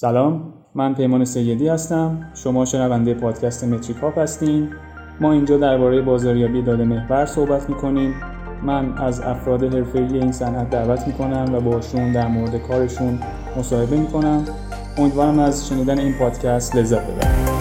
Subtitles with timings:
[0.00, 2.30] سلام من پیمان سیدی هستم.
[2.34, 4.68] شما شنونده پادکست متریک هاپ هستین.
[5.20, 8.14] ما اینجا درباره بازاریابی داده محور صحبت می‌کنیم.
[8.62, 13.18] من از افراد حرفه‌ای این صنعت دعوت می‌کنم و باشون در مورد کارشون
[13.56, 14.44] مصاحبه می‌کنم.
[14.98, 17.57] امیدوارم از شنیدن این پادکست لذت ببرید.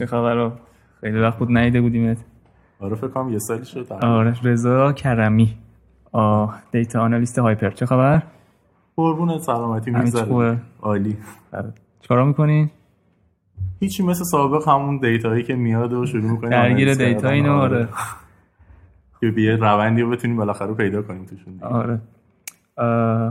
[0.00, 0.50] چه خبر
[1.00, 2.24] خیلی وقت بود ندیده بودیمت.
[2.80, 3.92] آره فکر کنم یه سالی شد.
[3.92, 4.34] آره.
[4.42, 5.58] رضا کرمی.
[6.12, 7.70] آه data analyst هایپر.
[7.70, 8.22] چه خبر؟
[8.96, 11.16] قربون سلامتی می‌ذاره عالی.
[11.52, 11.72] آره.
[12.00, 12.70] چیکارا می‌کنین؟
[13.80, 17.88] هیچی مثل سابق همون data یی که میاد و شروع می‌کنیم درگیر data اینو آره.
[19.20, 22.00] که یه روندی رو بتونیم بالاخره پیدا کنیم توشون آره.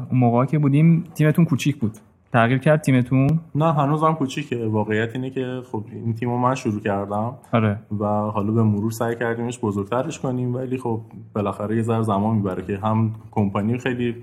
[0.09, 1.97] اون موقع که بودیم تیمتون کوچیک بود.
[2.33, 4.67] تغییر کرد تیمتون؟ نه هنوز هم کوچیکه.
[4.67, 7.79] واقعیت اینه که خب این تیمو من شروع کردم آره.
[7.99, 11.01] و حالا به مرور سعی کردیمش بزرگترش کنیم ولی خب
[11.35, 14.15] بالاخره یه ذره زمان می‌بره که هم کمپانی خیلی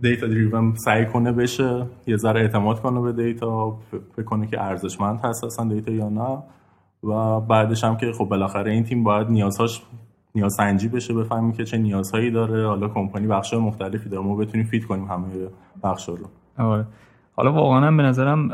[0.00, 3.78] data driven سعی کنه بشه یه ذره اعتماد کنه به data
[4.16, 6.42] فکر کنه که ارزشمند هست اصلا data یا نه.
[7.04, 9.82] و بعدش هم که خب بالاخره این تیم باید نیازهاش
[10.34, 12.66] نیاز سنجی بشه بفهمیم که چه نیازهایی داره.
[12.66, 14.24] حالا کمپانی بخش مختلفی داره.
[14.24, 15.26] ما بتونیم fit کنیم همه
[15.82, 16.26] بخشا رو.
[16.58, 16.84] آره.
[17.36, 18.50] حالا واقعا به نظرم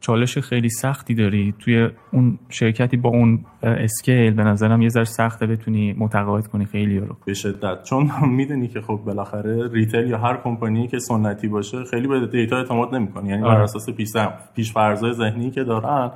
[0.00, 1.54] چالش خیلی سختی داری.
[1.58, 6.98] توی اون شرکتی با اون scale به نظرم یه ذره سخته بتونی متقاعد کنی خیلی
[6.98, 7.82] رو به شدت.
[7.82, 12.56] چون می‌دونی که خب بالاخره retail یا هر کمپانی که سنتی باشه خیلی به data
[12.56, 13.28] اعتماد نمی‌کنه.
[13.28, 13.62] یعنی بر آره.
[13.62, 14.12] اساس پیش
[14.54, 16.10] پیش فرضای ذهنی که دارن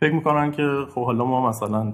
[0.00, 1.92] فکر می‌کنن که خب حالا ما مثلا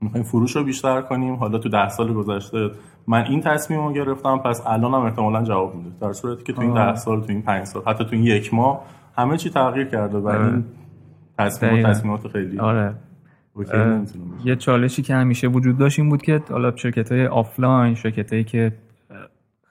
[0.00, 1.34] می‌خوایم فروش رو بیشتر کنیم.
[1.34, 2.70] حالا تو ده سال گذشته
[3.06, 5.90] من این تصمیم رو گرفتم پس الان هم احتمالا جواب میده.
[6.00, 8.54] در صورتی که تو این ده سال تو این پنج سال حتی تو این یک
[8.54, 8.84] ماه
[9.16, 10.46] همه چی تغییر کرده و آره.
[10.46, 10.64] این
[11.38, 12.94] تصمیم تصمیمات خیلی آره.
[14.44, 18.44] یه چالشی که همیشه وجود داشت این بود که حالا شرکت های آفلاین شرکت هایی
[18.44, 18.72] که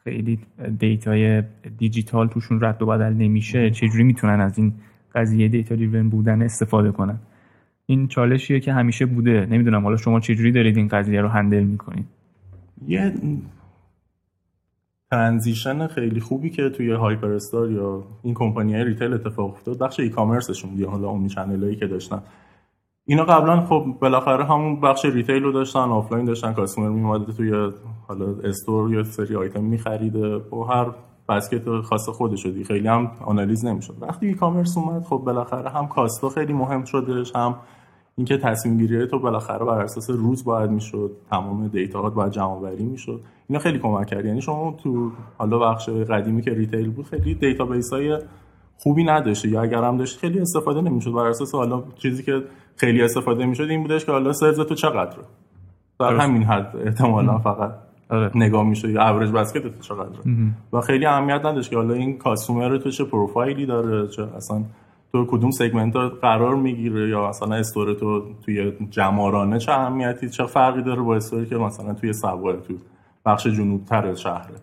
[0.03, 0.39] خیلی
[0.79, 1.43] data ی
[1.77, 4.73] دیجیتال توشون رد و بدل نمیشه چجوری می‌تونن از این
[5.15, 7.19] قضیه data driven بودن استفاده کنن؟
[7.89, 9.47] این چالشیه که همیشه بوده.
[9.49, 12.05] نمی‌دونم حالا شما چجوری دارید این قضیه رو handle می‌کنید؟
[12.87, 13.13] یه
[15.11, 19.77] transition خیلی خوبی که توی هایپر استار یا این کمپانی های retail اتفاق افتاد.
[19.77, 22.21] بخش e-commerce شون یا حالا اون channel که داشتن.
[23.05, 26.53] اینا قبلا خب بالاخره همون بخش retail رو داشتن آفلاین داشتن.
[26.53, 27.71] customer میومده توی
[28.07, 30.35] حالا store یه سری آیتم میخریده.
[30.35, 30.87] و هر
[31.29, 33.95] basket خاص خودش شدی خیلی هم آنالیز نمی‌شد.
[34.01, 37.55] وقتی e-commerce اومد خب بالاخره هم cost ا خیلی مهم شدش هم
[38.19, 42.83] اینکه تصمیم گیری تو بالاخره بر اساس روز باید می‌شد تمام data باید جمع آوری
[42.83, 43.21] می‌شد.
[43.47, 44.25] اینا خیلی کمک کرد.
[44.25, 48.17] یعنی شما تو حالا بخش قدیمی که retail بود خیلی database های
[48.77, 51.11] خوبی نداشته یا اگر هم داشت خیلی استفاده نمی‌شد.
[51.11, 52.43] بر اساس حالا چیزی که
[52.75, 55.23] خیلی استفاده می‌شد این بودش که حالا sales تو چقدره
[55.99, 57.71] در همین حد احتمالا فقط
[58.09, 58.31] آره.
[58.35, 60.19] نگاه میشه یا average basket تو چقدره
[60.73, 64.63] و خیلی اهمیت نداشت که حالا این customer تو چه پروفایلی داره چه اصلا
[65.11, 70.81] تو کدوم segment قرار می‌گیره یا مثلا استور تو توی جمارانه چه اهمیتی چه فرقی
[70.81, 72.73] داره با store ی که مثلا توی سوار تو
[73.25, 74.55] بخش جنوبتر شهره؟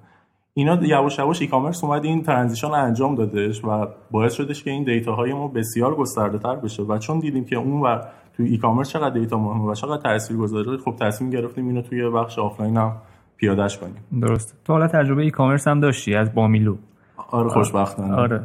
[0.54, 5.14] اینا یواش یواش e-commerce اومد این transition انجام دادش و باعث شدش که این data
[5.14, 7.98] های ما بسیار گسترده تر بشه و چون دیدیم که اون و
[8.36, 12.38] توی e-commerce چقدر data مهمه و چقدر تاثیر گذاره خب تصمیم گرفتیم اینو توی بخش
[12.38, 12.92] آفلاین هم
[13.36, 13.96] پیادهش کنیم.
[14.20, 16.76] درست تو حالا تجربه e-commerce هم داشتی از بامیلو
[17.16, 18.14] آره خوشبختانه.
[18.14, 18.40] آره.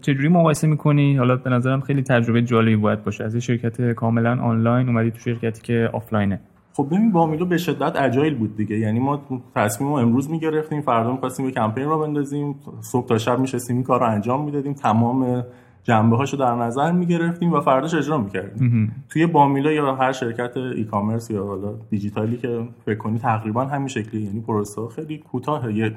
[0.00, 3.24] چجوری مقایسه می‌کنی؟ حالا به نظرم خیلی تجربه جالبی باید باشه.
[3.24, 6.40] از شرکت کاملا آنلاین اومدی تو شرکتی که آفلاینه.
[6.72, 8.78] خب ببین بامیلو به شدت اجایل بود دیگه.
[8.78, 9.20] یعنی ما
[9.54, 12.54] تصمیم رو امروز می‌گرفتیم فردا می‌خواستیم یه کمپین رو بندازیم.
[12.80, 14.72] صبح تا شب میشستیم این کار رو انجام می‌دادیم.
[14.72, 15.44] تمام
[15.82, 18.92] جنبه هاشو در نظر می‌گرفتیم و فرداش اجرا می‌کردیم.
[19.08, 23.88] توی بامیلو یا هر شرکت ای کامرس یا حالا دیجیتالی که فکر کنی تقریبا همین
[23.88, 25.92] شکلی یعنی پروسه خیلی کوتاه یه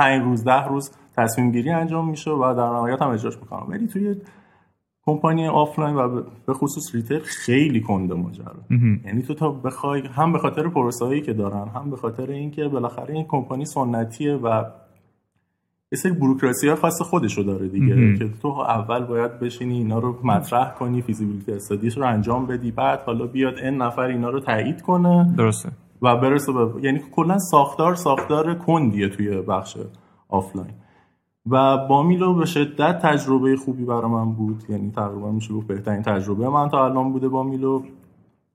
[0.00, 3.66] پنج روز ده روز تصمیم گیری انجام میشه و در نهایت هم اجراش می‌کنم.
[3.68, 4.14] ولی توی
[5.06, 8.54] کمپانی آفلاین و به خصوص retail خیلی کنده ماجرا.
[9.04, 13.14] یعنی تو تا بخوای هم به خاطر پروسه‌ای که دارن هم به خاطر اینکه بالاخره
[13.14, 14.64] این کمپانی سنتیه و
[15.92, 20.18] یه سری بروکراسی ها خاص خودشو داره دیگه که تو اول باید بشینی اینا رو
[20.24, 24.40] مطرح کنی feasibility study ش رو انجام بدی بعد حالا بیاد n نفر اینا رو
[24.40, 25.34] تایید کنه.
[25.36, 25.68] درسته.
[26.02, 29.76] و برسه به یعنی کلا ساختار ساختار کندیه توی بخش
[30.28, 30.74] آفلاین.
[31.50, 34.64] و با میلو به شدت تجربه خوبی برای من بود.
[34.68, 37.82] یعنی تقریبا میشه گفت بهترین تجربه من تا الان بوده با میلو.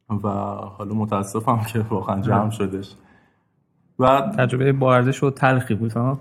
[0.10, 0.30] و
[0.78, 2.96] حالا متاسفم که واقعا جمع شدش.
[4.00, 6.18] و تجربه با ارزش و تلخی بود ها؟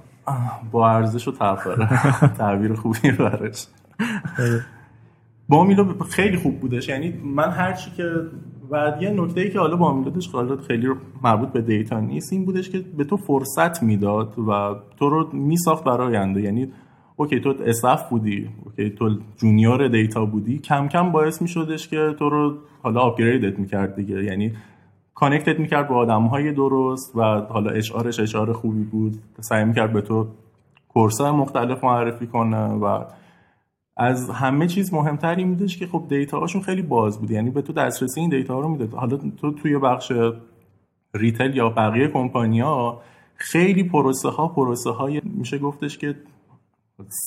[0.71, 1.67] با ارزش و تلخ
[2.39, 3.67] تعبیر خوبی برش.
[5.49, 6.89] با میلو خیلی خوب بودش.
[6.89, 8.05] یعنی من هرچی که
[8.71, 10.31] و یه نکته ای که حالا بامیلو داشت
[10.67, 10.89] خیلی
[11.23, 15.85] مربوط به data نیست این بودش که به تو فرصت می‌داد و تو رو میساخت
[15.85, 16.41] برای آینده.
[16.41, 16.73] یعنی
[17.17, 22.29] okay تو staff بودی okay تو junior data بودی کم کم باعث میشدش که تو
[22.29, 24.25] رو حالا upgrade ت می‌کرد دیگه.
[24.25, 24.53] یعنی
[25.15, 29.19] connect ت می‌کرد با آدم های درست و حالا اشعارش اشعار خوبی بود.
[29.41, 30.27] سعی می‌کرد به تو
[30.89, 33.05] course مختلف معرفی کنه و
[33.97, 37.31] از همه چیز مهمتر این بودش که خب data هاشون خیلی باز بود.
[37.31, 38.95] یعنی به تو دسترسی این data ها رو می‌داد.
[38.95, 40.13] حالا تو توی بخش
[41.15, 43.01] retail یا بقیه کمپانیا
[43.37, 46.15] خیلی پروسه ها پروسه های میشه گفتش که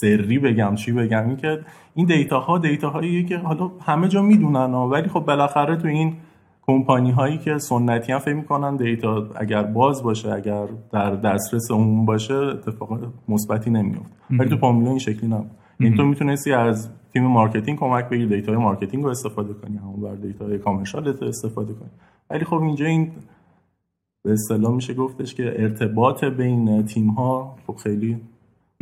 [0.02, 1.60] سری بگم چی بگم این که
[1.96, 6.16] این data ها data هایی که حالا همه جا می‌دونن ولی خب بالاخره تو این
[6.68, 12.06] کمپانی هایی که سنتی هم فکر می‌کنن data اگر باز باشه اگر در دسترس عموم
[12.06, 15.52] باشه اتفاق مثبتی نمیفته ولی تو بامیلو این شکلی نبود.
[15.80, 20.16] این تو می‌تونستی از تیم marketing کمک بگیری data marketing رو استفاده کنی همون بر
[20.16, 21.90] data commercial استفاده کنی.
[22.30, 23.12] ولی خب اینجا این
[24.24, 28.18] به اصطلاح میشه گفتش که ارتباط بین تیم ها خب خیلی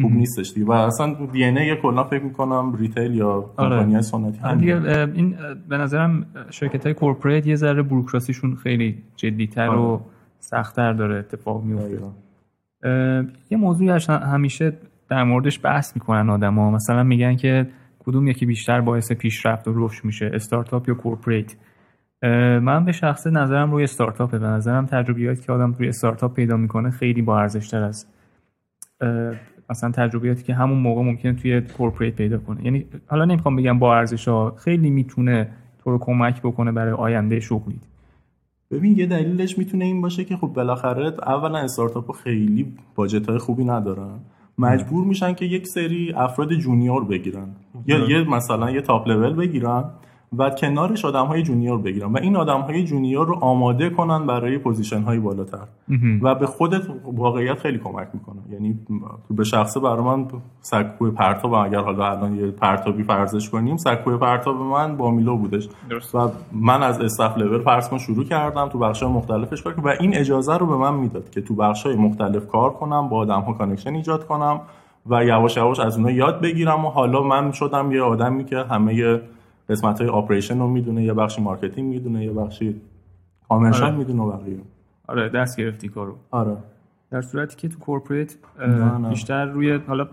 [0.02, 0.66] خوب نیستش دیگه.
[0.66, 3.80] و اصلا DNA کلا فکر می‌کنم retail یا آره.
[3.80, 4.60] کمپانی سنتی هم
[5.14, 5.36] این
[5.70, 9.80] به نظرم شرکت های corporate یه ذره بوروکراسیشون خیلی جدیتر آره.
[9.80, 10.00] و
[10.40, 12.00] سختتر داره اتفاق میفته
[13.50, 14.74] یه موضوعی همیشه
[15.10, 16.72] در موردش بحث می‌کنن آدما.
[16.72, 17.68] مثلا میگن که
[18.00, 21.56] کدوم یکی بیشتر باعث پیشرفت و رشد میشه استارتاپ یا corporate.
[22.62, 24.40] من به شخص نظرم روی استارتاپه.
[24.40, 28.08] به نظرم تجربیاتی که آدم روی استارتاپ پیدا می‌کنه خیلی با ارزش تر از
[29.70, 32.66] مثلا تجربیاتی که همون موقع ممکنه توی corporate پیدا کنه.
[32.66, 35.50] یعنی حالا نمی‌خوام بگم با ارزش ها خیلی می‌تونه
[35.84, 37.84] تو رو کمک بکنه برای آینده شغلیت
[38.72, 43.64] ببین یه دلیلش می‌تونه این باشه که خب بالاخره اولا استارتاپ خیلی budget های خوبی
[43.66, 44.20] ندارن.
[44.58, 47.56] مجبور میشن که یک سری افراد junior بگیرن.
[47.88, 49.84] یا یه مثلا یه top level بگیرن.
[50.38, 54.58] و کنارش آدم های junior بگیرن و این آدم های junior رو آماده کنن برای
[54.58, 55.68] position های بالاتر
[56.22, 56.82] و به خودت
[57.14, 58.42] واقعیت خیلی کمک می‌کنه.
[58.52, 58.80] یعنی
[59.30, 60.28] به شخصه برای من
[60.62, 65.70] سکوی پرتاب اگر حالا الان یه پرتابی فرضش کنیم سکوی پرتاب من با میلو بودش.
[65.90, 66.16] درست.
[66.16, 70.58] و من از staff level فرض شروع کردم تو بخش مختلفش کار و این اجازه
[70.58, 73.94] رو به من می‌داد که تو بخش های مختلف کار کنم با آدم ها connection
[73.94, 74.62] ایجاد کنم
[75.10, 76.86] و یواش یواش از اونها یاد بگیرم.
[76.86, 79.22] و حالا من شدم یه آدمی که همه
[79.70, 82.82] قسمت های operation رو می‌دونه یه بخشی marketing می‌دونه یه بخشی
[83.50, 83.98] commercial آره.
[83.98, 84.58] می‌دونه و بقیه.
[85.08, 86.16] آره دست گرفتی کارو.
[86.32, 86.58] آره.
[87.12, 88.36] در صورتی که تو corporate
[89.10, 90.08] بیشتر روی حالا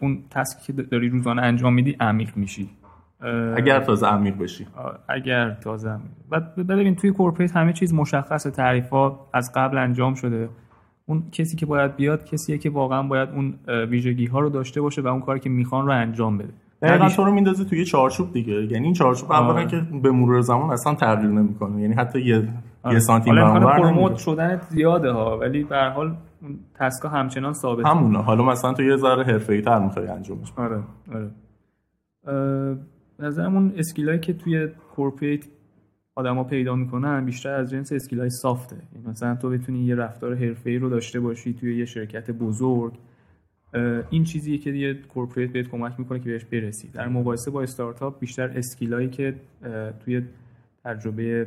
[0.00, 2.70] اون task ی که داری روزانه انجام میدی عمیق میشی.
[3.56, 4.66] اگر تازه عمیق بشی.
[5.08, 6.10] اگر تازه عمیق.
[6.30, 10.48] و ببین توی corporate همه چیز مشخص تعریفات از قبل انجام شده.
[11.06, 15.02] اون کسی که باید بیاد کسیه که واقعا باید اون ویژگی ها رو داشته باشه
[15.02, 16.52] و اون کاری که می‌خوان رو انجام بده.
[16.82, 18.52] دقیقا تو رو میندازه توی چارچوب دیگه.
[18.52, 21.82] یعنی این چارچوب اولا که به مرور زمان اصلا تغییر نمی‌کنه.
[21.82, 22.48] یعنی حتی یه
[22.82, 22.92] آه.
[22.92, 26.14] یه سانتی حالا promote شدن زیاده ها ولی به هر حال
[26.74, 28.22] task ا همچنان ثابت همونه.
[28.22, 30.80] حالا مثلا تو یه ذره حرفه‌ای تر می‌خوای انجامش آره
[31.14, 31.30] آره.
[33.18, 35.44] نظرم اون skill ایی که توی corporate
[36.14, 38.76] آدما پیدا می‌کنن بیشتر از جنس skill ای soft ه.
[38.94, 42.92] یعنی مثلا تو بتونی یه رفتار حرفه‌ای رو داشته باشی توی یه شرکت بزرگ.
[44.10, 46.88] این چیزیه که یه corporate بهت کمک می‌کنه که بهش برسی.
[46.88, 49.34] در مقایسه با استارتاپ بیشتر skill ایی که
[50.04, 50.22] توی
[50.84, 51.46] تجربه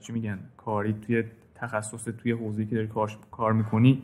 [0.00, 1.22] چی میگن کاری توی
[1.54, 2.88] تخصص توی حوزه‌ای که داری
[3.30, 4.02] کار می‌کنی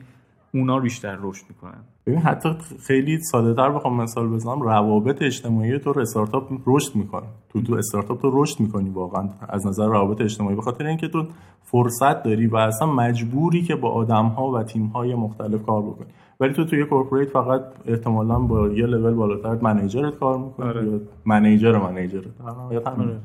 [0.54, 1.80] اونا بیشتر رشد می‌کنن.
[2.06, 2.48] ببین حتی
[2.86, 7.26] خیلی ساده تر بخوام مثال بزنم روابط اجتماعی تو استارتاپ رشد می‌کنه.
[7.48, 11.26] تو تو استارتاپ تو رشد می‌کنی واقعا از نظر روابط اجتماعی بخاطر اینکه تو
[11.62, 16.08] فرصت داری و اصلا مجبوری که با آدم ها و تیم های مختلف کار بکنی.
[16.40, 20.86] ولی تو توی corporate فقط احتمالا با یه level بالاتر manager ت کار می‌کنی آره.
[20.86, 22.40] یا manager manager ت.
[22.86, 23.16] آره.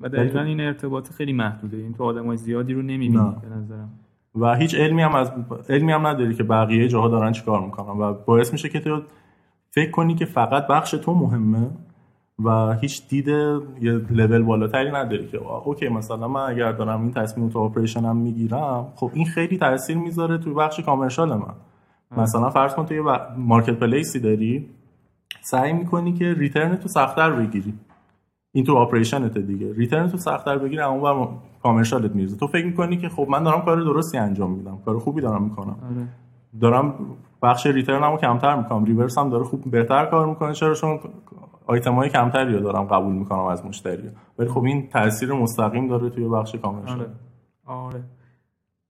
[0.00, 1.76] و دقیقا این ارتباط خیلی محدوده.
[1.76, 3.90] این تو آدمای زیادی رو نمی‌بینی به نظرم.
[4.34, 5.32] و هیچ علمی هم از
[5.68, 8.00] علمی هم نداری که بقیه جاها دارن چیکار می‌کنن.
[8.00, 9.02] و باعث میشه که تو
[9.70, 11.70] فکر کنی که فقط بخش تو مهمه
[12.44, 17.48] و هیچ دید یه لول بالاتری نداری که okay مثلا من اگر دارم این تصمیم
[17.48, 21.54] تو operation م می‌گیرم خب این خیلی تاثیر می‌ذاره توی بخش commercial من.
[22.16, 23.02] مثلا فرض کن تو یه
[23.36, 24.70] marketplace ی داری
[25.40, 27.74] سعی می‌کنی که return تو سختتر بگیری.
[28.52, 29.72] این تو operation ت دیگه.
[29.72, 31.28] return تو سختتر بگیری اون بر
[31.62, 34.78] commercial ت میریزه تو فکر می‌کنی که خب من دارم کار درستی انجام میدم.
[34.84, 35.76] کار خوبی دارم می‌کنم.
[35.90, 36.08] آره.
[36.60, 36.94] دارم
[37.42, 38.84] بخش return مو کمتر می‌کنم.
[38.84, 40.52] reverse هم داره خوب بهتر کار می‌کنه.
[40.52, 41.00] چرا؟ چون
[41.66, 44.10] آیتم های کمتری رو دارم قبول می‌کنم از مشتری.
[44.38, 47.06] ولی خب این تاثیر مستقیم داره توی بخش commercial
[47.66, 48.02] آره.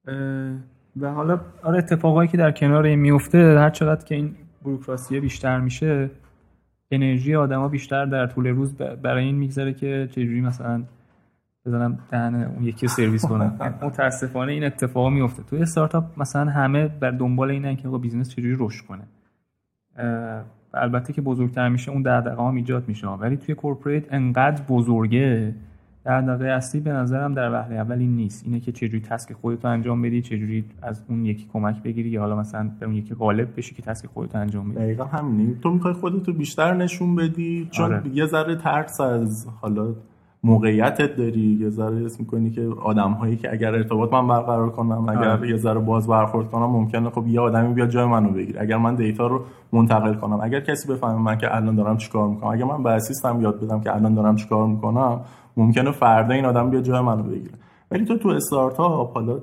[0.07, 0.59] آره.
[1.01, 5.61] و حالا آره اتفاقایی که در کنار این میفته هر چقدر که این بروکراسی بیشتر
[5.61, 6.11] میشه
[6.91, 10.85] انرژی آدما بیشتر در طول روز برای این میگذره که چجوری مثلا
[11.67, 13.59] بزنم دهن اون یکی سرویس کنم.
[13.83, 18.57] متاسفانه این اتفاق میفته توی استارتاپ مثلا همه بر دنبال اینن که آقا business چجوری
[18.59, 19.03] رشد کنه.
[20.75, 23.07] البته که بزرگتر میشه اون دغدغه هم ایجاد میشه.
[23.07, 25.55] ولی توی corporate انقدر بزرگه
[26.09, 30.03] دغدغه اصلی به نظرم در وهله اول این نیست اینه که چجوری تسک خودت انجام
[30.03, 33.75] بدی چجوری از اون یکی کمک بگیری یا حالا مثلا به اون یکی غالب بشی
[33.75, 37.85] که تسک خودت انجام بدی دقیقا همینه تو می‌خوای خودت رو بیشتر نشون بدی چون
[37.85, 38.03] آره.
[38.15, 39.95] یه ذره ترس از حالا
[40.45, 45.09] موقعیتت داری یه ذره اسم می‌کنی که آدم هایی که اگر ارتباط من برقرار کنم
[45.09, 45.49] اگر آره.
[45.49, 48.95] یه ذره باز برخورد کنم ممکنه خب یه آدمی بیاد جای منو بگیره اگر من
[48.95, 52.83] دیتا رو منتقل کنم اگر کسی بفهمه من که الان دارم چیکار می‌کنم اگر من
[52.83, 55.21] به اسیستم یاد بدم که الان دارم چیکار می‌کنم
[55.59, 57.55] ممکنه فردا این آدم بیاد جای منو بگیره.
[57.91, 59.41] ولی تو تو استارتاپ حالا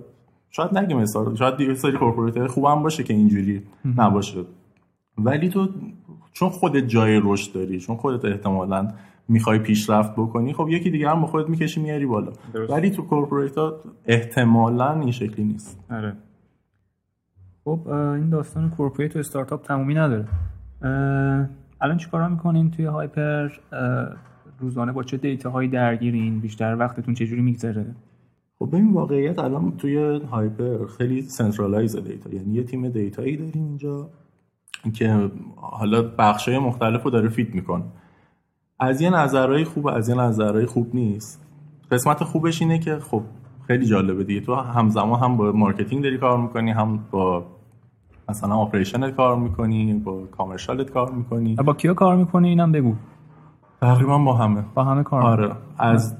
[0.49, 3.63] شاید نگیم استارتاپ شاید یه سری corporate خوبم باشه که اینجوری
[3.97, 4.43] نباشه.
[5.17, 5.67] ولی تو
[6.33, 8.87] چون خودت جای رشد داری چون خودت احتمالاً
[9.27, 12.31] می‌خوای پیشرفت بکنی خب یکی دیگه هم خودت می‌کشی میاری بالا.
[12.69, 13.73] ولی تو corporate ها
[14.05, 15.85] احتمالا این شکلی نیست.
[15.91, 16.13] آره.
[17.63, 20.27] خب این داستان corporate و استارتاپ تمومی نداره.
[21.81, 23.49] الان چیکارا می‌کنین توی هایپر؟
[24.59, 27.95] روزانه با چه data هایی درگیرین؟ بیشتر وقتتون چجوری میگذره؟
[28.59, 33.63] خب ببین واقعیت الان توی هایپر خیلی centralized data یعنی یه تیم data یی داریم
[33.63, 34.09] اینجا
[34.93, 37.83] که حالا بخشای مختلف رو داره feed می‌کنه.
[38.79, 41.45] از یه نظرهای خوب از یه نظرهای خوب نیست.
[41.91, 43.21] قسمت خوبش اینه که خب
[43.67, 44.41] خیلی جالبه دیگه.
[44.41, 47.45] تو همزمان هم با marketing داری کار می‌کنی هم با
[48.29, 51.55] مثلا operation ت کار می‌کنی با commercial ت کار می‌کنی.
[51.55, 52.95] با کیا کار می‌کنی؟ اینم بگو.
[53.85, 54.63] تقریبا با همه.
[54.73, 55.51] با همه کار آره.
[55.77, 56.15] از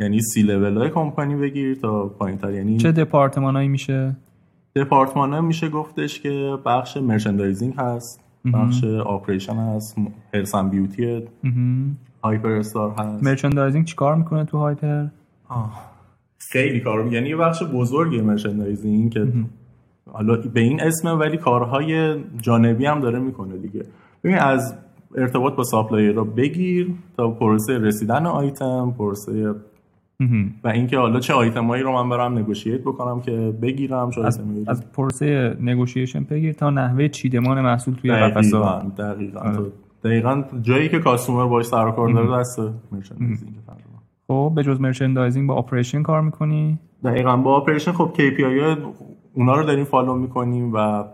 [0.00, 4.16] یعنی سی لول های کمپانی بگیر تا پایین تر یعنی چه دپارتمانایی میشه؟
[4.76, 8.20] دپارتمان میشه گفتش که بخش merchandising هست
[8.54, 9.96] بخش operation هست
[10.34, 11.22] health and beauty
[12.24, 13.24] هایپر استار هست.
[13.24, 15.06] merchandising چیکار می‌کنه تو هایپر
[16.38, 17.12] خیلی کار.
[17.12, 19.32] یعنی یه بخش بزرگی merchandising که
[20.12, 23.84] حالا به این اسمه ولی کارهای جانبی هم داره می‌کنه دیگه.
[24.24, 24.74] ببین از
[25.16, 29.54] ارتباط با supplier رو بگیر تا پروسه رسیدن آیتم پروسه
[30.64, 34.92] و اینکه حالا چه آیتمایی رو من برم negotiate بکنم که بگیرم چه از, از
[34.92, 38.58] پروسه negotiation بگیر تا نحوه چیدمان محصول توی قفسه
[38.98, 39.40] دقیقاً.
[39.40, 39.72] آره.
[40.04, 42.58] دقیقاً جایی که customer باش سر و کار داره دست
[42.92, 43.54] merchandising
[44.28, 48.78] خب به جز merchandising با operation کار می‌کنی؟ دقیقاً با operation خب KPI
[49.34, 51.04] اونا رو داریم follow می‌کنیم و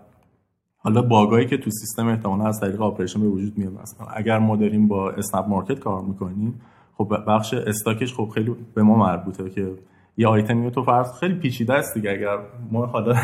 [0.86, 3.72] حالا باگایی که تو سیستم احتمالاً از طریق operation به وجود میاد.
[3.82, 6.60] مثلا اگر ما داریم با اسنپ مارکت کار می‌کنیم
[6.98, 9.72] خب بخش stock ش خب خیلی به ما مربوطه که
[10.16, 12.10] یه آیتمی تو فرض خیلی پیچیده است دیگه.
[12.10, 12.38] اگر
[12.72, 13.14] ما حالا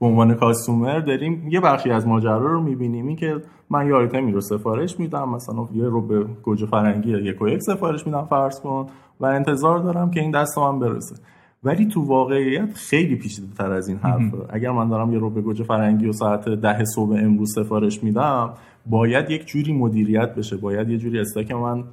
[0.00, 3.16] به عنوان customer داریم یه بخشی از ماجرا رو می‌بینیم.
[3.16, 7.48] که من یه آیتمی رو سفارش میدم مثلا یه رو به گوجه فرنگی یک و
[7.48, 8.86] یک سفارش میدم فرض کن
[9.20, 11.16] و انتظار دارم که این دست من برسه.
[11.62, 15.40] ولی تو واقعیت خیلی پیچیده تر از این حرف اگر من دارم یه رو به
[15.40, 18.54] گوجه فرنگی و ساعت ده صبح امروز سفارش میدم
[18.86, 20.56] باید یک جوری مدیریت بشه.
[20.56, 21.84] باید یه جوری استاک من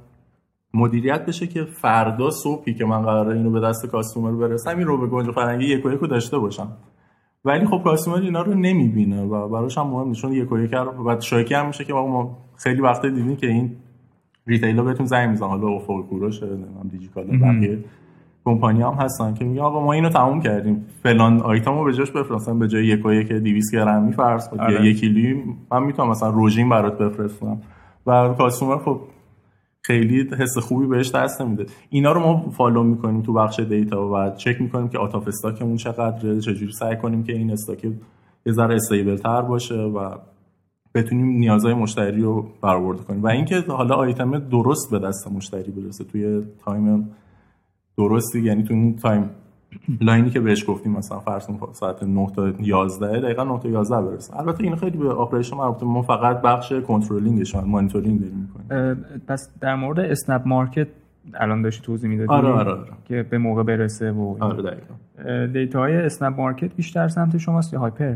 [0.74, 4.98] مدیریت بشه که فردا صبحی که من قراره اینو به دست کاستومر برسم این رو
[4.98, 6.68] به گنج فرنگی یک و یک داشته باشم.
[7.44, 10.70] ولی خب customer اینا رو نمی‌بینه و براش هم مهمه چون یک و یک
[11.06, 13.76] و شاکی هم میشه که ما خیلی وقت دیدیم که این
[14.46, 15.48] retailer بهتون زنگ می‌زنن.
[15.48, 17.78] حالا افق کوروش نمی‌دونم دیجیکالا بقیه.
[18.46, 20.86] کمپانی هم هستن که میگه آقا ما اینو تموم کردیم.
[21.02, 24.86] فلان آیتمو به جاش بفرستم به جای یک و یک 200 گرمی فرض یا آره.
[24.86, 27.58] یک کیلویی من می‌تونم مثلا روژین برات بفرستم.
[28.06, 29.00] و customer خب
[29.82, 31.66] خیلی حس خوبی بهش دست نمیده.
[31.90, 35.58] اینا رو ما follow می‌کنیم تو بخش دیتا و چک می‌کنیم که out of stock
[35.58, 37.84] مون چقدره چجوری سعی کنیم که این stock
[38.46, 40.14] یه ذره stable تر باشه و
[40.94, 43.22] بتونیم نیازهای مشتری رو برآورده کنیم.
[43.22, 47.10] و اینکه حالا آیتم درست به دست مشتری برسه توی time
[47.98, 49.30] درستی یعنی تو اون timeline
[50.00, 54.02] ی که بهش گفتیم مثلا فرض کن ساعت 9 تا 11 دقیقا 9 تا 11
[54.02, 54.36] برسه.
[54.40, 55.86] البته این خیلی به operation مربوطه.
[55.86, 59.04] ما فقط بخش controlling ش monitoring داریم می‌کنیم.
[59.28, 60.88] پس در مورد اسنپ مارکت
[61.34, 62.90] الان داشتی توضیح می‌دادی آره آره, آره.
[63.04, 65.46] که به موقع برسه و آره دقیقاً.
[65.52, 68.14] دیتا های اسنپ مارکت بیشتر سمت شماست یا هایپر؟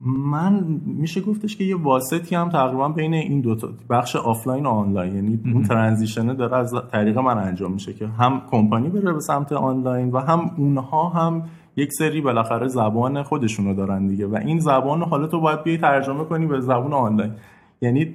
[0.00, 4.68] من میشه گفتش که یه واسطی هم تقریبا بین این دو تا بخش آفلاین و
[4.68, 5.14] آنلاین.
[5.14, 9.52] یعنی اون transition داره از طریق من انجام میشه که هم کمپانی بره به سمت
[9.52, 11.42] آنلاین و هم اونها هم
[11.76, 14.26] یک سری بالاخره زبان خودشونو دارن دیگه.
[14.26, 17.32] و این زبان حالا تو باید بیای ترجمه کنی به زبان آنلاین.
[17.80, 18.14] یعنی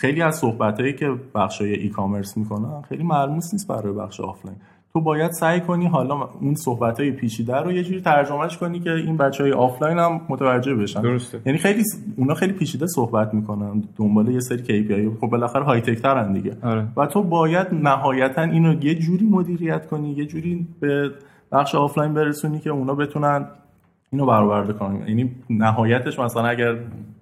[0.00, 4.58] خیلی از صحبتایی که بخشای e-commerce می‌کنن خیلی ملموس نیست برای بخش آفلاین.
[4.92, 8.90] تو باید سعی کنی حالا اون صحبت های پیچیده رو یه جوری ترجمهش کنی که
[8.90, 11.02] این بچه های آفلاین هم متوجه بشن.
[11.02, 11.40] درسته.
[11.46, 11.82] یعنی خیلی
[12.16, 16.56] اونا خیلی پیچیده صحبت می‌کنن دنبال یه سری KPI خب بالاخره های tech ترن دیگه.
[16.62, 16.86] آره.
[16.96, 21.10] و تو باید نهایتا اینو یه جوری مدیریت کنی یه جوری به
[21.52, 23.46] بخش آفلاین برسونی که اونا بتونن
[24.10, 25.08] اینو برآورده کنن.
[25.08, 26.74] یعنی نهایتش مثلا اگر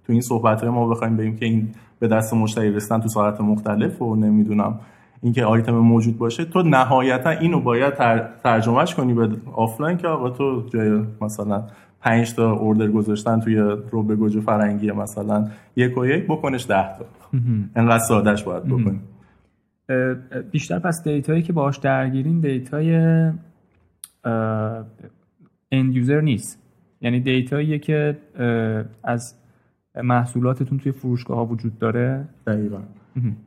[0.06, 1.68] تو این صحبت های ما بخوایم بگیم که این
[1.98, 4.80] به دست مشتری رسیدن تو ساعت مختلف و نمی‌دونم
[5.22, 7.94] اینکه آیتم موجود باشه تو نهایتا اینو باید
[8.42, 11.64] ترجمهش کنی به آفلاین که آقا تو جای مثلا
[12.00, 13.56] پنج تا order گذاشتن توی
[13.90, 17.04] رب گوجه فرنگی مثلا یک و یک بکنش ده تا.
[17.76, 19.00] انقدر سادهش باید بکنی.
[20.50, 22.96] بیشتر پس دیتایی که باش درگیرین دیتای
[25.72, 26.62] end user نیست.
[27.00, 28.18] یعنی دیتاییه که
[29.04, 29.34] از
[30.02, 32.28] محصولاتتون توی فروشگاه ها وجود داره.
[32.46, 32.78] دقیقا.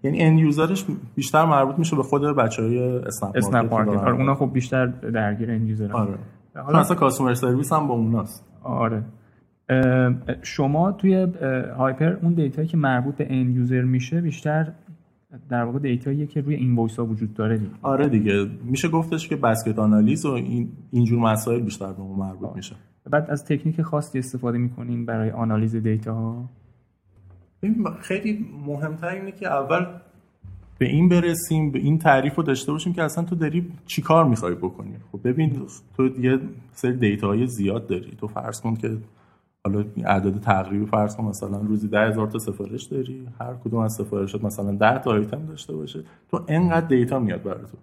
[0.03, 3.91] یعنی end user ش بیشتر مربوط میشه به خود بچه های اسنپ اسنپ مارکت.
[3.91, 6.17] آره اونا خب بیشتر درگیر end user آره.
[6.55, 8.45] حالا اصلا customer service هم با اوناست.
[8.63, 9.03] آره.
[10.41, 11.27] شما توی
[11.77, 14.71] هایپر اون دیتایی که مربوط به end user میشه بیشتر
[15.49, 17.71] در واقع دیتاییه که روی این ها وجود داره دیگه.
[17.81, 18.49] آره دیگه.
[18.63, 22.75] میشه گفتش که basket آنالیز و این اینجور مسائل بیشتر به اون مربوط میشه.
[23.11, 26.49] بعد از تکنیک خاصی استفاده می‌کنین برای آنالیز دیتا ها
[28.01, 29.85] خیلی مهمتر اینه که اول
[30.77, 34.25] به این برسیم به این تعریف رو داشته باشیم که اصلا تو داری چی کار
[34.25, 35.61] می‌خوای بکنی؟ خب ببین
[35.97, 36.39] تو یه
[36.73, 38.11] سری دیتا های زیاد داری.
[38.17, 38.97] تو فرض کن که
[39.63, 43.93] حالا اعداد تقریبی فرض کن مثلا روزی ده هزار تا سفارش داری هر کدوم از
[43.93, 46.03] سفارشات مثلا ده تا آیتم داشته باشه.
[46.31, 47.77] تو انقدر دیتا میاد برای تو.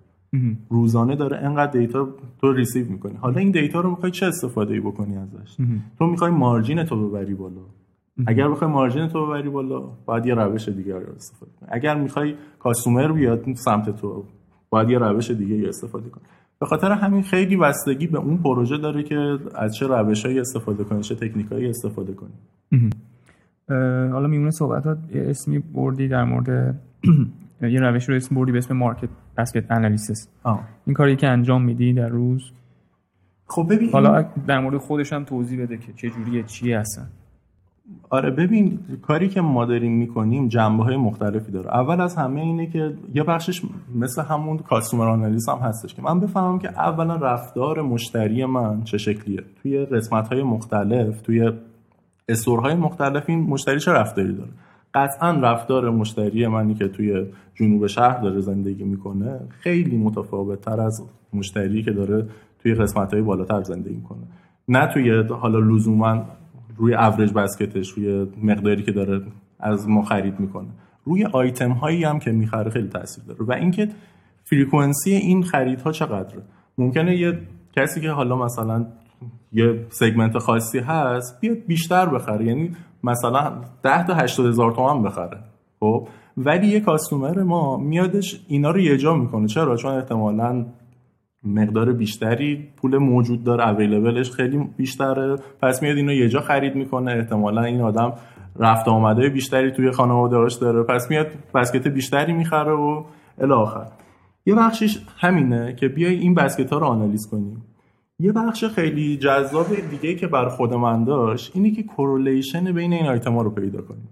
[0.70, 2.08] روزانه داره انقدر دیتا
[2.40, 3.14] تو receive می‌کنی.
[3.14, 5.56] حالا این دیتا رو می‌خوای چه استفاده ای بکنی ازش؟
[5.98, 7.60] تو می‌خوای مارجین تو ببری بالا.
[8.26, 11.68] اگر بخوای مارجین تو ببری بالا باید یه روش دیگه رو استفاده کنی.
[11.72, 14.24] اگر می‌خوای کاستومر بیاد سمت تو
[14.70, 16.24] باید یه روش دیگه استفاده کنی.
[16.58, 21.02] به خاطر همین خیلی بستگی به اون پروژه داره که از چه روشهایی استفاده کنی
[21.02, 22.32] چه تکنیکایی استفاده کنی.
[24.12, 26.48] حالا میمونه صحبتات اسمی بردی در مورد
[27.62, 30.28] یه روش رو اسم بردی به اسم مارکت بسکت انالیسیس.
[30.86, 32.52] این کاری که انجام میدی در روز؟
[33.46, 37.08] خب ببین حالا در مورد خودش هم توضیح بده که چه جوریه چی هستن
[38.10, 41.68] آره ببین کاری که ما داریم می‌کنیم جنبه های مختلفی داره.
[41.68, 43.62] اول از همه اینه که یه بخشش
[43.94, 48.98] مثل همون کاستومر آنالیز هم هستش که من بفهمم که اولا رفتار مشتری من چه
[48.98, 49.40] شکلیه.
[49.62, 51.52] توی قسمت های مختلف توی
[52.28, 54.50] استورهای مختلف این مشتری چه رفتاری داره؟
[54.94, 61.02] قطعا رفتار مشتری منی که توی جنوب شهر داره زندگی می‌کنه خیلی متفاوت تر از
[61.32, 62.26] مشتری که داره
[62.58, 64.22] توی قسمت های بالاتر زندگی می‌کنه.
[64.68, 66.24] نه توی حالا لزوما
[66.76, 69.22] روی average basket ش روی مقداری که داره
[69.60, 70.68] از ما خرید می‌کنه.
[71.04, 73.44] روی آیتم هایی هم که می‌خره خیلی تاثیر داره.
[73.44, 73.88] و اینکه
[74.44, 76.42] frequency این خریدها چقدره.
[76.78, 77.38] ممکنه یه
[77.76, 78.86] کسی که حالا مثلا
[79.52, 82.44] یه segment خاصی هست بیاد بیشتر بخره.
[82.44, 82.70] یعنی
[83.04, 85.38] مثلا 10 تا 80 هزار تومن بخره.
[85.80, 89.46] خب؟ ولی یه customer ما میادش اینا رو یه جا می‌کنه.
[89.46, 90.66] چرا؟ چون احتمالا
[91.46, 95.36] مقدار بیشتری پول موجود داره available ش خیلی بیشتره.
[95.62, 97.12] پس میاد اینو یه جا خرید می‌کنه.
[97.12, 98.12] احتمالا این آدم
[98.58, 100.82] رفت آمد بیشتری توی خانواده‌اش داره.
[100.82, 103.04] پس میاد basket بیشتری می‌خره و
[103.38, 103.86] بالاخره
[104.46, 107.62] یه بخشش همینه که بیای این basket ها رو آنالیز کنیم
[108.18, 113.06] یه بخش خیلی جذاب دیگه که بر خود من داشت اینه که correlation بین این
[113.06, 114.08] آیتم ها رو پیدا کنیم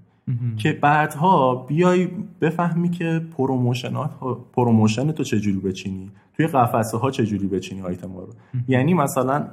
[0.56, 2.08] که بعدها بیای
[2.40, 4.10] بفهمی که promotion ات
[4.52, 8.32] promotion تو چجوری بچینی؟ توی قفسه ها چجوری بچینی آیتم ها رو؟
[8.68, 9.46] یعنی مثلا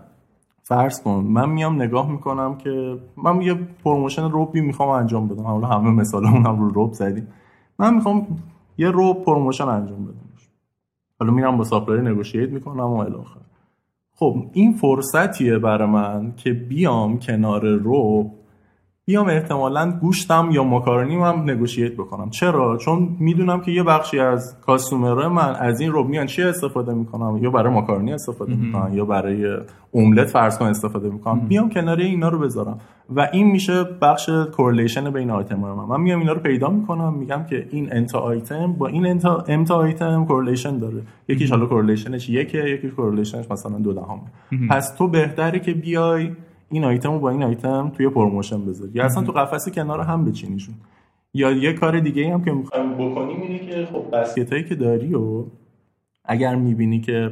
[0.64, 5.44] فرض کن من میام نگاه می‌کنم که من یه promotion ربی می‌خوام انجام بدم.
[5.44, 7.28] حالا همه مثالمون هم رو رب زدیم.
[7.80, 8.28] من می‌خوام
[8.78, 10.16] یه رب promotion انجام بدم.
[11.20, 13.39] حالا میرم با supplier negotiate می‌کنم و بالاخره
[14.16, 18.40] خب این فرصتیه برای من که بیام کنار رب
[19.06, 22.30] بیام احتمالا گوشتم یا ماکارونیم هم negotiate بکنم.
[22.30, 26.44] چرا؟ چون می‌دونم که یه بخشی از customer های من از این رو میان چی
[26.44, 29.58] استفاده می‌کنم؟ یا برای ماکارونی استفاده می‌کنم یا برای
[29.91, 31.40] املت فرض کن استفاده می‌کنم.
[31.40, 32.80] بیام کنار اینا رو بذارم.
[33.16, 35.74] و این میشه بخش correlation بین آیتم من.
[35.74, 39.26] من میام اینا رو پیدا می‌کنم میگم که این ان تا آیتم با این ان
[39.26, 41.02] تا ام تا آیتم correlation داره.
[41.28, 44.22] یکیش حالا correlation ش یکه یکی correlation ش مثلا دو دهم.
[44.70, 46.32] پس تو بهتره که بیای
[46.72, 48.92] این آیتم رو با این آیتم توی promotion بذاری.
[48.94, 50.76] یا اصلا تو قفسه کنار هم بچینیشون
[51.34, 55.46] یا یه کار دیگه هم که می‌خوایم بکنیم اینه که خب basket که داری و
[56.26, 57.32] اگر می‌بینی که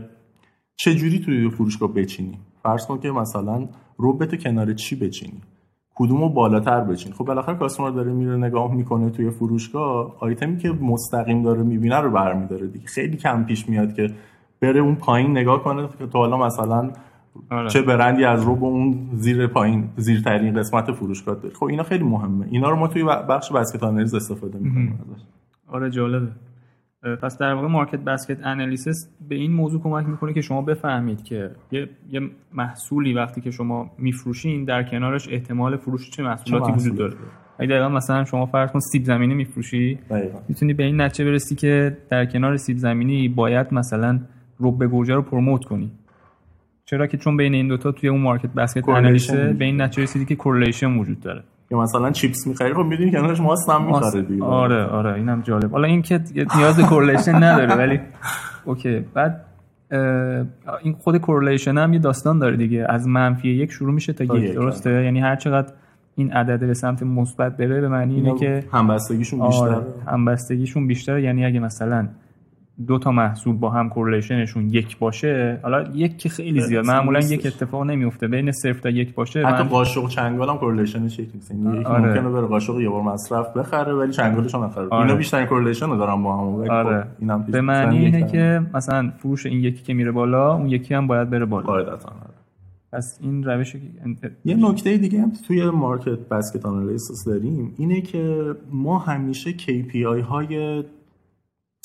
[0.75, 2.39] چه جوری توی فروشگاه بچینی.
[2.63, 5.41] فرض کن که مثلا رب رو کنار چی بچینی؟
[5.95, 7.13] کدومو بالاتر بچین.
[7.13, 12.11] خب بالاخره customer داره میره نگاه می‌کنه توی فروشگاه آیتمی که مستقیم داره می‌بینه رو
[12.11, 12.85] برمیداره دیگه.
[12.85, 14.09] خیلی کم پیش میاد که
[14.61, 16.91] بره اون پایین نگاه کنه که تو حالا مثلا
[17.49, 17.69] آره.
[17.69, 22.03] چه برندی از رو به اون زیر پایین زیرترین قسمت فروشگاه داره خب اینا خیلی
[22.03, 22.47] مهمه.
[22.51, 24.99] اینا رو ما توی بخش بسکت آنالیز استفاده می‌کنیم
[25.67, 26.27] آره جالبه.
[27.21, 31.51] پس در واقع مارکت بسکت انالیسیس به این موضوع کمک می‌کنه که شما بفهمید که
[31.71, 32.21] یه, یه
[32.53, 37.13] محصولی وقتی که شما میفروشین در کنارش احتمال فروش چه محصولاتی وجود داره؟
[37.59, 39.99] اگه دقیقا مثلا شما فرض کن سیب زمینی میفروشی
[40.47, 44.19] می‌تونی به این نتیجه برسی که در کنار سیب زمینی باید مثلا
[44.59, 45.91] رب گوجه رو promote کنی.
[46.89, 50.25] چرا که چون بین این دوتا توی اون market basket analysis به این نتیجه رسیدی
[50.25, 51.43] که correlation وجود داره.
[51.71, 54.43] یا مثلا چیپس می‌خری خب می‌دونی کنارش ماست هم می‌خره دیگه.
[54.43, 55.71] آره آره اینم جالب.
[55.71, 56.19] حالا این که
[56.57, 57.99] نیاز به correlation نداره ولی
[58.65, 59.05] okay.
[59.13, 59.45] بعد
[60.83, 62.85] این خود correlation هم یه داستان داره دیگه.
[62.89, 65.73] از منفی یک شروع میشه تا یک درسته؟ یعنی هر چقدر
[66.15, 69.75] این عدد به سمت مثبت بره به معنی اینه که همبستگیشون بیشتره.
[69.75, 71.23] آره همبستگیشون بیشتره.
[71.23, 72.07] یعنی اگه مثلا
[72.87, 77.19] دو تا محصول با هم correlation شون یک باشه حالا یک که خیلی زیاد معمولا
[77.19, 79.69] یک اتفاق نمیفته بین صفر تا یک باشه حتی من...
[79.69, 81.51] قاشق چنگال هم correlation ش یک نیست.
[81.51, 82.07] یعنی آره.
[82.07, 84.87] ممکنه بره قاشق یه بار مصرف بخره ولی چنگالش هم نخره.
[84.89, 85.01] آره.
[85.01, 87.07] اینا بیشتر correlation رو دارن با هم خب آره.
[87.19, 91.07] اینم به معنی اینه که مثلا فروش این یکی که میره بالا اون یکی هم
[91.07, 91.65] باید بره بالا.
[91.65, 92.09] قاعدتا
[92.93, 93.75] پس این روش
[94.45, 100.83] یه نکته دیگه هم توی market basket analysis داریم اینه که ما همیشه KPI های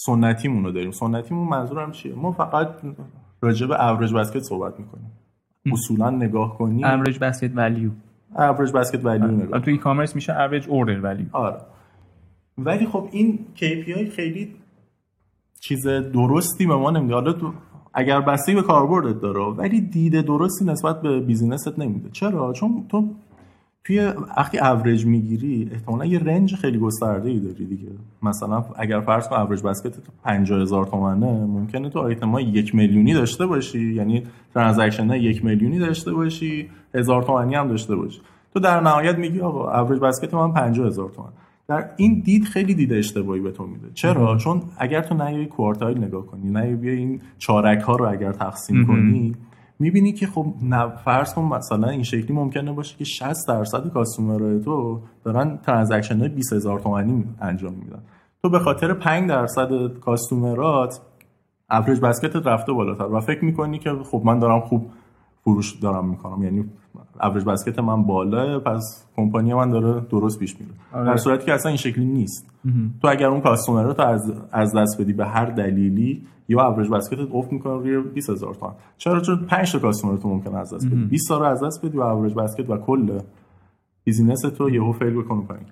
[0.07, 0.91] سنتیمون رو داریم.
[0.91, 2.69] سنتیمون منظورم چیه؟ ما فقط
[3.41, 5.13] راجع به average basket صحبت می‌کنیم.
[5.73, 6.85] اصولا نگاه کنی.
[6.85, 7.91] average basket value
[8.39, 11.61] average basket value نگاه تو e-commerce میشه average order value آره.
[12.59, 14.55] ولی خب این KPI خیلی
[15.61, 17.15] چیز درستی به ما نمیده.
[17.15, 17.53] حالا تو
[17.95, 22.11] اگر بسته به کاربردت داره ولی دید درستی نسبت به business ت نمیده.
[22.11, 23.09] چرا؟ چون تو
[23.85, 27.89] توی وقتی اوریج می‌گیری احتمالا یه range خیلی گسترده ای داری دیگه.
[28.23, 32.75] مثلا اگر فرض کن average basket تو 50 هزار تومنه ممکنه تو آیتم های یک
[32.75, 33.95] میلیونی داشته باشی.
[33.95, 34.23] یعنی
[34.55, 38.21] transaction های یک میلیونی داشته باشی هزار تومنی هم داشته باشی.
[38.55, 42.93] تو در نهایت میگی آقا average basket من 50 هزار تومنه این دید خیلی دید
[42.93, 43.87] اشتباهی به تو میده.
[43.95, 48.33] چرا؟ چون اگر تو نه quartile نگاه کنی نه بیا این چارک ها رو اگر
[48.33, 49.35] تقسیم کنی
[49.79, 50.47] می‌بینی که خب
[51.05, 56.19] فرض کن مثلا این شکلی ممکنه باشه که 60 درصد customer های تو دارن transaction
[56.19, 58.03] های 20 هزار تومانی انجام میدن.
[58.43, 61.01] تو به خاطر 5 درصد customer ات
[61.71, 64.91] average basket ت رفته بالاتر و فکر می‌کنی که خب من دارم خوب
[65.45, 66.43] فروش دارم می‌کنم.
[66.43, 66.65] یعنی
[67.23, 70.73] average basket من بالا پس کمپانی من داره درست پیش میره.
[70.93, 71.07] آره.
[71.07, 72.47] در صورتی که اصلا این شکلی نیست.
[73.03, 77.28] تو اگر اون customer ات از از دست بدی به هر دلیلی یا average basket
[77.28, 78.75] ت افت می‌کنه روی 20000 تومان.
[78.99, 81.05] چرا؟ چون 5 تا customer تو ممکن از دست بدی.
[81.05, 83.19] 20 تا رو از دست بدی و average basket و کل
[84.05, 85.67] business تو یهو fail بکنه پایین.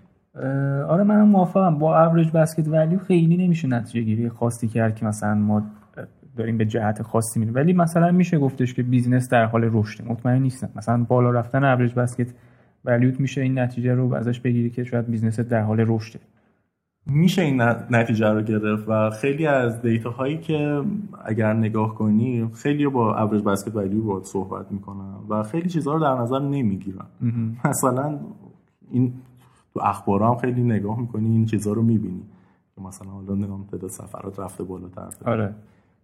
[0.84, 1.78] آره منم موافقم.
[1.78, 5.62] با average basket value خیلی نمیشه نتیجه گیری خاصی کرد که مثلا ما
[6.36, 7.54] داریم به جهت خاصی میریم.
[7.54, 10.04] ولی مثلا میشه گفتش که business در حال رشد.
[10.04, 10.70] مطمئن نیستم.
[10.76, 12.34] مثلا بالا رفتن average basket
[12.84, 16.20] value ت میشه این نتیجه رو ازش بگیری که شاید business در حال رشده.
[17.06, 20.82] میشه این نتیجه رو گرفت و خیلی از data هایی که
[21.24, 26.00] اگر نگاه کنی خیلی با average basket value باید صحبت می‌کنن و خیلی چیزها رو
[26.00, 27.06] در نظر نمی‌گیرن.
[27.64, 28.18] مثلا
[28.90, 29.12] این
[29.74, 32.22] تو اخبار هم خیلی نگاه می‌کنی این چیزها رو می‌بینی.
[32.74, 35.54] که مثلا حالا نگاه تعداد سفرات رفته بالاتر آره.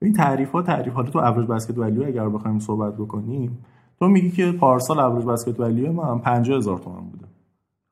[0.03, 3.59] این تعریف ها تعریف حالا تو average basket value اگر بخوایم صحبت بکنیم
[3.99, 7.25] تو میگی که پارسال average basket value من 50000 تومان بوده.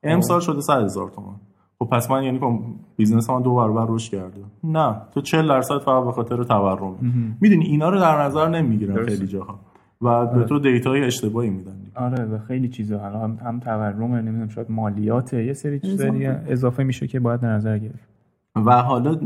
[0.02, 1.36] امسال شده 100000 تومان.
[1.78, 2.58] خب پس من یعنی خب
[2.96, 4.40] business من دو برابر رشد کرده.
[4.64, 6.96] نه تو 40 درصد فقط به خاطر تورم.
[7.40, 9.58] می‌دونی اینا رو در نظر نمی‌گیرن خیلی جاها.
[10.02, 10.44] و به آره.
[10.44, 12.98] تو data ی اشتباهی میدن آره به خیلی چیزا.
[12.98, 17.52] هم هم تورم نمی‌دونم شاید مالیات یه سری چیزا دیگه اضافه میشه که باید در
[17.52, 18.08] نظر گرفت.
[18.56, 19.20] و حالا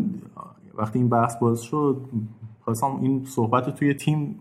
[0.79, 2.01] وقتی این بحث باز شد
[2.75, 4.41] خواستم این صحبت توی تیم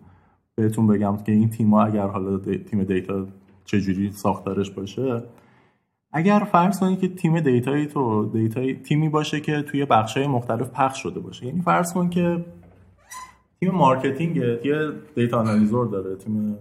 [0.55, 3.27] بهتون بگم که این تیم اگر حالا تیم data
[3.65, 5.23] چجوری ساختارش باشه
[6.13, 10.27] اگر فرض کنید که تیم data یی تو data ی تیمی باشه که توی های
[10.27, 11.45] مختلف پخش شده باشه.
[11.45, 12.45] یعنی فرض کن که
[13.59, 16.57] تیم marketing یه data analyzer داره تیم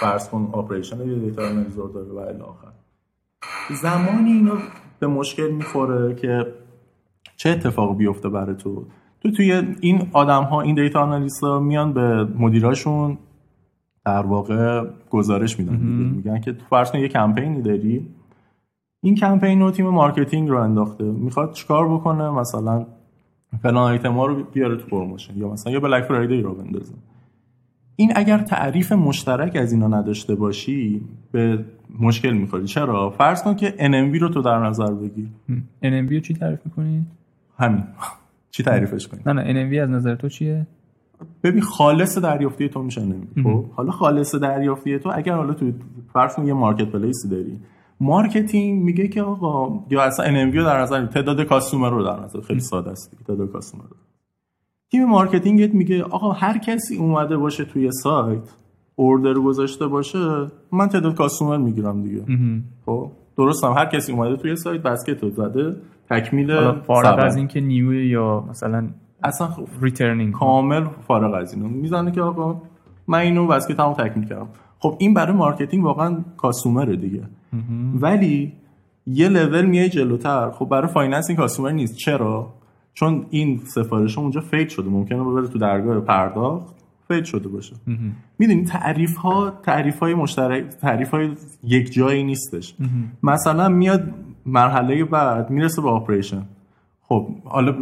[0.00, 2.72] فرض کن operation یه data analyzer داره و الی آخر.
[3.82, 4.56] زمانی اینو
[4.98, 6.54] به مشکل می‌خوره که
[7.36, 8.86] چه اتفاق بیفته برای تو؟
[9.24, 13.18] تو توی این آدم ها این data analyst ها میان به مدیراشون
[14.04, 15.76] در واقع گزارش میدن.
[16.16, 18.06] میگن که تو فرض یه کمپینی داری.
[19.02, 21.04] این کمپین رو تیم marketing رو انداخته.
[21.04, 22.86] می‌خواد چیکار بکنه؟ مثلا
[23.62, 25.36] فلان آیتم ها رو بیاره تو promotion.
[25.36, 26.94] یا مثلا یه Black Friday رو بندازه.
[27.96, 31.64] این اگر تعریف مشترک از اینا نداشته باشی به
[32.00, 32.64] مشکل می‌خوری.
[32.64, 35.28] چرا؟ فرض کن که NMV رو تو در نظر بگیر.
[35.82, 37.06] NMV رو چی تعریف می‌کنی؟
[37.58, 37.84] همین.
[38.54, 40.66] چی تعریفش کنی نه نه NMV از نظر تو چیه؟
[41.42, 43.02] ببین خالص دریافتی تو میشه
[43.44, 45.72] خب؟ حالا خالص دریافتی تو اگر حالا تو
[46.12, 47.60] فرض یه marketplace ی داری
[48.00, 52.40] marketing میگه که آقا یا اصلا NMV رو در نظر تعداد customer رو در نظر
[52.40, 53.96] خیلی ساده است تعداد customer رو.
[54.90, 58.54] تیم marketing ت میگه آقا هر کسی اومده باشه توی سایت
[58.94, 62.24] order گذاشته باشه من تعداد customer می‌گیرم دیگه.
[62.86, 63.72] خب؟ درستم.
[63.72, 65.76] هر کسی اومده توی سایت basket رو زده
[66.10, 68.88] تکمیل فارغ از اینکه new یا مثلا
[69.22, 69.48] اصلا
[69.82, 71.68] returning کامل فارغ از اینو.
[71.68, 72.62] می‌زنه که آقا
[73.06, 74.48] من اینو basket هم تکمیل کردم.
[74.78, 77.22] خب این برای marketing واقعا customer ه دیگه.
[78.00, 78.52] ولی
[79.06, 80.50] یه لول میای جلوتر.
[80.50, 81.96] خب برای financing customer نیست.
[81.96, 82.46] چرا؟
[82.94, 84.90] چون این سفارش اونجا fake شده.
[84.90, 86.74] ممکنه ببره تو درگاه پرداخت.
[87.08, 87.76] fake شده باشه.
[88.38, 91.30] می‌دونی تعریف ها تعریف های مشترک تعریف های
[91.64, 92.74] یک جایی نیستش.
[93.22, 94.14] مثلا میاد
[94.46, 96.42] مرحله بعد می‌رسه به operation
[97.02, 97.72] خب حالا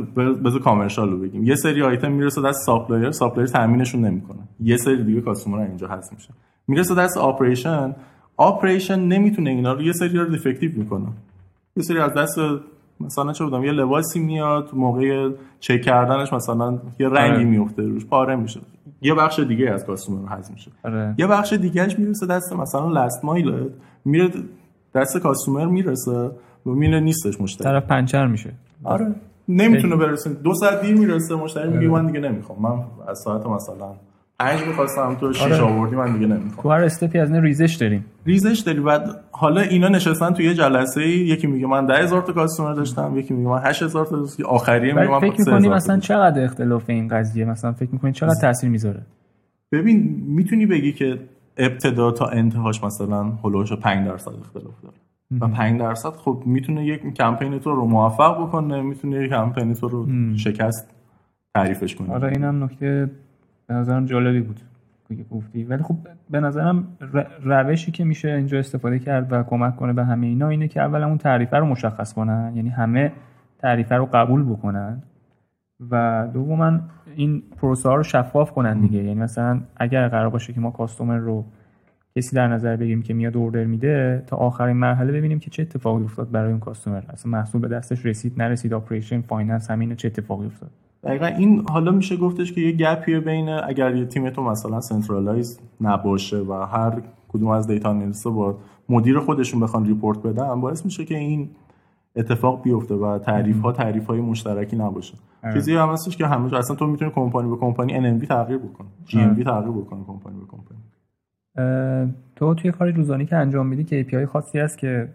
[0.44, 1.44] بذار commercial رو بگیم.
[1.44, 4.38] یه سری آیتم می‌رسه دست supplier supplier تامینشون نمی‌کنه.
[4.60, 6.30] یه سری دیگه customer اینجا lost میشه.
[6.68, 7.94] می‌رسه دست operation
[8.36, 11.06] operation نمی‌تونه اینا رو یه سری رو defective می‌کنه.
[11.76, 12.38] یه سری از دست
[13.04, 17.44] مثلا چه می‌دونم یه لباسی میاد موقع چک کردنش مثلا یه رنگی آره.
[17.44, 18.60] میفته روش پاره میشه.
[19.02, 20.70] یه بخش دیگه از کاستومر حذف میشه.
[20.84, 21.14] آره.
[21.18, 23.70] یه بخش دیگهش می‌رسه دست مثلا لاست مایل
[24.04, 24.30] میره
[24.94, 26.30] دست کاستومر می‌رسه
[26.66, 27.64] و میره نیستش مشتری.
[27.64, 28.52] طرف پنچر میشه.
[28.84, 29.14] آره.
[29.48, 30.30] نمی‌تونه برسه.
[30.30, 32.02] دو ساعت دیر می‌رسه مشتری میگه آره.
[32.02, 32.62] من دیگه نمی‌خوام.
[32.62, 33.86] من از ساعت مثلا
[34.42, 35.60] پنج می‌خواستم تو شیش آره.
[35.60, 36.62] آوردی من دیگه نمی‌خوام.
[36.62, 38.80] تو هر استپی از این ریزش داریم ریزش داری.
[38.80, 43.18] بعد حالا اینا نشستن توی یه جلسه ای یکی میگه من 10000 تا کاستومر داشتم
[43.18, 44.44] یکی میگه من 8000 تا داشتم.
[44.46, 48.70] آخریه میگه من فکر می‌کنی مثلا چقدر اختلاف این قضیه؟ مثلا فکر می‌کنی چقدر تاثیر
[48.70, 49.02] می‌ذاره؟
[49.72, 51.18] ببین می‌تونی بگی که
[51.56, 54.94] ابتدا تا انتهاش مثلا هولوش 5 درصد اختلاف داره.
[55.40, 59.88] و 5 درصد خب می‌تونه یک کمپین تو رو موفق بکنه می‌تونه یک کمپین تو
[59.88, 60.90] رو شکست
[61.54, 62.14] تعریفش کنه.
[62.14, 63.10] آره اینم نکته
[63.66, 64.60] به نظرم جالبی بود
[65.30, 65.64] گفتی.
[65.64, 65.96] ولی خب
[66.30, 66.86] به نظرم
[67.42, 71.02] روشی که میشه اینجا استفاده کرد و کمک کنه به همه اینا اینه که اول
[71.02, 73.12] اون تعریفه رو مشخص کنن یعنی همه
[73.58, 75.02] تعریفه رو قبول بکنن
[75.90, 76.80] و دوما
[77.16, 78.98] این پروسه ها رو شفاف کنن دیگه.
[78.98, 81.44] یعنی مثلا اگر قرار باشه که ما customer رو
[82.16, 86.04] کسی در نظر بگیریم که میاد order میده تا آخرین مرحله ببینیم که چه اتفاقی
[86.04, 87.02] افتاد برای اون customer.
[87.08, 90.70] اصلا محصول به دستش رسید نرسید operation finance همین چه اتفاقی افتاد.
[91.04, 94.80] دقیقا این حالا میشه گفتش که یه gap یه بین اگر یه تیم تو مثلا
[94.80, 100.84] centralize نباشه و هر کدوم از data analyst با مدیر خودشون بخوان report بدن باعث
[100.84, 101.50] میشه که این
[102.16, 105.14] اتفاق بیفته و تعریف ها تعریف های مشترکی نباشه.
[105.54, 108.88] چیزی هم هستش که همه اصلا تو می‌تونی کمپانی به کمپانی NMV تغییر بکنی.
[109.06, 110.80] GMV تغییر بکنی کمپانی به کمپانی.
[112.36, 115.08] تو توی کاری روزانه که انجام میدی KPI خاصی هست که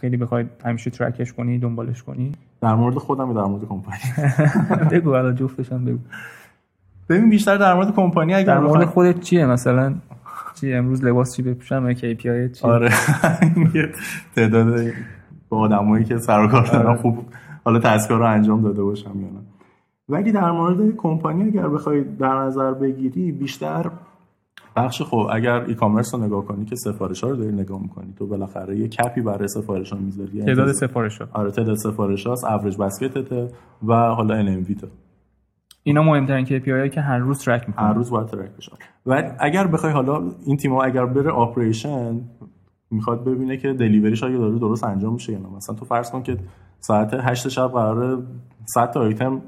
[0.00, 3.98] خیلی بخواید همیشه track ش کنی دنبالش کنی؟ در مورد خودم یا در مورد کمپانی؟
[4.92, 5.98] بگو حالا جفتشون بگو.
[7.08, 9.94] ببین بیشتر در مورد کمپانی اگر در مورد خودت چیه؟ مثلا
[10.60, 12.90] چی امروز لباس چی بپوشم؟ KPI چی؟ آره.
[14.36, 14.92] تعداد
[15.48, 16.96] با آدمایی که سر کار دارن آره.
[16.96, 17.18] خوب
[17.64, 19.40] حالا task ها رو انجام داده باشم یا نه.
[20.08, 23.90] ولی در مورد کمپانی اگر بخوای در نظر بگیری بیشتر
[24.76, 28.26] بخش خب اگر e-commerce رو نگاه کنی که سفارش ها رو داری نگاه می‌کنی تو
[28.26, 30.36] بالاخره یه KPI برای سفارش ها می‌ذاری.
[30.36, 33.48] یعنی تعداد سفارش ها آره تعداد سفارش هاست average basket ه
[33.86, 34.64] و حالا NM
[35.82, 38.72] اینا مهمترین KPI که هر روز track می‌کنه هر روز باید track بشه.
[39.06, 42.20] و اگر بخوای حالا این تیم اگر بره operation
[42.90, 45.48] می‌خواد ببینه که delivery ش آیا داره درست انجام میشه یا نه.
[45.56, 46.36] مثلا تو فرض کن که
[46.80, 48.22] ساعت 8 شب قراره
[48.64, 49.42] 100 تا آیتم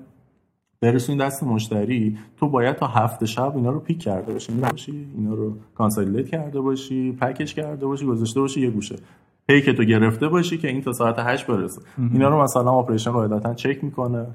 [0.85, 4.53] برسونی دست مشتری تو باید تا هفت شب اینا رو pick کرده باشی.
[5.17, 8.97] اینا رو consolidate کرده باشی package کرده باشی گذاشته باشی یه گوشه.
[9.49, 11.83] پیکتو گرفته باشی که این تا ساعت 8 برسه.
[12.13, 14.27] اینا رو مثلا operation قاعدتا چک می‌کنه.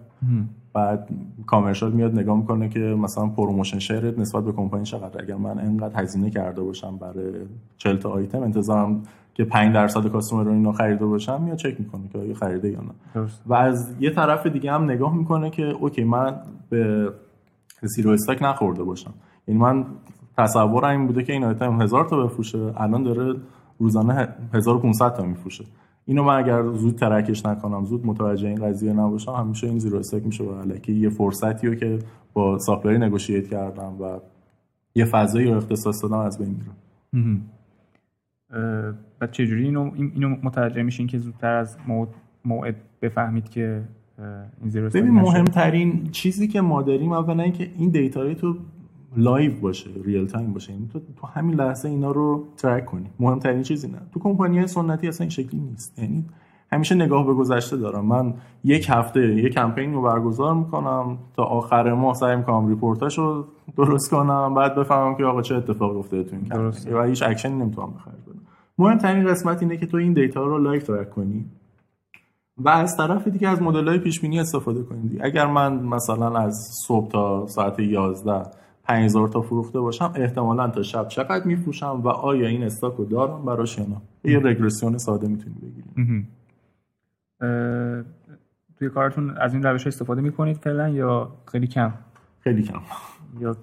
[0.74, 1.10] بعد
[1.48, 5.22] commercial میاد نگاه می‌کنه که مثلا promotion share ت نسبت به کمپانی چقدر.
[5.24, 7.32] اگر من انقدر هزینه کرده باشم برای
[7.78, 12.08] 40 تا آیتم انتظارم که 5 درصد customer رو اینو خریده باشم میاد چک می‌کنه
[12.14, 13.28] که آیا خریده یا نه.
[13.46, 16.36] و از یه طرف دیگه هم نگاه می‌کنه که okay من
[16.70, 17.10] به
[17.82, 19.14] zero stock نخورده باشم.
[19.48, 19.86] یعنی من
[20.38, 22.74] تصورم این بوده که این آیتم هزار تا بفروشه.
[22.78, 23.36] الان داره
[23.80, 25.66] روزانه 1500 تا میفروشه.
[26.06, 29.98] اینو من اگر زود track ش نکنم زود متوجه این قضیه نباشم همیشه این zero
[29.98, 30.94] stock میشه و الکی.
[30.94, 32.00] یه فرصتی رو که
[32.34, 34.20] با supplier negotiate کردم و
[34.96, 36.72] یه فضایی رو اختصاص دادم از بین میره
[39.22, 41.78] و چجوری اینو اینو متوجه میشین که زودتر از
[42.46, 43.82] موعد بفهمید که
[44.62, 48.56] این zero ببین مهمترین چیزی که ما داریم اولا اینکه این data تو
[49.18, 50.72] live باشه real time باشه.
[50.72, 53.10] یعنی تو تو همین لحظه اینا رو track کنی.
[53.20, 54.02] مهمترین چیزی نه.
[54.14, 56.00] تو کمپانی سنتی اصلا این شکلی نیست.
[56.00, 56.26] یعنی
[56.72, 58.06] همیشه نگاه به گذشته دارم.
[58.06, 63.18] من یک هفته یک کمپین رو برگزار می‌کنم تا آخر ماه سعی می‌کنم report اش
[63.18, 63.46] رو
[63.78, 66.94] درست کنم بعد بفهمم که آقا چه اتفاقی افتاده تو این کمپین.
[66.94, 68.40] و هیچ اکشنی نمی‌تونم بخرج بدم
[68.78, 71.46] مهمترین قسمت اینه که تو این data رو live track کنی.
[72.58, 76.56] و از طرف دیگه از مدل های پیش بینی استفاده کنید اگر من مثلا از
[76.88, 78.44] صبح تا ساعت 11
[78.90, 83.46] 5000 تا فروخته باشم احتمالا تا شب چقدر میفروشم و آیا این استاک رو دارم
[83.46, 84.32] براش یا نه.
[84.32, 86.28] یه رگرسیون ساده می‌تونید بگیرید
[88.78, 91.94] توی کارتون از این روش استفاده می‌کنید فعلا یا خیلی کم؟
[92.40, 92.80] خیلی کم.
[93.40, 93.56] یا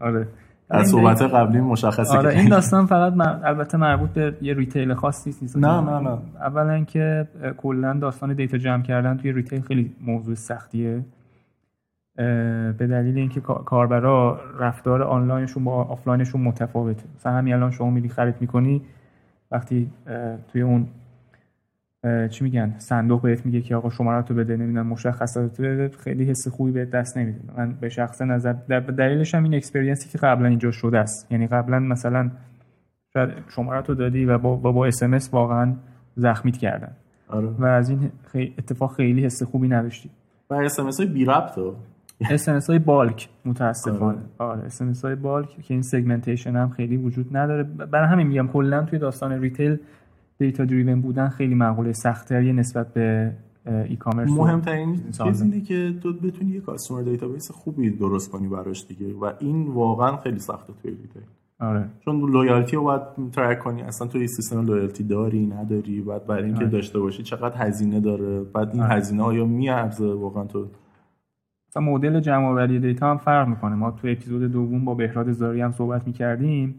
[0.00, 0.28] آره.
[0.70, 3.12] از صحبت قبلی مشخصه آره این داستان فقط
[3.44, 5.56] البته مربوط به یه ریتیل خاص نیست.
[5.56, 6.18] نه نه نه.
[6.40, 11.04] اولا که کلا داستان data جمع کردن توی retail خیلی موضوع سختیه.
[12.16, 18.34] به دلیل اینکه کاربرا رفتار آنلاینشون با آفلاینشون متفاوته مثلا همین الان شما میری خرید
[18.40, 18.82] می‌کنی
[19.50, 19.90] وقتی
[20.52, 20.86] توی اون
[22.30, 26.48] چی میگن صندوق بهت میگه که آقا شماره تو بده نمی‌دونم مشخصات بده خیلی حس
[26.48, 27.38] خوبی بهت دست نمیده.
[27.56, 31.32] من به شخصه نظرم دلیلش هم این experience ی که قبلا ایجاد شده است.
[31.32, 32.30] یعنی قبلا مثلا
[33.12, 35.02] شاید شماره تو دادی و با با, با SMS
[35.32, 35.74] واقعا
[36.16, 36.92] زخمیت کردن.
[37.28, 37.46] آره.
[37.46, 38.10] و از این
[38.58, 40.10] اتفاق خیلی حس خوبی نداشتی
[40.50, 41.58] و SMS های بی ربط
[42.20, 44.18] SMS های bulk متاسفانه.
[44.38, 44.62] آره.
[44.64, 47.62] SMS های bulk که این segmentation هم خیلی وجود نداره.
[47.62, 49.78] برای همین میگم کلا توی داستان retail
[50.38, 53.32] data driven بودن خیلی مقوله سختتری نسبت به
[53.66, 59.14] e-commerce مهمترین چیز اینه که تو بتونی یه customer database خوبی درست کنی براش دیگه
[59.14, 61.22] و این واقعا خیلی سخته توی retail.
[61.60, 61.88] آره.
[62.04, 63.02] چون loyalty رو باید
[63.32, 66.70] ترک کنی اصلا تو یه سیستم loyalty داری نداری بعد برای اینکه آره.
[66.70, 68.94] داشته باشی چقدر هزینه داره بعد این آره.
[68.94, 70.66] هزینه آیا میارزه واقعا تو
[71.76, 73.74] مثلا مدل جمع آوری data هم فرق می‌کنه.
[73.74, 76.74] ما تو اپیزود دوم با بهراد زاری هم صحبت می‌کردیم.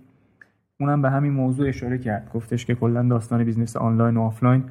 [0.80, 2.32] اونم به همین موضوع اشاره کرد.
[2.34, 4.64] گفتش که کلا داستان business online و آفلاین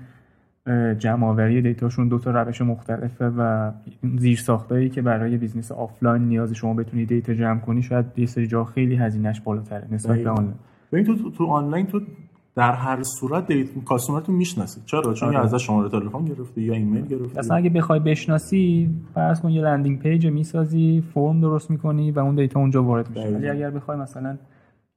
[0.99, 3.71] جمع آوری data شون دو تا روش مختلفه و
[4.17, 8.47] زیر ساختایی که برای business offline نیاز شما بتونی data جمع کنی شاید یه سری
[8.47, 9.87] جا خیلی هزینهش بالاتره.
[9.91, 10.55] نسبت به آنلاین.
[10.93, 12.01] ببین تو تو آنلاین تو
[12.57, 15.45] در هر صورت data customer تو می‌شناسی چرا؟ چون آره.
[15.45, 19.99] ازش شماره تلفن گرفته یا ایمیل گرفته اصلا اگه بخوای بشناسی فرض کن یه landing
[19.99, 23.29] page می‌سازی فرم درست می‌کنی و اون data اونجا وارد میشه.
[23.29, 24.37] ولی اگر بخوای مثلا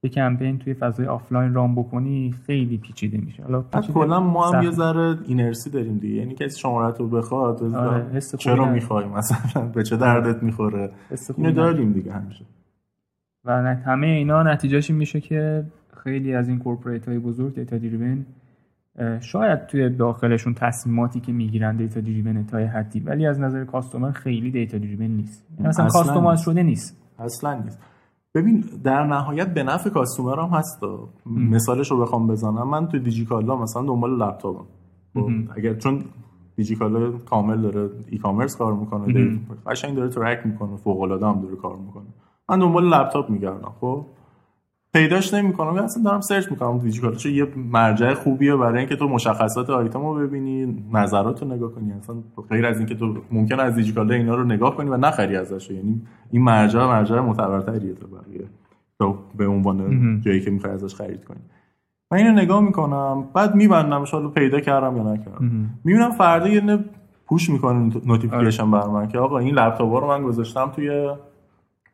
[0.04, 3.43] یه کمپین توی فضای offline run بکنی خیلی پیچیده میشه.
[3.43, 6.15] حالا کلا ما هم یه ذره inertia داریم دیگه.
[6.15, 10.91] یعنی کسی شماره رو بخواد آره، چرا می‌خوای؟ مثلا به چه دردت می‌خوره؟
[11.38, 12.45] اینو داریم دیگه همیشه.
[13.45, 15.65] و همه اینا نتیجهش میشه که
[16.03, 18.25] خیلی از این corporate های بزرگ data driven
[19.19, 24.51] شاید توی داخلشون تصمیماتی که می‌گیرن data driven تا حدی ولی از نظر customer خیلی
[24.51, 25.45] data driven نیست.
[25.57, 26.97] یعنی مثلا customize شده نیست.
[27.19, 27.79] اصلا نیست.
[28.35, 30.79] ببین در نهایت به نفع customer هم هست.
[31.25, 32.69] مثالش رو بخوام بزنم.
[32.69, 34.65] من تو دیجیکالا مثلا دنبال لپتاپم
[35.13, 36.03] خب، اگر چون
[36.55, 41.55] دیجیکالا کامل داره ای کامرس کار می‌کنه قشنگ داره ترک می‌کنه فوق العاده هم داره
[41.55, 42.05] کار می‌کنه.
[42.49, 43.71] من دنبال لپتاپ میگردم.
[43.79, 44.05] خب
[44.93, 45.84] پیداش نمی‌کنم.
[45.84, 47.15] اصلا دارم سرچ می‌کنم دیجیکالا.
[47.15, 51.93] چه یه مرجع خوبیه برای اینکه تو مشخصات آیتم رو ببینی نظرات رو نگاه کنی.
[51.93, 52.15] اصلا
[52.49, 55.69] غیر از اینکه تو ممکن از دیجیکالا اینا رو نگاه کنی و نخری ازش.
[55.71, 58.47] یعنی این مرجع مرجع معتبرتریه تو بقیه.
[58.99, 61.39] تو به عنوان جایی که می‌خوای ازش خرید کنی.
[62.12, 65.69] من اینو نگاه می‌کنم بعد میبندم حالا پیدا کردم یا نکردم.
[65.84, 66.80] می‌بینم فردا یه
[67.27, 71.10] push می‌کنه notification بر من که آقا این لپتاپ رو من گذاشتم توی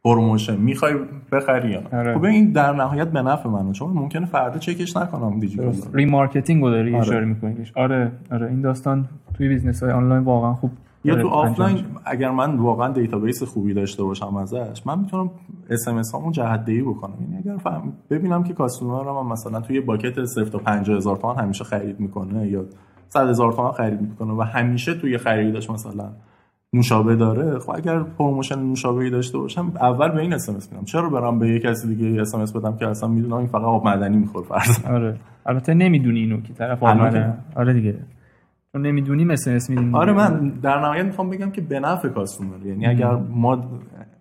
[0.05, 0.93] promotion می‌خوای
[1.31, 2.13] بخری یا آره.
[2.13, 5.73] خب این در نهایت به نفع منه چون ممکنه فردا چکش نکنم دیجیتال.
[5.93, 7.01] remarketing رو داری آره.
[7.01, 7.55] اشاره می‌کنی.
[7.75, 8.47] آره آره.
[8.47, 10.71] این داستان توی business های آنلاین واقعا خوب
[11.03, 15.31] یا تو آفلاین اگر من واقعا database خوبی داشته باشم ازش من می‌تونم
[15.69, 17.13] SMS هامون جهت دهی بکنم.
[17.21, 21.37] یعنی اگر فهم ببینم که customer رو من مثلا توی bucket 0 تا 50000 تومان
[21.37, 22.65] همیشه خرید می‌کنه یا
[23.07, 26.09] 100 هزار تومان خرید می‌کنه و همیشه توی خریدش مثلا
[26.75, 30.85] نوشابه داره خب اگر promotion نوشابه داشته باشم اول به این SMS میدم.
[30.85, 34.17] چرا برام به یک کسی دیگه SMS بدم که اصلا می‌دونم این فقط آب معدنی
[34.17, 35.15] می‌خوره فرض آره.
[35.45, 36.97] البته نمی‌دونی اینو که طرف آب
[37.55, 37.95] آره دیگه.
[38.71, 42.65] چون نمی‌دونی SMS میدیم آره من در نهایت می‌خوام بگم که به نفع customer.
[42.65, 43.63] یعنی اگر ما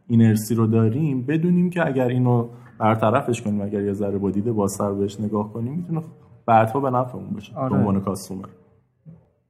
[0.09, 2.49] اینرسی رو داریم بدونیم که اگر اینو
[2.79, 6.03] برطرفش کنیم اگر یه ذره با دیده بازتر بهش نگاه کنیم می‌تونه
[6.47, 7.57] بعدها به نفعمون باشه.
[7.57, 7.71] آره.
[7.71, 8.47] به عنوان کاستومر.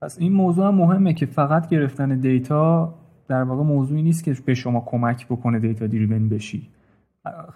[0.05, 2.95] پس این موضوع هم مهمه که فقط گرفتن دیتا
[3.29, 6.69] در واقع موضوعی نیست که به شما کمک بکنه دیتا دریون بشی.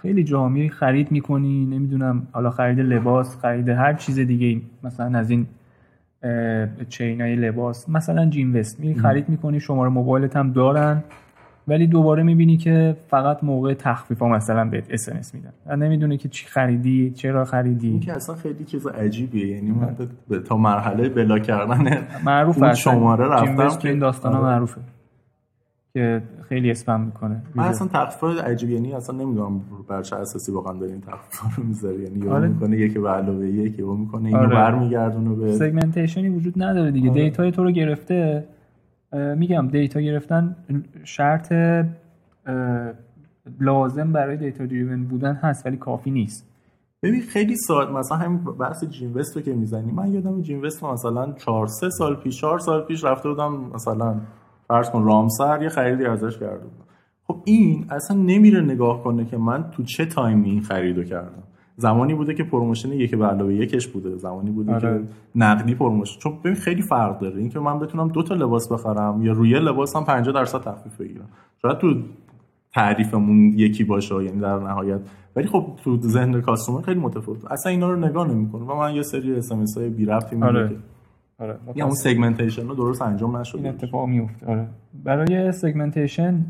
[0.03, 5.30] خیلی جا میری خرید می‌کنی نمی‌دونم حالا خرید لباس خرید هر چیز دیگه مثلا از
[5.30, 5.46] این
[6.88, 11.03] چینای لباس مثلا جیم وست میری خرید می‌کنی شماره موبایلت هم دارن.
[11.68, 15.52] ولی دوباره می‌بینی که فقط موقع تخفیف ها مثلا بهت SMS میدن.
[15.66, 17.88] و نمی‌دونه که چی خریدی چرا خریدی.
[17.88, 19.46] این که اصلا خیلی چیز عجیبیه.
[19.46, 19.96] یعنی من
[20.40, 24.48] تا مرحله block کردن معروف شماره رفتم که این داستان ها آره.
[24.48, 24.80] معروفه
[25.92, 27.42] که خیلی اسپم می‌کنه.
[27.54, 31.64] من اصلا تخفیف عجیبی یعنی اصلا نمی‌دونم بر چه اساسی واقعا داره این تخفیف رو
[31.64, 32.00] می‌ذاره.
[32.00, 32.48] یعنی یه آره.
[32.48, 34.48] می‌کنه یکی به علاوه یکی و می‌کنه اینو آره.
[34.48, 37.10] برمیگردونه به segmentation ی وجود نداره دیگه.
[37.10, 37.24] آره.
[37.24, 38.44] data ی تو رو گرفته.
[39.12, 40.56] میگم data گرفتن
[41.04, 41.52] شرط
[43.61, 46.48] لازم برای data driven بودن هست ولی کافی نیست.
[47.02, 50.84] ببین خیلی ساعت مثلا همین بحث جین وست رو که می‌زنی من یادم جین وست
[50.84, 54.20] مثلا 4 3 سال پیش 4 سال پیش رفته بودم مثلا
[54.68, 56.84] فرض کن رامسر یه خریدی ازش کرده بودم.
[57.24, 61.42] خب این اصلا نمیره نگاه کنه که من تو چه تایمی این خریدو کردم.
[61.81, 64.16] زمانی بوده که promotion یک به علاوه یکش بوده.
[64.16, 64.81] زمانی بوده آره.
[64.81, 65.05] که
[65.35, 66.20] نقدی promotion.
[66.20, 67.39] چون ببین خیلی فرق داره.
[67.39, 71.29] اینکه من بتونم دو تا لباس بخرم یا روی لباس هم 50 درصد تخفیف بگیرم.
[71.62, 71.95] شاید تو
[72.74, 75.01] تعریفمون یکی باشه یعنی در نهایت.
[75.37, 78.64] ولی خب تو ذهن customer خیلی متفاوت اصلا اینا رو نگاه نمی‌کنه.
[78.64, 80.76] و من یه سری SMS های بی ربطی آره.
[81.39, 84.68] آره یا اون segmentation رو درست انجام نشد این اتفاق میفته آره.
[85.05, 86.44] برای segmentation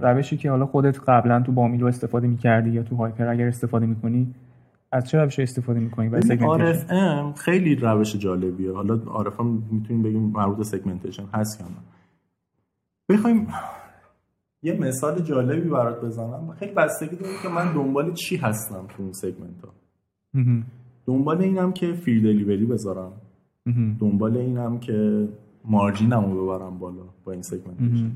[0.00, 4.34] روشی که حالا خودت قبلا تو بامیلو استفاده می‌کردی یا تو هایپر اگر استفاده می‌کنی
[4.92, 8.72] از چه روش استفاده می‌کنی برای segmentation خیلی روش جالبیه.
[8.72, 11.74] حالا RFM می‌تونیم بگیم مربوط به segmentation هست یا نه.
[13.08, 13.46] بخوایم
[14.62, 16.54] یه مثال جالبی برات بزنم.
[16.58, 19.72] خیلی بستگی داره که من دنبال چی هستم تو اون segment ها.
[21.06, 23.12] دنبال اینم که free delivery بذارم.
[24.00, 25.28] دنبال اینم که
[25.64, 28.10] مارجینم رو ببرم بالا با این segmentation.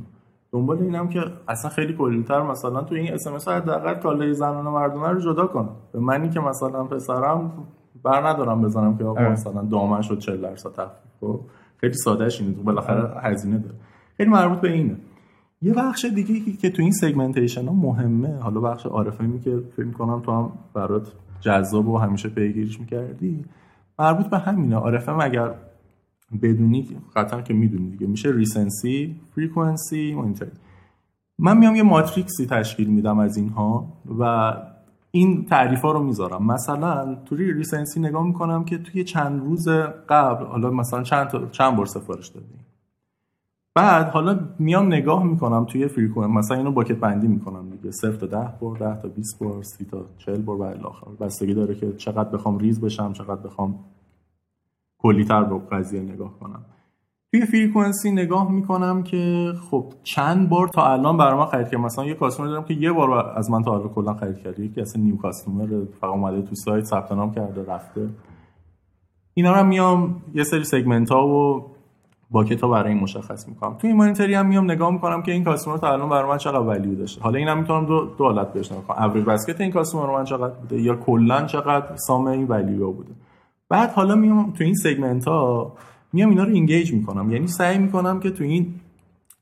[0.52, 5.08] دنبال اینم که اصلا خیلی کلیتر مثلا تو این SMS حداقل کالای زنان و مردانه
[5.08, 5.68] رو جدا کن.
[5.92, 7.52] به منی که مثلا پسرم
[8.02, 9.32] بر ندارم بزنم که آقا آره.
[9.32, 11.40] مثلا دامن شد 40 درصد تخفیف خب
[11.76, 12.54] خیلی سادهش اینه.
[12.54, 13.20] تو بالاخره.
[13.20, 13.74] هزینه داره.
[14.16, 14.96] خیلی مربوط به اینه.
[15.62, 19.90] یه بخش دیگه که تو این segmentation ها مهمه حالا بخش RFM ه که فکر
[19.90, 23.44] کنم تو هم برات جذاب و همیشه پیگیریش می‌کردی
[23.98, 24.76] مربوط به همینه.
[24.76, 25.54] RFM ه اگر
[26.42, 28.06] بدونی قطعا که می‌دونی دیگه.
[28.06, 30.56] میشه recency frequency monetary
[31.38, 34.52] من میام یه matrix ی تشکیل میدم از اینها و
[35.10, 36.46] این تعریف ها رو می‌ذارم.
[36.46, 39.68] مثلا توی recency نگاه می‌کنم که توی چند روز
[40.08, 42.65] قبل حالا مثلا چند, چند بار سفارش دادیم.
[43.76, 47.90] بعد حالا میام نگاه می‌کنم توی frequency مثلا اینو bucket بندی می‌کنم دیگه.
[47.90, 50.80] 0 تا 10 بار 10 تا 20 بار 30 تا 40 بار و الی
[51.20, 53.78] بستگی داره که چقدر بخوام ریز بشم چقدر بخوام
[54.98, 56.62] کلیتر به قضیه نگاه کنم.
[57.32, 62.04] توی frequency نگاه می‌کنم که خب چند بار تا الان برای من خرید کرد مثلا
[62.04, 65.02] یه customer دارم که یه بار از من تا الان کلا خرید کرده یکی اصلا
[65.02, 68.08] new customer فقط اومده تو سایت ثبت نام کرده رفته.
[69.34, 71.75] اینا رو میام یه سری segment ها و
[72.30, 73.74] bucket ها برای این مشخص می‌کنم.
[73.74, 76.58] توی این monetary هم میام نگاه می‌کنم که این customer تا الان برای من چقدر
[76.58, 77.22] value داشته.
[77.22, 79.04] حالا اینم می‌تونم دو, دو حالت بهش نگاه کنم.
[79.04, 83.10] average basket این customer من چقدر بوده یا کلا چقدر sum این value بوده.
[83.68, 85.72] بعد حالا میام تو این segment ها
[86.12, 87.32] میام اینا رو engage می‌کنم.
[87.32, 88.74] یعنی سعی می‌کنم که تو این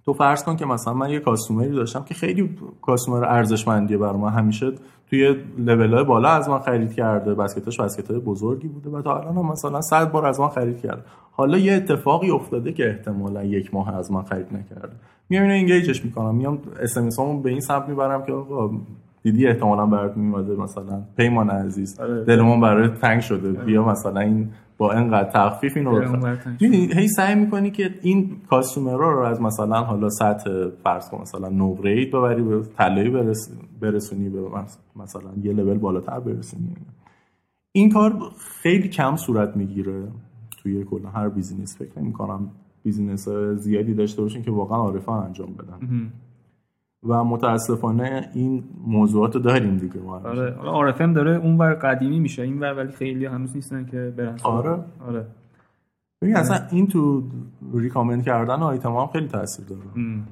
[0.04, 4.16] تو فرض کن که مثلا من یه customer ی داشتم که خیلی customer ارزشمندیه برای
[4.16, 4.32] من.
[4.32, 4.72] همیشه
[5.10, 7.34] توی لول های بالا از من خرید کرده.
[7.34, 10.80] basketش basket های بزرگی بوده و تا الان هم مثلا 100 بار از من خرید
[10.80, 11.02] کرده.
[11.32, 14.92] حالا یه اتفاقی افتاده که احتمالا یک ماه از من خرید نکرده.
[15.28, 16.34] میام اینو engageش می‌کنم.
[16.34, 18.70] میام SMS به این سمت می‌برم که آقا
[19.24, 21.02] دیدی احتمالا برات نیومده مثلا.
[21.16, 22.00] پیمان عزیز.
[22.00, 22.24] آره.
[22.24, 23.52] دلمون برات تنگ شده.
[23.52, 25.90] بیا مثلا این با اینقدر تخفیف اینو
[26.70, 30.50] هی سعی می‌کنی که این customer رو از مثلا حالا سطح
[30.84, 33.10] فرض کن مثلا no grade ببری به طلایی
[33.80, 34.40] برسونی به
[34.96, 36.74] مثلا یه لول بالاتر برسونی.
[37.72, 38.12] این کار
[38.62, 40.02] خیلی کم صورت می‌گیره
[40.62, 41.08] توی کلا.
[41.08, 42.50] هر business فکر نمی کنم
[42.82, 46.10] business زیادی داشته باشین که واقعا عارفه انجام بدن.
[47.04, 50.00] و متاسفانه این موضوعات داریم دیگه.
[50.00, 54.36] ما آره آره داره اونور قدیمی میشه این ور ولی خیلی هنوز نیستن که برن
[54.42, 54.84] آره.
[55.06, 55.26] آره.
[56.22, 57.22] ببین اصلا این تو
[57.74, 59.82] recommend کردن آیتم هم خیلی تاثیر داره.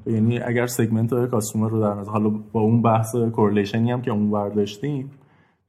[0.07, 4.11] یعنی اگر segment های customer رو در نظر حالا با اون بحث correlationی هم که
[4.11, 5.11] اون داشتیم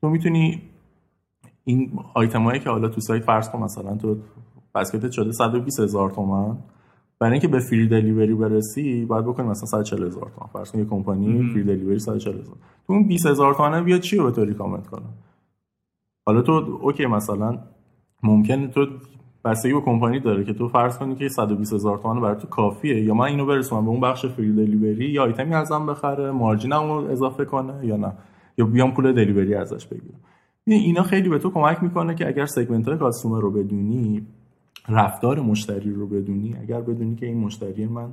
[0.01, 0.61] تو می‌تونی
[1.63, 4.17] این آیتم هایی که حالا تو سایت فرض کن مثلا تو
[4.75, 6.57] basketت شده 120 هزار تومن.
[7.23, 10.49] برای اینکه به free delivery برسی باید بکنی مثلا 140 هزار تومان.
[10.53, 12.55] فرض کن یه company free delivery 140 هزار.
[12.87, 15.05] تو اون 20 هزار تومنه بیا چی رو به تو recommend کنه
[16.25, 16.51] حالا تو
[16.81, 17.59] okay مثلا
[18.23, 18.87] ممکن تو
[19.45, 23.03] بستگی به کمپانی داره که تو فرض کنی که 120 هزار تومان برای تو کافیه
[23.03, 27.11] یا من اینو برسونم به اون بخش free delivery یا itemی ازم بخره marginم رو
[27.11, 28.13] اضافه کنه یا نه.
[28.57, 30.19] یا بیام پول delivery ازش بگیرم.
[30.65, 34.27] اینا خیلی به تو کمک می‌کنه که اگر segment های customer رو بدونی
[34.89, 38.11] رفتار مشتری رو بدونی اگر بدونی که این مشتری من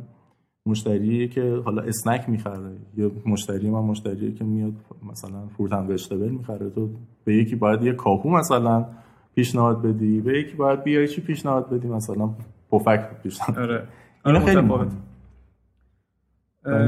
[0.67, 4.73] مشتریه که حالا snack می‌خره یا مشتری من مشتریه که میاد
[5.11, 6.71] مثلا fruit and vegetable می‌خره.
[6.71, 6.91] تو
[7.25, 8.87] به یکی باید یه کاهو مثلا
[9.35, 12.31] پیشنهاد بدی به یکی باید بیای چی پیشنهاد بدی؟ مثلا
[12.71, 13.59] پفک پیشنهاد.
[13.59, 13.89] آره.
[14.25, 14.91] آره خیلی مهمه.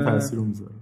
[0.05, 0.73] تاثیر می‌ذاره.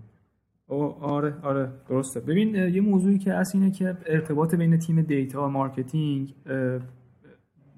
[1.01, 2.21] آره آره درسته.
[2.21, 6.35] ببین یه موضوعی که از اینه که ارتباط بین تیم data و marketing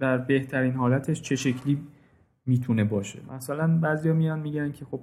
[0.02, 1.78] در بهترین حالتش چه شکلی
[2.46, 5.00] می‌تونه باشه؟ مثلا بعضیا میان میگن که خب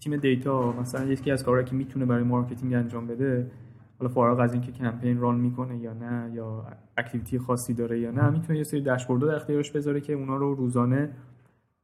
[0.00, 3.50] تیم data مثلا یکی از کارهایی که می‌تونه برای marketing انجام بده
[3.98, 8.30] حالا فارغ از اینکه campaign run می‌کنه یا نه یا activity خاصی داره یا نه
[8.30, 11.10] می‌تونه یه سری داشبورد در اختیارش بذاره که اونا رو روزانه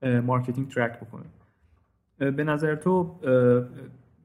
[0.03, 1.25] marketing track بکنه.
[2.31, 3.15] به نظر تو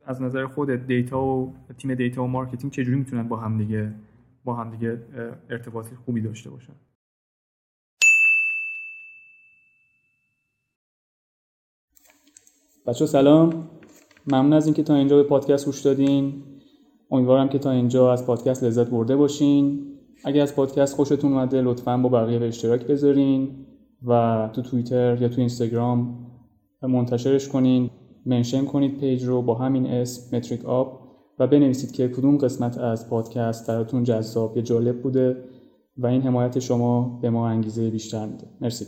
[0.05, 3.91] از نظر خود data و تیم data و marketing چجوری می‌تونن با هم دیگه
[4.43, 4.99] با هم دیگه
[5.49, 6.73] ارتباط خوبی داشته باشن؟
[12.87, 13.67] بچه‌ها سلام.
[14.27, 16.43] ممنون از اینکه تا اینجا به پادکست گوش دادین.
[17.11, 19.85] امیدوارم که تا اینجا از پادکست لذت برده باشین.
[20.23, 23.65] اگر از پادکست خوشتون اومده لطفا با بقیه به اشتراک بذارین
[24.07, 26.27] و تو توییتر یا تو اینستاگرام
[26.81, 27.89] منتشرش کنین.
[28.25, 31.01] mention کنید پیج رو با همین اسم متریک آب
[31.39, 35.43] و بنویسید که کدوم قسمت از پادکست براتون جذاب یا جالب بوده
[35.97, 38.47] و این حمایت شما به ما انگیزه بیشتر میده.
[38.61, 38.85] مرسی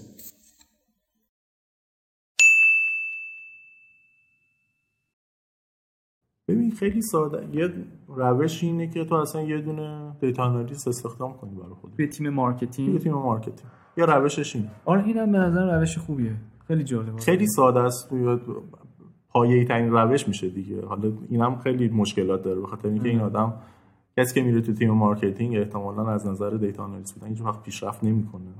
[6.48, 7.48] ببین خیلی ساده.
[7.54, 7.74] یه
[8.08, 11.96] روش اینه که تو اصلا یه دونه data analyst استخدام کنی برای خودت.
[11.96, 12.94] به تیم marketing.
[12.94, 13.72] به تیم marketing.
[13.98, 16.36] یه روشش این آره اینم به نظر روش خوبیه.
[16.68, 17.22] خیلی جالبه.
[17.22, 18.10] خیلی ساده است.
[19.30, 20.86] پایه‌ای ترین روش میشه دیگه.
[20.86, 22.62] حالا اینم خیلی مشکلات داره.
[22.62, 23.54] بخاطر اینکه این آدم
[24.18, 28.04] کسی که میره تو تیم marketing احتمالا از نظر data analyst بودن هیچ وقت پیشرفت
[28.04, 28.54] نمی‌کنه.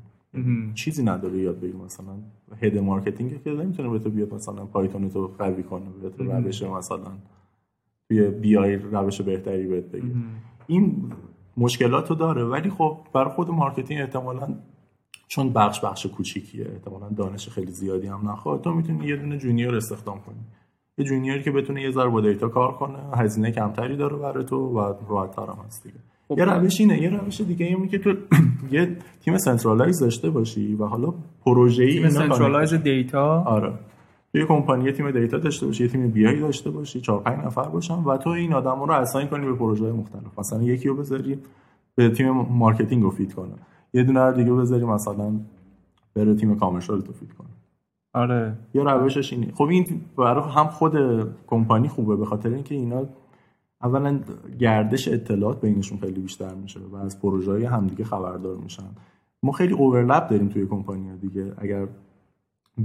[0.74, 2.14] چیزی نداره یاد بگیره مثلا.
[2.62, 7.12] head marketing که نمی‌تونه به تو بیاد مثلا پایتونتو قوی کنه به تو روش مثلا
[8.10, 10.12] توی BI روش بهتری بهت بگه.
[10.68, 11.12] این
[11.58, 14.48] مشکلات رو داره ولی خب برای خود marketing احتمالا
[15.28, 19.76] چون بخش بخش کوچیکیه احتمالا دانش خیلی زیادی هم نخواد تو می‌تونی یه دونه junior
[19.76, 20.36] استخدام کنی.
[20.98, 24.56] یه juniorی که بتونه یه ذره با data کار کنه هزینه کمتری داره برای تو
[24.56, 25.96] و راحت تر هم هست دیگه.
[26.28, 26.38] خب.
[26.38, 28.14] یه روش اینه یه روش دیگه اینه که تو
[28.72, 31.14] یه تیم centralized داشته باشی و حالا
[31.46, 33.74] پروژه ای تیم centralized data؟ آره.
[34.34, 38.04] یه کمپانی تیم data داشته باشی یه تیم BI داشته باشی چهار پنج نفر باشن
[38.04, 40.40] و تو این آدما رو assign کنی به پروژه های مختلف.
[40.40, 41.40] مثلا یکی رو بذاری
[41.96, 43.54] به تیم marketing رو feed کنه.
[43.94, 45.40] یه دونه رو دیگه بذاری مثلا
[46.16, 47.48] بره تیم commercial تو feed کنه.
[48.14, 48.54] آره.
[48.74, 49.52] یا روشش اینه.
[49.56, 50.94] خب این برای هم خود
[51.48, 53.06] کمپانی خوبه به خاطر اینکه اینا
[53.84, 54.20] اولا
[54.60, 58.84] گردش اطلاعات بینشون خیلی بیشتر میشه و از پروژه های همدیگه خبردار میشن.
[59.44, 61.54] ما خیلی overlap داریم توی کمپانی دیگه.
[61.58, 61.88] اگر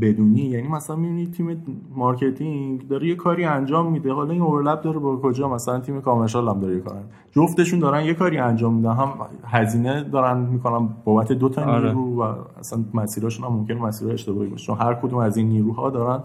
[0.00, 0.40] بدونی.
[0.40, 1.62] یعنی مثلا می‌بینی تیم
[1.94, 4.12] marketing داره یه کاری انجام میده.
[4.12, 7.02] حالا این overlap داره با کجا؟ مثلا تیم commercial هم داره کار.
[7.30, 8.92] جفتشون دارن یه کاری انجام میدن.
[8.92, 9.08] هم
[9.44, 11.88] هزینه دارن می‌کنن بابت دو تا آره.
[11.88, 14.66] نیرو و اصلا مسیراشون هم ممکن مسیر اشتباهی باشه.
[14.66, 16.22] چون هر کدوم از این نیروها دارن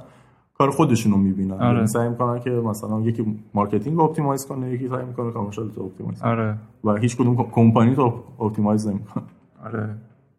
[0.58, 1.52] کار خودشون رو می‌بینن.
[1.52, 1.76] آره.
[1.76, 6.22] یعنی سعی می‌کنن که مثلا یکی marketing optimize کنه یکی سعی می‌کنه commercial تو optimize
[6.22, 6.58] آره.
[6.84, 9.24] و هیچ کدوم کمپانی تو optimize نمی‌کنه.
[9.66, 9.90] آره.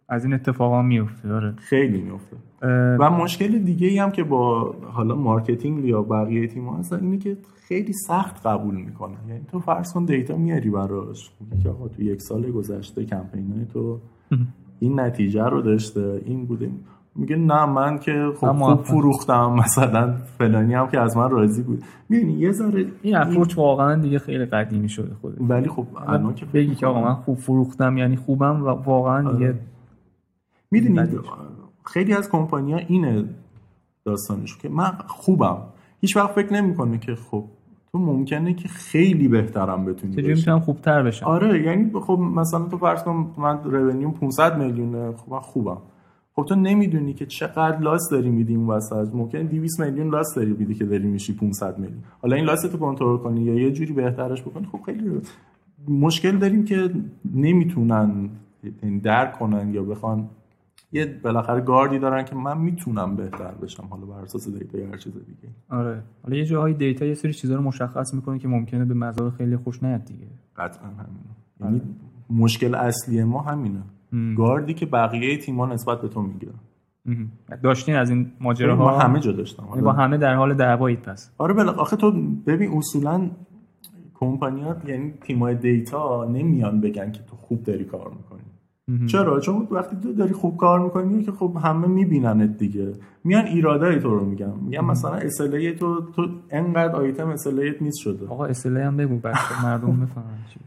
[0.08, 5.14] از این اتفاقا میفته داره خیلی میفته و مشکل دیگه ای هم که با حالا
[5.14, 7.36] marketing یا بقیه تیم هست اینه که
[7.68, 9.16] خیلی سخت قبول می‌کنن.
[9.28, 11.30] یعنی تو فرض کن data میاری براش.
[11.62, 13.98] که آقا تو یک سال گذشته کمپین تو
[14.80, 16.70] این نتیجه رو داشته این بوده.
[17.16, 21.84] میگه نه من که خب خوب فروختم مثلا فلانی هم که از من راضی بود.
[22.09, 26.46] می‌دونی یه ذره این approach واقعا دیگه خیلی قدیمی شده خود ولی خب الان که
[26.46, 29.59] بگی که آقا من خوب فروختم یعنی خوبم و واقعا دیگه آره.
[31.93, 33.24] خیلی از کمپانیا اینه
[34.05, 35.59] داستانش که من خوبم.
[36.01, 37.45] هیچ وقت فکر نمی‌کنه که خب
[37.93, 42.78] تو ممکنه که خیلی بهترم بتونی چجوری می‌تونم خوبتر بشم؟ آره یعنی خب مثلا تو
[42.78, 45.78] فرض کن من رونیوم 500 میلیونه خب من خوبم.
[46.36, 49.14] خب تو نمی‌دونی که چقدر لاس داری میدی اون وسط.
[49.14, 52.03] ممکن 200 میلیون لاس داری میدی که داری میشی 500 میلیون.
[52.22, 55.20] حالا این لاس تو کنترل کنی یا یه جوری بهترش بکنی خب خیلی
[55.89, 56.91] مشکل داریم که
[57.34, 58.30] نمی‌تونن
[58.82, 60.28] یعنی درک کنن یا بخوان
[60.93, 64.97] یه بالاخره گاردی دارن که من می‌تونم بهتر بشم حالا بر اساس دیتا یا هر
[64.97, 65.55] چیز دیگه.
[65.70, 66.03] آره.
[66.22, 69.57] حالا یه جاهای دیتا یه سری چیزا رو مشخص می‌کنه که ممکنه به مزاج خیلی
[69.57, 70.26] خوش نیاد دیگه.
[70.57, 71.30] قطعا همینه.
[71.61, 71.89] یعنی آره.
[72.30, 73.82] مشکل اصلی ما همینه.
[74.36, 76.55] گاردی که بقیه تیم‌ها نسبت به تو می‌گیرن.
[77.62, 79.66] داشتین از این ماجراها؟ ما همه جا داشتم.
[79.70, 79.82] آره.
[79.82, 81.30] با همه در حال دعوایید پس.
[81.39, 82.12] آره بلا آخه تو
[82.47, 83.30] ببین اصولا
[84.14, 88.47] کمپانی ها یعنی تیمای data نمیان بگن که تو خوب داری کار می‌کنی.
[89.07, 92.93] چرا؟ چون وقتی تو داری خوب کار می‌کنی که خب همه میبیننت دیگه.
[93.24, 94.53] میان ایرادای تو رو میگن.
[94.62, 98.26] میگن مثلا SLA تو تو انقدر آیتم SLA ت miss شده.
[98.26, 100.61] آقا SLA هم بگو بچه مردم بفهمن چی.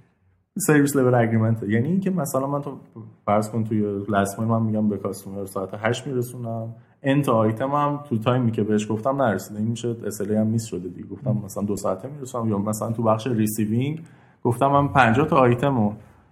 [0.68, 2.78] service level agreement یعنی اینکه مثلا من تو
[3.26, 6.68] فرض کن توی last من میگم به customer ساعت 8 میرسونم.
[7.04, 9.60] انت آیتم هم تو تایمی که بهش گفتم نرسیده.
[9.60, 11.08] این میشه SLA م miss شده دیگه.
[11.08, 12.50] گفتم مثلا دو ساعته میرسونم.
[12.50, 14.02] یا مثلا تو بخش receiving
[14.44, 15.92] گفتم من 50 تا آیتم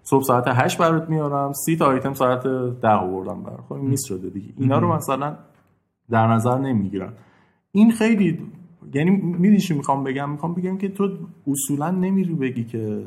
[0.10, 2.44] صبح ساعت 8 برات میارم 30 تا آیتم ساعت
[2.82, 3.60] 10 آوردم برات.
[3.70, 4.54] خب miss شده دیگه.
[4.58, 5.36] اینا رو مثلا
[6.10, 7.14] در نظر نمی‌گیرن.
[7.72, 8.40] این خیلی
[8.94, 11.10] یعنی می‌دونی می‌خوام بگم؟ می‌خوام بگم که تو
[11.48, 13.04] اصولا نمیری بگی که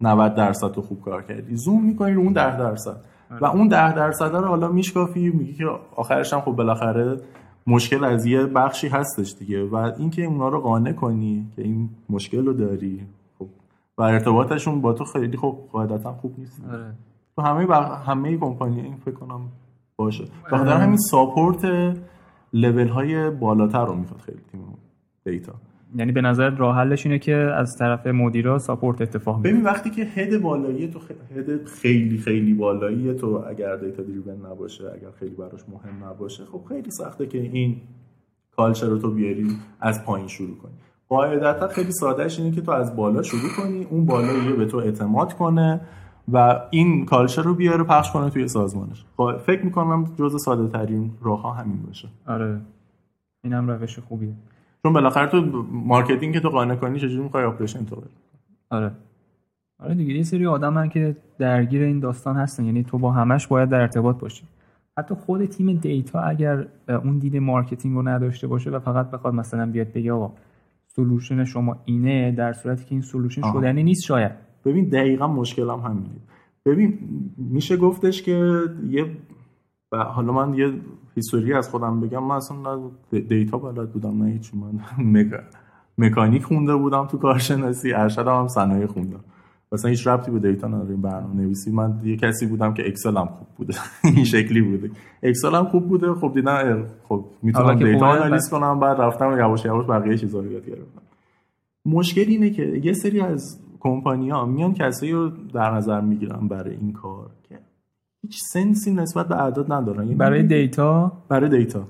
[0.00, 1.56] 90 درصد تو خوب کار کردی.
[1.56, 2.96] زوم می‌کنی رو اون 10 درصد.
[3.30, 3.54] و آره.
[3.54, 5.64] اون 10 درصد رو حالا میشکافی میگی که
[5.96, 7.20] آخرش هم خب بالاخره
[7.66, 9.64] مشکل از یه بخشی هستش دیگه.
[9.64, 13.06] و اینکه اونا رو قانع کنی که این مشکل رو داری.
[13.98, 16.64] و ارتباطشون با تو خیلی خوب قاعدتا خوب نیست.
[16.72, 16.92] آره.
[17.36, 17.92] تو همه بق...
[18.06, 19.40] همه کمپانی این فکر کنم
[19.96, 20.24] باشه.
[20.46, 20.78] بخاطر آره.
[20.78, 21.64] همین ساپورت
[22.52, 24.60] لول های بالاتر رو می‌خواد خیلی تیم
[25.24, 25.54] دیتا.
[25.94, 30.02] یعنی به نظر راه حلش اینه که از طرف مدیرا ساپورت اتفاق ببین وقتی که
[30.02, 30.98] هد بالایی تو
[31.36, 36.64] هد خیلی خیلی بالایی تو اگر دیتا دریون نباشه اگر خیلی براش مهم نباشه خب
[36.68, 37.80] خیلی سخته که این
[38.56, 39.48] کالچر رو تو بیاری
[39.80, 40.72] از پایین شروع کنی.
[41.08, 44.76] قاعدتا خیلی سادهش اینه که تو از بالا شروع کنی اون بالا یه به تو
[44.76, 45.80] اعتماد کنه
[46.32, 49.04] و این کالچر رو بیاره پخش کنه توی سازمانش.
[49.46, 52.08] فکر می‌کنم جز ساده ترین راه ها همین باشه.
[52.26, 52.60] آره.
[53.44, 54.32] اینم روش خوبیه.
[54.82, 58.10] چون بالاخره تو marketing که تو قانع کنی چجوری می‌خوای operation تو بری؟
[58.70, 58.92] آره.
[59.78, 63.68] آره دیگه یه سری آدم که درگیر این داستان هستن یعنی تو با همش باید
[63.68, 64.44] در ارتباط باشی.
[64.98, 69.66] حتی خود تیم data اگر اون دید marketing رو نداشته باشه و فقط بخواد مثلا
[69.66, 70.32] بیاد بگه آقا
[70.96, 74.32] solution شما اینه در صورتی که این solution شدنی نیست شاید.
[74.64, 76.20] ببین دقیقا مشکلم هم همینه.
[76.66, 76.98] ببین
[77.36, 79.06] میشه گفتش که یه
[79.92, 80.72] حالا من یه
[81.14, 82.24] history از خودم بگم.
[82.24, 84.80] من اصلا data بلد بودم نه هیچ من
[85.98, 89.24] مکانیک خونده بودم تو کارشناسی ارشدم هم صنایع خوندم.
[89.76, 91.70] مثلا هیچ ربطی به data نداره برنامه نویسی.
[91.70, 93.74] من یه کسی بودم که Excel م خوب بوده.
[94.16, 94.90] این شکلی بوده.
[95.22, 96.14] Excel م خوب بوده.
[96.14, 100.66] خب دیدم خب می‌تونم data آنالیز کنم بعد رفتم یواش یواش بقیه چیزا رو یاد
[100.66, 101.02] گرفتم.
[101.86, 106.74] مشکل اینه که یه سری از کمپانی ها میان کسایی رو در نظر می‌گیرن برای
[106.74, 107.58] این کار که
[108.22, 110.02] هیچ sense ی نسبت به اعداد ندارن.
[110.02, 111.84] یعنی برای data؟ برای data.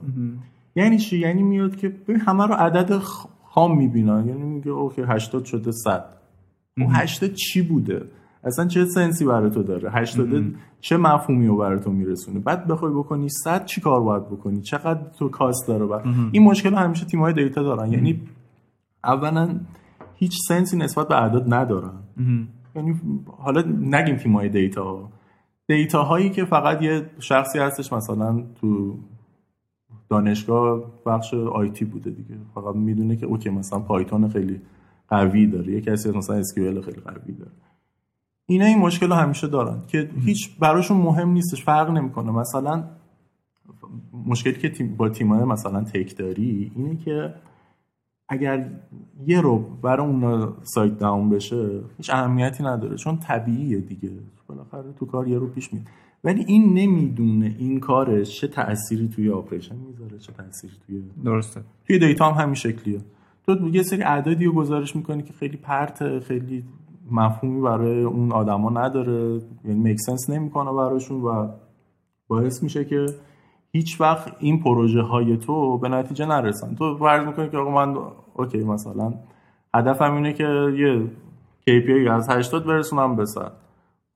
[0.77, 1.93] یعنی چی؟ یعنی میاد که
[2.27, 4.25] همه رو عدد خام می‌بینن.
[4.29, 6.05] یعنی میگه OK 80 شده 100
[6.79, 8.03] اون 80 چی بوده؟
[8.45, 12.67] اصلا چه sense ی برای تو داره؟ 80 چه مفهومی رو برای تو میرسونه؟ بعد
[12.67, 17.07] بخوای بکنی 100 چی کار باید بکنی؟ چقدر تو cost داره؟ بعد این مشکل همیشه
[17.07, 17.93] تیم‌های data دارن.
[17.93, 18.21] یعنی
[19.05, 19.61] اولا
[20.15, 21.99] هیچ sense ی نسبت به اعداد ندارن.
[22.77, 23.01] یعنی
[23.39, 25.09] حالا نگیم تیم‌های data.
[25.69, 28.99] data هایی که فقط یه شخصی هستش مثلا تو
[30.11, 32.35] دانشگاه بخش IT بوده دیگه.
[32.55, 34.61] فقط می‌دونه که OK مثلا Python خیلی
[35.09, 35.73] قوی داره.
[35.73, 37.51] یه کسی مثلا SQL خیلی قوی داره.
[38.47, 42.31] اینا این مشکل رو همیشه دارن که هیچ براشون مهم نیستش فرق نمی‌کنه.
[42.33, 42.85] مثلا
[44.27, 47.35] مشکلی که با تیمای مثلا tech داری اینه که
[48.29, 48.71] اگر
[49.27, 54.11] یه رو برای اون سایت داون بشه هیچ اهمیتی نداره چون طبیعیه دیگه.
[54.47, 55.87] بالاخره تو کار یه رو پیش میاد.
[56.25, 61.61] ولی این نمی‌دونه این کارش چه تأثیری توی آپریشن می‌ذاره چه تأثیری توی درسته.
[61.87, 63.01] توی دیتا هم همین شکلیه.
[63.47, 66.65] تو یه سری اعدادی رو گزارش می‌کنی که خیلی پرت خیلی
[67.11, 69.41] مفهومی برای اون آدما نداره.
[69.65, 71.49] یعنی مکسنس نمی‌کنه براشون و
[72.29, 73.07] باعث میشه که
[73.73, 76.75] هیچ وقت این پروژه های تو به نتیجه نرسن.
[76.75, 77.97] تو فرض می‌کنی که آقا من
[78.35, 79.15] OK مثلا
[79.75, 80.45] هدفم اینه که
[80.79, 81.07] یه
[81.71, 83.53] KPI از 80 برسونم به 100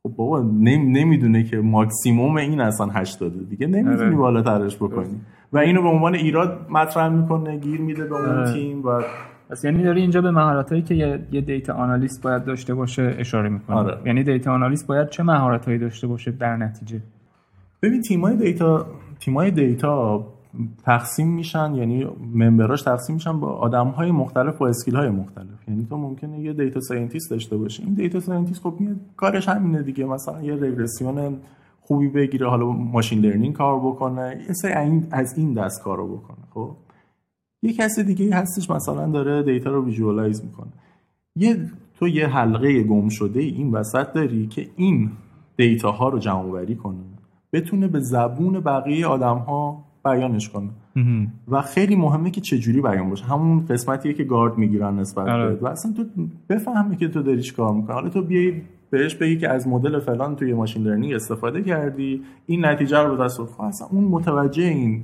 [0.02, 4.16] خب بابا نمی‌دونه که ماکسیموم این اصلا 80 دیگه نمی‌تونی آره.
[4.16, 5.20] بالاترش بکنی.
[5.52, 8.52] و اینو به عنوان ایراد مطرح می‌کنه گیر میده به اون.
[8.52, 9.02] تیم و
[9.50, 10.94] پس یعنی داری اینجا به مهارتایی که
[11.32, 13.98] یه, data analyst باید داشته باشه اشاره می‌کنه آره.
[14.06, 17.00] یعنی data analyst باید چه مهارتایی داشته باشه در نتیجه؟
[17.82, 18.86] ببین تیمای data
[19.20, 20.26] تیمای data
[20.84, 25.68] تقسیم میشن یعنی member اش تقسیم میشن با آدم های مختلف و skill های مختلف.
[25.68, 27.82] یعنی تو ممکنه یه data scientist داشته باشی.
[27.82, 28.78] این data scientist خب
[29.16, 30.04] کارش همینه دیگه.
[30.04, 31.36] مثلا یه رگرسیون
[31.90, 34.72] خوبی بگیره حالا machine learning کار بکنه یه سری
[35.10, 36.70] از این دست کارو بکنه خب؟
[37.62, 40.70] یه کس دیگه هستش مثلا داره data رو visualize می‌کنه.
[41.36, 41.56] یه
[41.94, 45.10] تو یه حلقه گم شده این وسط داری که این
[45.56, 46.96] دیتا ها رو جمع وری کنه.
[47.52, 50.70] بتونه به زبون بقیه آدم ها بیانش کنه.
[51.48, 53.24] و خیلی مهمه که چجوری بیان باشه.
[53.24, 55.54] همون قسمتیه که گارد می‌گیرن نسبت آره.
[55.54, 56.04] و اصلا تو
[56.48, 57.94] بفهمی که تو داری کار می‌کنی.
[57.94, 62.64] حالا تو بیای بهش بگی که از مدل فلان توی ماشین لرنینگ استفاده کردی این
[62.64, 65.02] نتیجه رو به دست خب اصلا اون متوجه این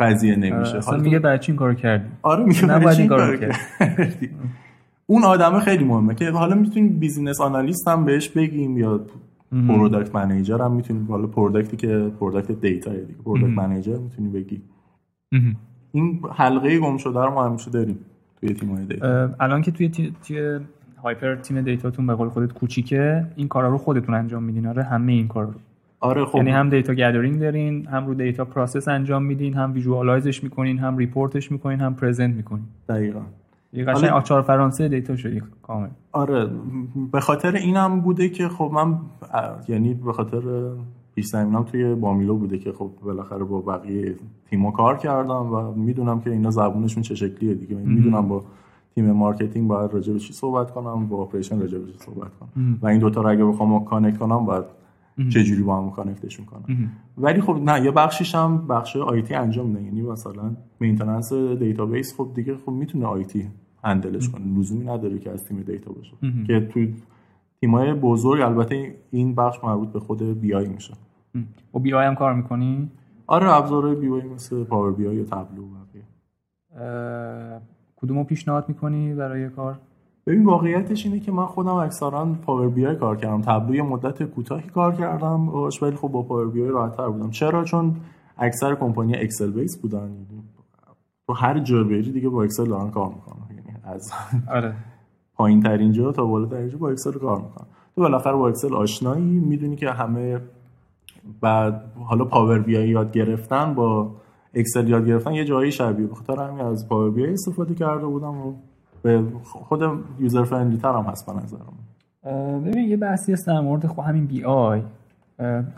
[0.00, 0.70] قضیه نمیشه.
[0.70, 0.78] آره.
[0.78, 4.30] اصلا میگه برای چی این کارو کردی؟ آره میگه برای چی این کارو کردی؟
[5.06, 9.00] اون آدم خیلی مهمه که حالا می‌تونیم business analyst هم بهش بگیم یا
[9.68, 14.62] product manager هم می‌تونیم حالا product ی که product data دیگه product manager می‌تونی بگی.
[15.92, 17.98] این حلقه گم شده رو ما همیشه داریم
[18.40, 19.30] توی تیم data.
[19.40, 19.88] الان که توی
[20.26, 20.58] توی
[21.02, 24.66] هایپر تیم data تون به قول خودت کوچیکه؟ این کارا رو خودتون انجام میدین.
[24.66, 25.54] آره همه این کارا رو.
[26.00, 26.36] آره خب.
[26.36, 30.78] یعنی هم data gathering دارین هم رو data process انجام میدین هم visualize ش می‌کنین
[30.78, 32.64] هم report ش می‌کنین هم present می‌کنین.
[32.88, 33.20] دقیقاً.
[33.72, 35.88] یه قشنگ آچار فرانسه data شدی کامل.
[36.12, 36.48] آره
[37.12, 38.98] به خاطر اینم بوده که خب من
[39.68, 40.40] یعنی به خاطر
[41.14, 44.14] پیش زمینم توی بامیلو بوده که خب بالاخره با بقیه
[44.50, 47.76] تیما کار کردم و می‌دونم که اینا زبونشون چه شکلیه دیگه.
[47.76, 48.44] می‌دونم با
[48.98, 52.78] تیم marketing باید راجع به چی صحبت کنم؟ با operation راجع به چی صحبت کنم؟
[52.82, 54.64] و این دوتا رو اگه بخوام connect کنم باید
[55.32, 59.34] چه جوری با هم connect شون کنم؟ ولی خب نه یه بخشیش هم بخش IT
[59.34, 63.48] انجام نه یعنی مثلا maintenance database خب دیگه خب می‌تونه IT
[63.84, 64.58] handle ش کنه.
[64.58, 66.16] لزومی نداره که از تیم data باشه.
[66.46, 66.94] که توی
[67.60, 70.94] تیمای بزرگ البته این بخش مربوط به خود BI میشه.
[71.74, 72.90] و BI هم کار می‌کنی؟
[73.26, 76.04] آره ابزارهای BI مثل Power BI یا Tableau بقیه.
[78.02, 79.78] کدومو پیشنهاد می‌کنی برای کار؟
[80.26, 83.40] ببین واقعیتش اینه که من خودم اکثرا Power BI کار کردم.
[83.40, 85.48] Tableau یه مدت کوتاهی کار کردم.
[85.82, 87.30] ولی خب با Power BI راحت‌تر بودم.
[87.30, 87.96] چرا؟ چون
[88.38, 90.10] اکثر کمپانی Excel base بودن.
[91.26, 93.56] تو هر جا بری دیگه با Excel دارن کار می‌کنن.
[93.56, 94.12] یعنی از
[94.50, 94.74] آره.
[95.34, 97.66] پایین ترین جا تا بالاترین جا با Excel کار می‌کنن.
[97.94, 100.40] تو بالاخره با Excel آشنایی می‌دونی که همه
[101.40, 104.10] بعد حالا Power BI یاد گرفتن با
[104.58, 108.52] Excel یاد گرفتن یه جایی شبیه بخاطر همین از Power BI استفاده کرده بودم و
[109.02, 109.82] به خود
[110.20, 111.72] user friendly تر هم هست به نظرم.
[112.64, 114.82] ببین یه بحثی هست در مورد خب همین BI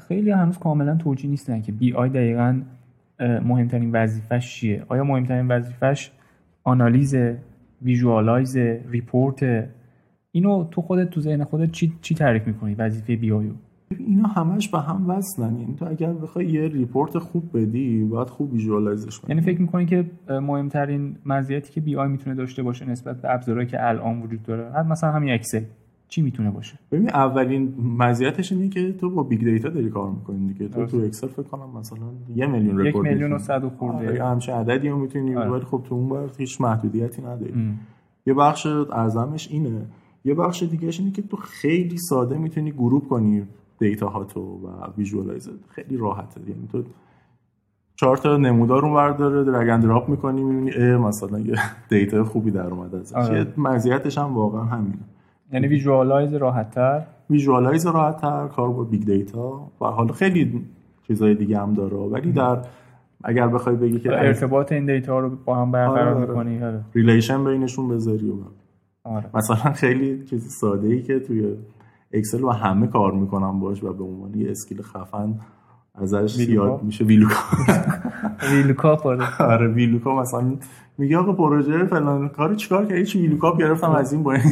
[0.09, 2.61] خیلی هنوز کاملا توجیه نیستن که BI دقیقا
[3.21, 4.85] مهمترین وظیفش چیه.
[4.89, 6.11] آیا مهمترین وظیفش
[6.65, 7.17] آنالیز
[7.83, 8.57] visualize
[8.91, 9.69] report؟
[10.33, 13.53] اینو تو خودت تو ذهن خودت چی چی تعریف می‌کنی؟ وظیفه BI و
[13.99, 15.59] اینا همش به هم وصلن.
[15.59, 19.35] یعنی تو اگر بخوای یه report خوب بدی باید خوب visualize ش کنی.
[19.35, 23.89] یعنی فکر می‌کنی که مهمترین مزیتی که BI می‌تونه داشته باشه نسبت به ابزارهایی که
[23.89, 25.63] الان وجود داره مثلا همین Excel
[26.09, 30.53] چی می‌تونه باشه؟ ببین اولین مزیتش اینه که تو با big data داری کار می‌کنی
[30.53, 30.69] دیگه.
[30.69, 31.99] تو تو Excel فکر کنم مثلا
[32.35, 34.09] یه میلیون رکورد یک میلیون و صد و خورده.
[34.09, 35.51] آره همچین عددی رو می‌تونی آره.
[35.51, 37.55] ولی خب تو اون ور هیچ محدودیتی نداری.
[38.27, 39.83] یه بخش اعظمش اینه.
[40.25, 43.43] یه بخش دیگه اینه که تو خیلی ساده می‌تونی group کنی.
[43.81, 44.69] data هاتو و
[44.99, 46.41] visualize خیلی راحته.
[46.41, 46.83] یعنی تو
[47.97, 51.55] چهار تا نمودار اون ور داره drag and drop می‌کنی می‌بینی مثلا یه
[51.89, 53.15] data خوبی در اومده ازش.
[53.15, 53.47] آره.
[53.57, 54.99] مزیتش هم واقعا همینه.
[55.53, 59.71] یعنی visualize راحت‌تر؟ visualize راحت‌تر کار با big data.
[59.81, 60.65] و حالا خیلی
[61.07, 61.97] چیزای دیگه هم داره.
[61.97, 62.59] ولی در
[63.25, 66.81] اگر بخوای بگی که ارتباط این data رو با هم برقرار آره می‌کنی آره.
[66.95, 68.35] relation بینشون بذاری و
[69.05, 69.31] آره.
[69.35, 71.57] مثلا خیلی چیز ساده ای که توی
[72.13, 75.35] Excel و همه کار می‌کنم باش و به عنوان یه skill خفن
[75.95, 77.45] ازش یاد میشه VLOOKUP
[78.53, 80.57] VLOOKUP آره آره VLOOKUP مثلا
[80.99, 84.43] میگه آقا پروژه فلان کارو چیکار کردی؟ چی VLOOKUP گرفتم از این با این.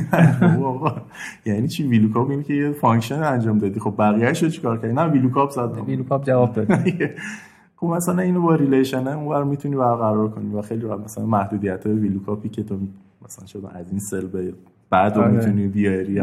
[1.47, 3.81] یعنی چی VLOOKUP اینه که یه function انجام دادی.
[3.81, 6.69] خب بقیه‌اشو چیکار کردی؟ نه VLOOKUP زدم VLOOKUP جواب داد.
[7.77, 11.97] خب مثلا اینو با relation اونور می‌تونی برقرار کنی و خیلی راحت مثلا محدودیت های
[11.97, 12.79] VLOOKUP ی که تو
[13.25, 14.55] مثلا شده از این cell به
[14.91, 15.33] بعد رو آره.
[15.33, 16.21] می‌تونی بیاری.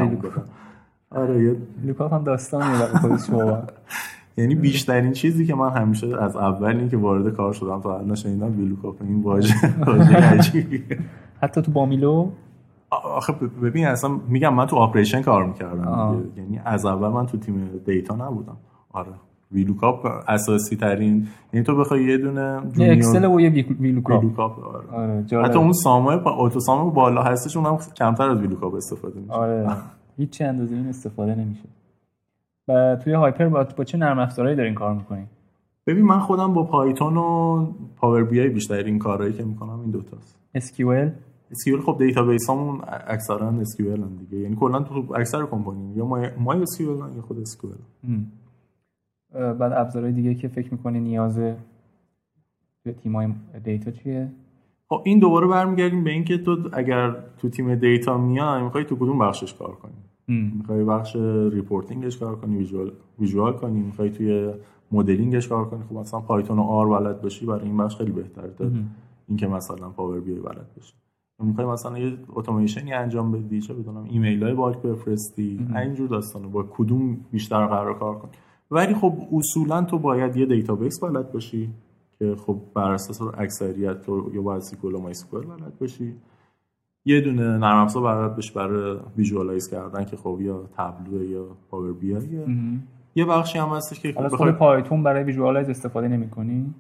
[1.12, 3.30] آره یه VLOOKUP هم داستانیه برای خودش
[4.38, 8.58] یعنی بیشترین چیزی که من همیشه از اول که وارد کار شدم تا الان شنیدم
[8.58, 9.54] VLOOKUP این واژه
[11.42, 12.30] حتی تو بامیلو
[12.90, 13.34] آخه
[13.64, 18.16] ببین اصلا میگم من تو operation کار می‌کردم یعنی از اول من تو تیم data
[18.16, 18.58] نبودم.
[18.94, 19.12] آره.
[19.52, 23.50] VLOOKUP اساسی ترین یعنی تو بخوای یه دونه یه Excel و یه
[23.80, 24.24] VLOOKUP.
[24.24, 25.26] VLOOKUP آره.
[25.34, 29.20] آره حتی اون sum ای auto sum ای بالا هستش اونم کمتر از VLOOKUP استفاده
[29.20, 29.34] میشه.
[29.34, 29.68] آره.
[30.18, 31.70] هیچ اندازه این استفاده نمیشه.
[32.68, 35.26] و توی هایپر با, با چه نرم افزارهایی دارین کار می‌کنین؟
[35.88, 37.66] ببین من خودم با Python و
[37.98, 40.40] Power BI بیشتر این کارهایی که می‌کنم این دوتاست.
[40.58, 41.10] SQL
[41.54, 44.38] SQL خب database همون اکثرا SQL عه دیگه.
[44.38, 47.78] یعنی کلا تو اکثر کمپانی یا مای مای SQL یا خود SQL
[49.34, 51.58] بعد ابزارهای دیگه که فکر می‌کنی نیازه
[52.84, 53.28] توی تیمای
[53.64, 54.32] data چیه؟
[54.90, 59.20] خب این دوباره برمیگردیم به اینکه تو اگر تو تیم data میای می‌خوای تو کدوم
[59.20, 61.16] بخشش کار کنی؟ می‌خوای بخش
[61.52, 64.54] reporting ش کار کنی visual visual کنی می‌خوای توی
[64.92, 65.84] مدلینگش کار کنی.
[65.90, 68.66] خب مثلا Python و R بلد باشی برای این بخش خیلی بهتره تا
[69.28, 70.94] اینکه مثلا Power BI بلد باشی.
[71.44, 76.64] می‌خوای مثلا یه اتوماسیونی انجام بدی چه بدونم ایمیل های bulk بفرستی اینجور داستانه با
[76.64, 78.30] کدوم بیشتر قرار کار کن
[78.72, 81.70] ولی خب اصولا تو باید یه database بلد باشی
[82.20, 86.14] که خب بر اساس اکثریت تو یا باید SQL و MySQL بلد باشی.
[87.06, 91.94] یه دونه نرم افزار بلد باشی برای visualize کردن که خب یا Tableau یا Power
[91.94, 92.18] BI
[93.16, 96.74] یه بخشی هم هستش که بخوای Python برای visualize استفاده نمی‌کنی؟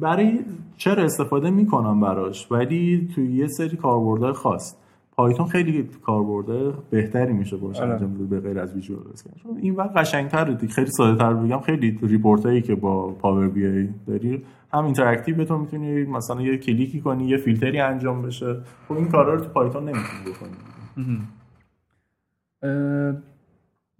[0.00, 0.40] برای
[0.76, 4.76] چرا استفاده می‌کنم براش؟ ولی توی یه سری کاربردهای خاص.
[5.16, 7.92] Python خیلی کاربرده بهتری میشه باشه آره.
[7.92, 9.02] انجام به غیر از visual
[9.42, 11.60] چون این وقت قشنگتره خیلی ساده تر بگم.
[11.60, 14.42] خیلی report هایی که با Power BI داری
[14.74, 18.60] هم interactive بهتره می‌تونی مثلا یه کلیکی کنی یه فیلتری انجام بشه.
[18.88, 20.56] خب این کارا رو تو Python نمی‌تونی بکنی.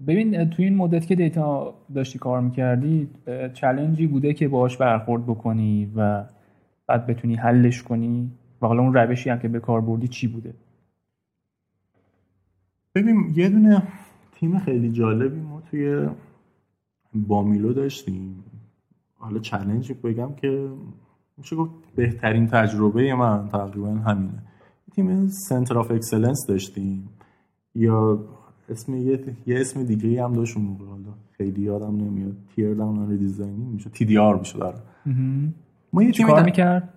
[0.07, 3.09] ببین تو این مدت که data داشتی کار می‌کردی
[3.55, 6.25] challenge ی بوده که باهاش برخورد بکنی و
[6.87, 8.31] بعد بتونی حلش کنی.
[8.63, 10.55] و حالا اون روشی هم که به کار بردی چی بوده؟
[12.95, 13.83] ببین یه دونه
[14.33, 16.09] تیم خیلی جالبی ما توی
[17.15, 18.45] بامیلو داشتیم.
[19.23, 20.69] حالا challenge بگم که
[21.39, 24.43] میشه گفت بهترین تجربه من تقریبا همینه.
[24.93, 27.09] تیم center of excellence داشتیم.
[27.75, 28.19] یا
[28.69, 30.85] اسم یه, یه اسم دیگه هم داشت اون موقع.
[30.85, 32.37] حالا خیلی یادم نمیاد.
[32.55, 33.91] tear down redesigning میشه.
[33.91, 34.79] TDR میشه داره
[35.93, 36.95] ما یه کار می‌کرد؟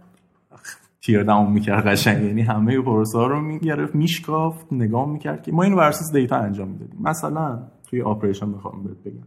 [1.02, 2.24] tear down می‌کرد قشنگ.
[2.24, 6.68] یعنی همه پروسه رو می‌گرفت میشکافت نگاه می‌کرد که ما اینو بر اساس data انجام
[6.68, 7.00] می‌دادیم.
[7.02, 9.24] مثلا توی operation بخوام بهت بگم.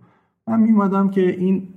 [0.48, 1.68] من میومدم که این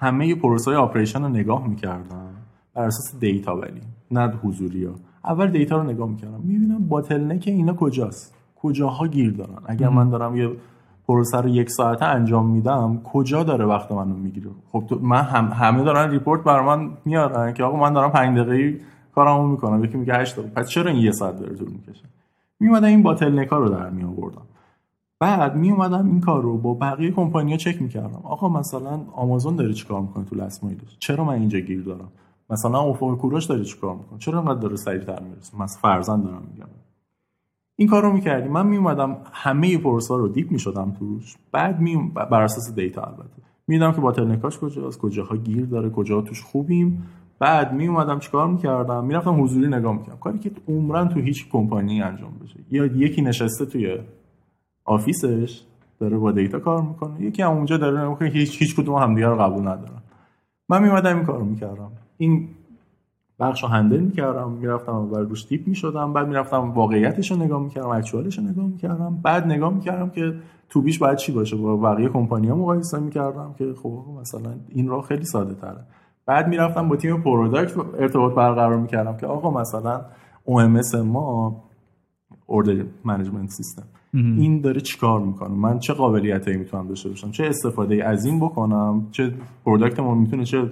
[0.00, 2.28] همه پروسه های operation رو نگاه می‌کردم.
[2.74, 3.80] بر اساس data ولی
[4.10, 4.94] نه حضوری ها.
[5.24, 6.40] اول data رو نگاه می‌کردم.
[6.44, 10.50] می‌بینم bottleneck اینا کجاست؟ کجاها گیر دارن؟ اگر من دارم یه
[11.08, 15.44] پروسه رو یک ساعته انجام میدم کجا داره وقت منو می‌گیره؟ خب تو من هم
[15.46, 18.80] همه دارن report برا من میارن که آقا من دارم 5 دقیقه
[19.14, 19.84] کارمو می‌کنم.
[19.84, 20.50] یکی میگه 8 دقیقه.
[20.54, 22.04] پس چرا این یه ساعت داره طول می‌کشه؟
[22.60, 24.42] میومدم این bottleneck ا رو در می آوردم
[25.20, 28.20] بعد می اومدم این کار رو با بقیه کمپانی‌ها چک می‌کردم.
[28.24, 32.08] آقا مثلا آمازون داره چیکار می‌کنه تو last mile ش چرا من اینجا گیر دارم؟
[32.50, 36.68] مثلا افق کوروش داره چیکار می‌کنه؟ چرا انقدر داره سریعتر می‌رسه؟ مثلا فرضا دارم میگم.
[37.76, 38.52] این کار رو می‌کردیم.
[38.52, 41.36] من میومدم همه پروسه‌ها رو deep می‌شدم توش.
[41.52, 43.42] بعد می بر اساس data البته.
[43.68, 47.06] می‌دیدم که bottleneck اش کجاست کجاها گیر داره کجا توش خوبیم.
[47.38, 50.18] بعد می اومدم چیکار می‌کردم؟ می‌رفتم حضوری نگاه می‌کردم.
[50.18, 52.60] کاری که عمرا تو هیچ کمپانی انجام بشه.
[52.70, 53.98] یا یکی نشسته توی
[54.84, 55.62] office ش
[56.00, 57.22] داره با data کار می‌کنه.
[57.22, 60.02] یکی هم اونجا داره که هیچ هیچ کدوم همدیگه رو قبول ندارن.
[60.68, 61.90] من میومدم این کارو می‌کردم.
[62.18, 62.48] این
[63.40, 64.50] بخش رو handle می‌کردم.
[64.50, 66.12] می‌رفتم اول روش deep می‌شدم.
[66.12, 69.20] بعد می‌رفتم واقعیتش رو نگاه می‌کردم actual ش رو نگاه می‌کردم.
[69.22, 70.34] بعد نگاه می‌کردم که
[70.68, 71.56] to be ش باید چی باشه.
[71.56, 75.80] با بقیه کمپانی ها مقایسه می‌کردم که خب مثلا این راه خیلی ساده تره.
[76.26, 80.00] بعد می‌رفتم با تیم product ارتباط برقرار می‌کردم که آقا مثلا
[80.46, 81.62] OMS ما
[82.50, 83.82] order management system
[84.14, 89.06] این داره چیکار می‌کنه؟ من چه قابلیتایی می‌تونم داشته باشم؟ چه استفاده از این بکنم؟
[89.10, 89.32] چه
[89.64, 90.70] product ما می‌تونه چه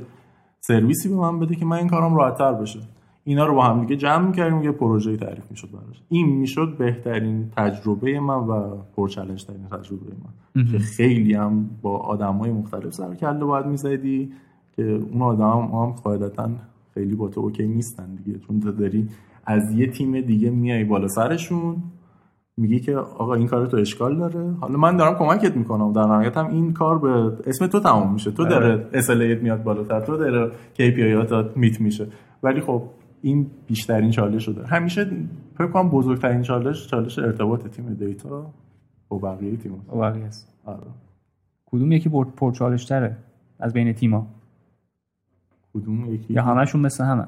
[0.61, 2.81] سرویسی به من بده که من این کارم راحتتر بشه؟
[3.25, 6.03] اینا رو با هم دیگه جمع می‌کردیم یه پروژه تعریف می‌شد براش.
[6.09, 10.07] این می‌شد بهترین تجربه من و پرچالش ترین تجربه
[10.55, 10.65] من.
[10.73, 14.33] که خیلی هم با آدم های مختلف سر کله باید می‌زدی
[14.77, 16.51] که اون آدم هم قاعدتا
[16.95, 18.39] خیلی با تو okay نیستن دیگه.
[18.39, 19.09] چون تو داری
[19.49, 21.77] از یه تیم دیگه میای بالا سرشون
[22.57, 24.51] میگی که آقا این کار تو اشکال داره.
[24.61, 25.93] حالا من دارم کمکت می‌کنم.
[25.93, 28.31] در نهایت هم این کار به اسم تو تمام میشه.
[28.31, 32.07] تو داره SLA ت میاد بالاتر تو داره KPI meet میشه.
[32.43, 32.83] ولی خب
[33.23, 35.11] این بیشترین چالش شده همیشه
[35.55, 38.47] فکر کنم بزرگترین چالش چالش ارتباط تیم data
[39.09, 40.55] با بقیه تیم با بقیه است.
[40.65, 40.79] آره.
[41.67, 43.17] کدوم یکی پر چالش تره
[43.61, 44.27] از بین تیما
[45.75, 47.27] کدوم یکی؟ یا همشون مثل همه؟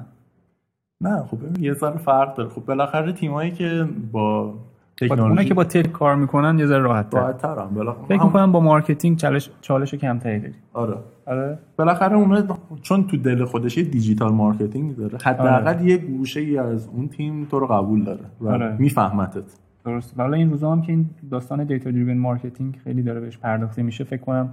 [1.01, 2.49] نه خب یه ذره فرق داره.
[2.49, 4.53] خب بالاخره تیمایی که با
[4.97, 9.17] تکنولوژی که با tech کار می‌کنن یه ذره راحت تر ترم فکر می‌کنم با marketing
[9.17, 10.53] چالش چالش کمتری داری.
[10.73, 10.97] آره.
[11.25, 12.47] آره؟ بالاخره اون
[12.81, 15.83] چون تو دل خودش یه digital marketing داره حداقل آره.
[15.83, 18.75] یه گوشه ای از اون تیم تو رو قبول داره و آره.
[18.79, 19.43] میفهمتت.
[19.85, 20.19] درست.
[20.19, 24.03] حالا این روزا هم که این داستان data driven marketing خیلی داره بهش پرداخته میشه
[24.03, 24.49] فکر کنم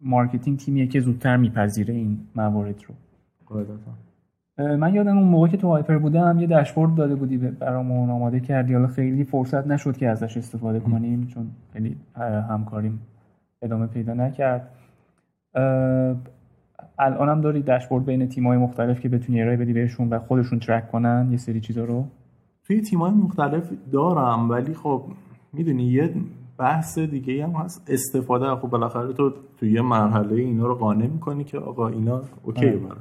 [0.00, 2.94] marketing تیمیه که زودتر میپذیره این موارد رو.
[3.52, 4.76] قاعدتا.
[4.76, 8.74] من یادم اون موقع که تو هایپر بودم یه داشبورد داده بودی برامون آماده کردی.
[8.74, 11.96] حالا خیلی فرصت نشد که ازش استفاده کنیم چون خیلی
[12.48, 13.00] همکاریم
[13.62, 14.68] ادامه پیدا نکرد.
[16.98, 21.28] الانم داری داشبورد بین تیم‌های مختلف که بتونی ارائه بدی بهشون و خودشون track کنن
[21.30, 22.04] یه سری چیزا رو؟
[22.64, 25.02] توی تیم‌های مختلف دارم ولی خب
[25.52, 26.14] می‌دونی یه
[26.58, 27.90] بحث دیگه هم هست.
[27.90, 32.70] استفاده خب بالاخره تو توی یه مرحله اینا رو قانع می‌کنی که آقا اینا okay
[32.70, 32.96] برن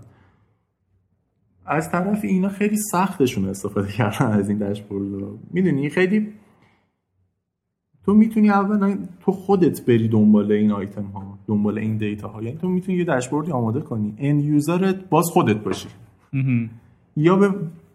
[1.65, 5.03] از طرف اینا خیلی سختشون استفاده کردن از این داشبورد
[5.51, 6.27] می‌دونی خیلی
[8.05, 12.57] تو می‌تونی اولا تو خودت بری دنبال این آیتم ها دنبال این data ها یعنی
[12.57, 14.13] تو می‌تونی یه داشبوردی آماده کنی.
[14.17, 15.87] end user ت باز خودت باشی.
[17.15, 17.49] یا به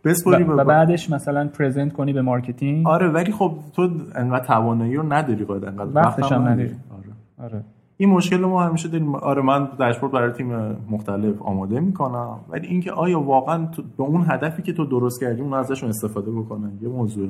[0.04, 5.12] بسپاری و بعدش مثلا present کنی به marketing آره ولی خب تو انقدر توانایی رو
[5.12, 6.70] نداری قاعد انقدر وقتش هم نداری.
[6.90, 7.48] آره.
[7.48, 7.64] آره.
[7.97, 9.14] این مشکل ما همیشه داریم.
[9.14, 12.40] آره من داشبورد برای تیم مختلف آماده می‌کنم.
[12.49, 16.72] ولی اینکه آیا واقعا به اون هدفی که تو درست کردی اون ازشون استفاده بکنن
[16.82, 17.28] یه موضوع.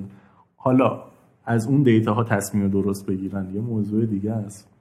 [0.57, 1.01] حالا
[1.45, 4.73] از اون data ها تصمیم درست بگیرن یه موضوع دیگه است.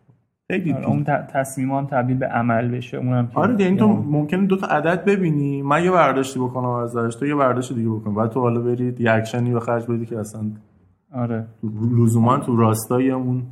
[0.47, 4.67] خیلی آره اون تصمیما تبدیل به عمل بشه اونم آره یعنی تو ممکنه دو تا
[4.67, 5.61] عدد ببینی.
[5.61, 8.15] من یه برداشتی بکنم ازش تو یه برداشت دیگه بکن.
[8.15, 10.41] بعد تو حالا برید یه اکشنی به خرج بدی که اصلا
[11.13, 11.47] آره.
[11.97, 13.43] لزوما تو راستای اون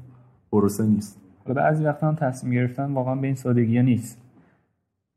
[0.51, 1.22] پروسه نیست.
[1.47, 4.21] حالا بعضی وقتا هم تصمیم گرفتن واقعا به این سادگی نیست.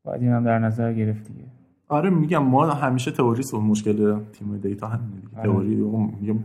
[0.03, 1.45] باید این هم در نظر گرفت دیگه.
[1.87, 5.39] آره میگم ما همیشه تئوری و مشکل تیم دیتا همینه دیگه.
[5.39, 5.51] آره.
[5.51, 5.75] تئوری
[6.21, 6.39] میگم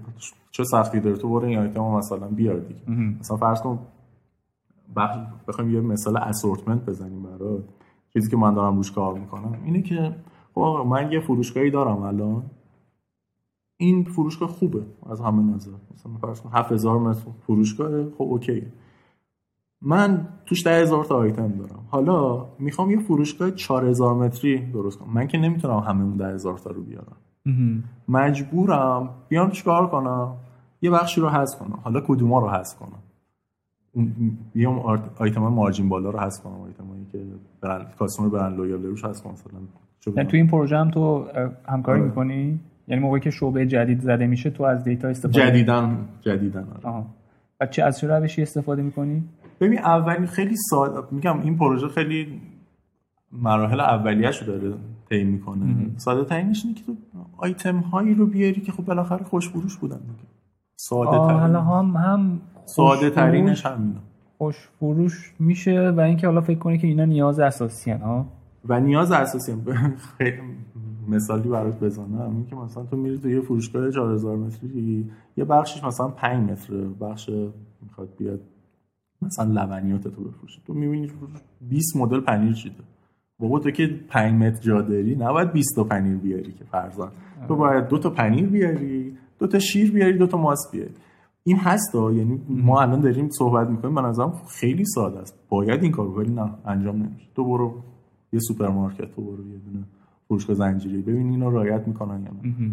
[0.50, 3.00] چه سختی داره تو برو این آیتم مثلا بیار دیگه.
[3.20, 3.78] مثلا فرض کن
[5.48, 7.64] بخوایم یه مثال اسورتمنت بزنیم برات.
[8.12, 10.14] چیزی که من دارم روش کار می‌کنم اینه که
[10.54, 12.42] خب من یه فروشگاهی دارم الان.
[13.76, 15.70] این فروشگاه خوبه از همه نظر.
[15.94, 18.62] مثلا فرض کن 7000 متر فروشگاه خب okay
[19.82, 21.84] من توش ده هزار تا آیتم دارم.
[21.88, 25.12] حالا می‌خوام یه فروشگاه 4000 متری درست کنم.
[25.14, 27.16] من که نمی‌تونم همه اون ده هزار تا رو بیارم.
[28.08, 30.32] مجبورم بیام چیکار کنم؟
[30.82, 31.78] یه بخشی رو حذف کنم.
[31.82, 33.02] حالا کدوما رو حذف کنم؟
[34.52, 34.78] بیام
[35.18, 36.60] آیتم margin بالا رو حذف کنم.
[36.60, 37.18] آیتمایی که
[37.60, 39.32] برند customer برند loyal روش حذف کنم.
[40.06, 41.26] مثلا تو این پروژه هم تو
[41.68, 42.08] همکاری آره.
[42.08, 47.04] می‌کنی؟ یعنی موقعی که شعبه جدید زده میشه تو از دیتا استفاده جدیدن جدیدن آره.
[47.60, 49.24] و چه از چه روشی استفاده می‌کنی؟
[49.62, 52.40] ببین اولی خیلی ساده میگم این پروژه خیلی
[53.32, 54.74] مراحل اولیه‌شو داره
[55.08, 55.90] طی می‌کنه.
[55.96, 56.96] ساده ترینش اینه که تو
[57.36, 60.28] آیتم هایی رو بیاری که خب بالاخره خوش فروش بودن دیگه.
[60.76, 61.56] ساده ترین.
[61.56, 64.00] هم هم ساده ترینش همینه.
[64.38, 68.26] خوش فروش میشه و اینکه حالا فکر کنی که اینا نیاز اساسی ها
[68.68, 69.52] و نیاز اساسی
[71.08, 72.30] مثالی برات بزنم.
[72.36, 76.74] این که مثلا تو میری تو یه فروشگاه 4000 متری یه بخشش مثلا 5 متر
[76.74, 77.30] بخش
[77.82, 78.40] می‌خواد بیاد
[79.22, 81.10] مثلا لبنیات تو بفروشه تو می‌بینی
[81.60, 82.74] 20 مدل پنیر چیده.
[83.38, 87.12] بابا تو که 5 متر جا داری نباید 20 تا پنیر بیاری که فرضاً
[87.48, 90.94] تو باید دو تا پنیر بیاری دو تا شیر بیاری دو تا ماست بیاری.
[91.44, 95.38] این هست یعنی ما الان داریم صحبت می‌کنیم من نظرم خیلی ساده است.
[95.48, 97.26] باید این کارو ولی نه انجام نمیشه.
[97.34, 97.74] تو برو
[98.32, 99.84] یه سوپرمارکت تو برو یه دونه
[100.28, 102.70] فروشگاه زنجیره ببین اینو رعایت می‌کنن یا نه.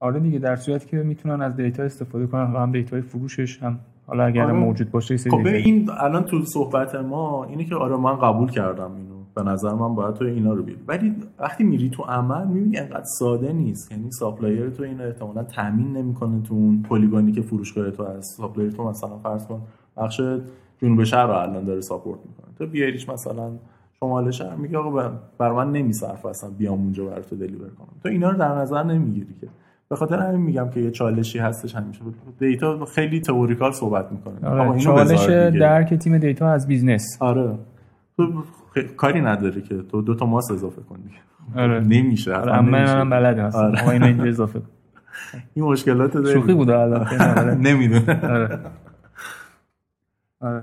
[0.00, 3.78] آره دیگه در صورتی که می‌تونن از data استفاده کنن هم data ی فروشش هم
[4.06, 4.52] حالا اگر آره.
[4.52, 9.16] موجود باشه خب این الان تو صحبت ما اینه که آره من قبول کردم اینو.
[9.34, 10.82] به نظر من باید تو اینا رو بیاری.
[10.88, 13.92] ولی وقتی میری تو عمل می‌بینی انقدر ساده نیست.
[13.92, 18.36] یعنی supplier تو اینو احتمالا تامین نمی‌کنه تو اون polygon ی که فروشگاه تو هست.
[18.36, 19.62] supplier تو مثلا فرض کن
[19.96, 20.20] بخش
[20.82, 22.54] جنوب شهر رو الان داره support می‌کنه.
[22.58, 23.50] تو بیاریش مثلا
[24.00, 27.88] شمال شهر میگه آقا برا من نمیصرف اصلا بیام اونجا برای تو deliver کنم.
[28.02, 29.48] تو اینا رو در نظر نمی‌گیری که.
[29.88, 32.00] به خاطر همین میگم که یه چالشی هستش همیشه
[32.38, 34.48] data خیلی theoretical صحبت می‌کنه.
[34.48, 35.26] آره چالش
[35.60, 37.16] درک تیم data از business.
[37.20, 37.58] آره.
[38.16, 38.44] تو
[38.96, 41.02] کاری نداره که تو دو تا ماست اضافه کنی
[41.56, 41.80] آره.
[41.80, 42.34] نمیشه.
[42.34, 43.58] آره من بلد هستم.
[43.58, 43.88] آره.
[43.88, 44.62] اینو اینجا اضافه
[45.54, 47.06] این مشکلات داره شوخی بود الان.
[47.60, 48.58] نمی‌دونه آره.
[50.40, 50.62] آره.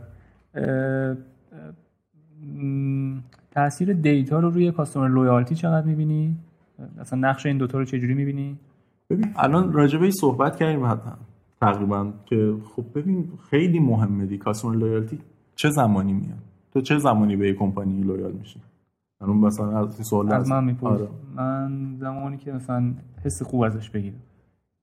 [3.52, 6.36] تاثیر data رو روی customer loyalty چقدر می‌بینی؟
[7.00, 8.58] اصلا نقش این دوتا رو چجوری می‌بینی؟
[9.10, 11.18] ببین الان راجع بهش صحبت کردیم حتما
[11.62, 15.20] تقریبا که خب ببین خیلی مهمه دی customer loyalty
[15.56, 16.40] چه زمانی میاد؟
[16.74, 18.60] تو چه زمانی به کمپانی loyal میشی؟
[19.22, 21.08] الان مثلا از این سوال از من آره.
[21.36, 22.94] من زمانی که مثلا
[23.26, 24.20] حس خوب ازش بگیرم.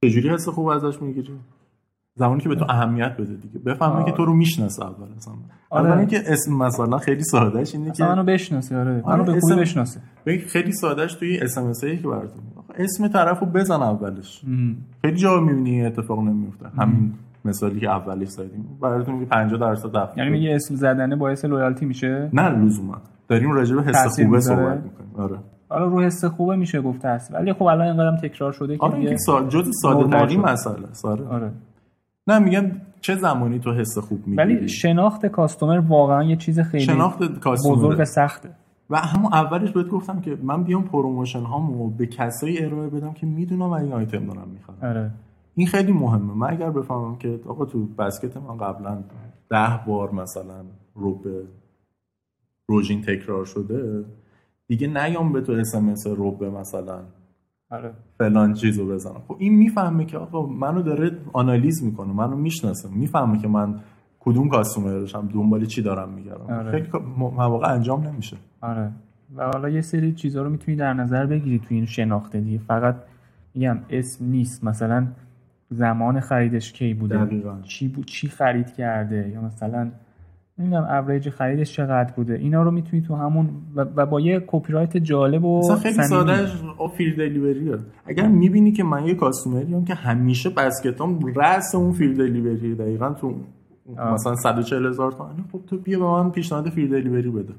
[0.05, 1.33] چجوری حس خوب ازش می‌گیری؟
[2.15, 3.59] زمانی که به تو اهمیت بده دیگه.
[3.59, 5.35] بفهمه که تو رو می‌شناسه اول اصلا
[5.71, 5.93] آره.
[5.93, 9.03] اول که اسم مثلا خیلی سادهش اینه که منو بشناسه آره.
[9.07, 10.01] منو به خوبی بشناسه.
[10.47, 12.45] خیلی سادهش توی اس ام اس که براتون
[12.81, 14.43] اسم طرفو بزن اولش.
[15.03, 17.13] خیلی جا می‌بینی اتفاق نمیفته همین
[17.45, 18.79] مثالی که اولیش زدیم.
[18.83, 22.97] براتون میگه 50 درصد off یعنی میگه اسم زدنه باعث loyalty میشه؟ نه لزوما.
[23.29, 25.11] داریم راجع به حس خوبه صحبت می‌کنیم.
[25.17, 25.37] آره.
[25.69, 27.35] حالا رو حس خوبه میشه گفت هست.
[27.35, 29.43] ولی خب الان اینقدرم تکرار شده که آره سا...
[29.49, 31.27] جز ساده ترین مسئله آره.
[31.27, 31.51] آره.
[32.27, 32.65] نه میگم
[33.01, 37.77] چه زمانی تو حس خوب می‌گیری؟ ولی شناخت کاستومر واقعا یه چیز خیلی شناخت customer.
[37.77, 38.49] بزرگ سخته.
[38.91, 43.27] و همون اولش بهت گفتم که من بیام promotion هامو به کسایی ارائه بدم که
[43.27, 45.11] می‌دونم این آیتم دارم می‌خوام آره.
[45.55, 46.35] این خیلی مهمه.
[46.35, 49.03] من اگر بفهمم که آقا تو basket من قبلا
[49.51, 50.65] ده بار مثلا
[50.95, 51.43] رو به
[52.69, 54.05] روژین تکرار شده
[54.67, 57.03] دیگه نیام به تو اسمس روبه مثلا
[57.71, 57.93] آره.
[58.19, 59.23] فلان چیزو بزنم.
[59.29, 62.89] خب این می‌فهمه که آقا منو داره آنالیز می‌کنه منو می‌شناسه.
[62.95, 63.81] می‌فهمه که من
[64.21, 66.71] کدوم کاستومرشم دنبال چی دارم میگردم؟ آره.
[66.71, 68.37] خیلی مواقع انجام نمیشه.
[68.61, 68.91] آره.
[69.37, 72.59] و حالا یه سری چیزها رو می‌تونی در نظر بگیری تو این شناخته دیگه.
[72.59, 72.97] فقط
[73.55, 74.65] میگم اسم نیست.
[74.65, 75.07] مثلا
[75.71, 79.91] زمان خریدش کی بوده؟ چی بود چی خرید کرده؟ یا مثلا
[80.59, 84.97] نمی‌دونم اوریج خریدش چقدر بوده؟ اینا رو می‌تونی تو همون و, با یه کپی رایت
[84.97, 86.47] جالب و مثلا خیلی ساده
[86.97, 91.75] free delivery ه اگر می‌بینی که من یه customer ی که همیشه basket ام رأس
[91.75, 93.35] اون free delivery دقیقا تو.
[93.99, 95.31] مثلا 140 هزار تومن.
[95.53, 97.55] خب تو بیا به من پیشنهاد free delivery بده.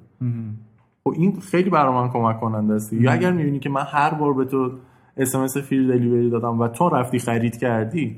[1.04, 2.94] خب این خیلی برای من کمک کننده است.
[2.94, 4.72] یا اگر می‌بینی که من هر بار به تو
[5.18, 8.18] اس ام اس free delivery دادم و تو رفتی خرید کردی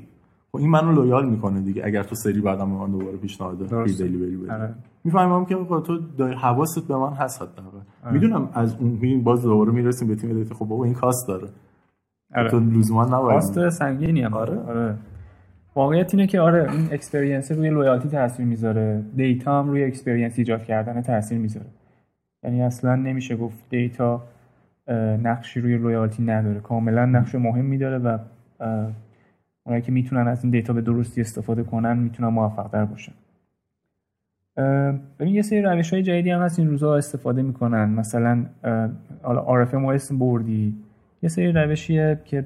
[0.52, 4.36] خب این منو loyal می‌کنه دیگه اگر تو سری بعدم من دوباره پیشنهاد free delivery
[4.36, 4.74] بدی آره.
[5.04, 5.98] می‌فهمم که آقا تو
[6.40, 8.12] حواست به من هست حداقل آره.
[8.12, 11.48] می‌دونم از اون باز دوباره می‌رسیم به تیم data خب بابا این cost داره.
[12.36, 12.50] آره.
[12.50, 14.58] تو لزوما نباید cost سنگینی هم آره.
[14.58, 14.96] آره.
[15.74, 19.02] واقعیت اینه که آره این experience روی loyalty تاثیر می‌ذاره.
[19.16, 21.66] data هم روی experience ایجاد کردن تاثیر می‌ذاره.
[22.42, 24.22] یعنی اصلا نمیشه گفت data
[25.22, 26.60] نقشی روی loyalty نداره.
[26.60, 28.18] کاملا نقش مهمی داره و
[29.66, 33.12] اونایی که می‌تونن از این data به درستی استفاده کنن می‌تونن موفق در باشن
[35.18, 37.84] ببین یه سری روش های جدیدی هم هست این روزها استفاده می‌کنن.
[37.84, 38.46] مثلا
[39.22, 40.74] حالا RFM اسم بردی.
[41.22, 42.44] یه سری روشیه که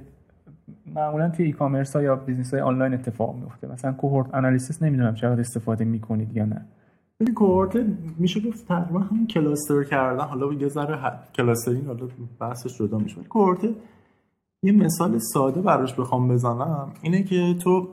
[0.94, 5.40] معمولا توی e-commerce ها یا business های آنلاین اتفاق میفته مثلا cohort analysis نمی‌دونم چقدر
[5.40, 6.66] استفاده می‌کنید یا نه.
[7.20, 7.86] این cohort
[8.18, 10.24] میشه گفت تقریبا هم cluster کردن.
[10.24, 12.08] حالا یه ذره clustering حالا
[12.40, 13.22] بحثش جدا میشه.
[13.22, 13.68] cohort
[14.62, 16.92] یه مثال ساده براش بخوام بزنم.
[17.02, 17.88] اینه که تو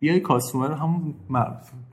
[0.00, 1.14] یه customer هم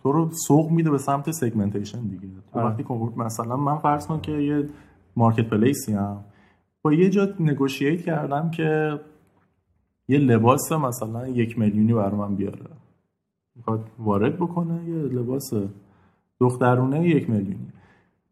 [0.04, 2.28] تو رو سوق میده به سمت segmentation دیگه.
[2.54, 2.70] تو آره.
[2.70, 2.86] وقتی
[3.18, 4.70] مثلا من فرض کن که یه
[5.16, 6.18] marketplace ی هم
[6.82, 9.00] با یه جا negotiate کردم که
[10.10, 12.66] یه لباس مثلا یک میلیونی بر من بیاره.
[13.56, 15.54] می‌خواد وارد بکنه یه لباس
[16.40, 17.68] دخترونه یک میلیونی.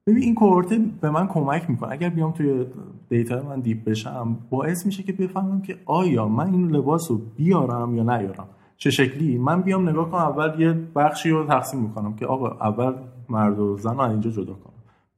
[0.07, 1.91] ببین این کوهورت به من کمک می‌کنه.
[1.91, 2.65] اگر بیام توی
[3.09, 7.95] دیتا من دیپ بشم باعث میشه که بفهمم که آیا من این لباس رو بیارم
[7.95, 8.47] یا نیارم.
[8.77, 12.93] چه شکلی؟ من بیام نگاه کنم اول یه بخشی رو تقسیم می‌کنم که آقا اول
[13.29, 14.73] مرد و زن رو اینجا جدا کنم.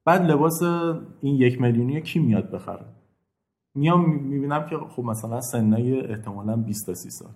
[0.05, 0.63] بعد لباس
[1.21, 2.85] این یک میلیونی کی میاد بخره؟
[3.79, 7.31] میام می‌بینم که خب مثلا سنای احتمالا 20 تا 30 سال.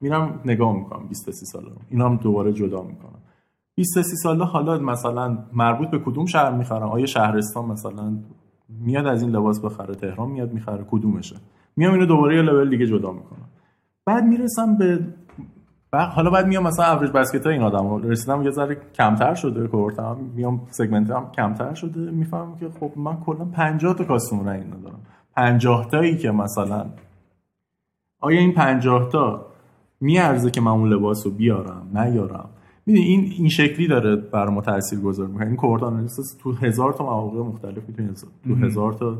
[0.00, 1.76] میرم نگاه می‌کنم 20 تا 30 سال رو.
[1.90, 3.18] اینا هم دوباره جدا می‌کنم.
[3.74, 8.18] 20 30 ساله حالا مثلا مربوط به کدوم شهر می‌خرن آیا شهرستان مثلا
[8.68, 11.36] میاد از این لباس بخره؟ تهران میاد می‌خره؟ کدومشه؟
[11.76, 13.48] میام اینو دوباره یه لول دیگه جدا می‌کنم.
[14.06, 14.98] بعد می‌رسم به
[15.92, 20.60] حالا بعد میام مثلا اوریج بسکت این آدم رسیدم یه ذره کمتر شده کورتم میام
[20.70, 22.10] سگمنت هم کمتر شده.
[22.10, 25.00] می‌فهمم که خب من کلا 50 تا کاستومر این دارم.
[25.36, 26.86] 50 تایی که مثلا
[28.20, 29.46] آیا این 50 تا
[30.00, 32.48] میارزه که من اون لباس رو بیارم نیارم؟
[32.86, 35.46] می‌دونی این این شکلی داره بر ما تاثیر گذار می‌کنه.
[35.46, 38.08] این کورت آنالیسیس تو هزار تا مواقع مختلف می‌تونی
[38.48, 39.18] تو هزار تا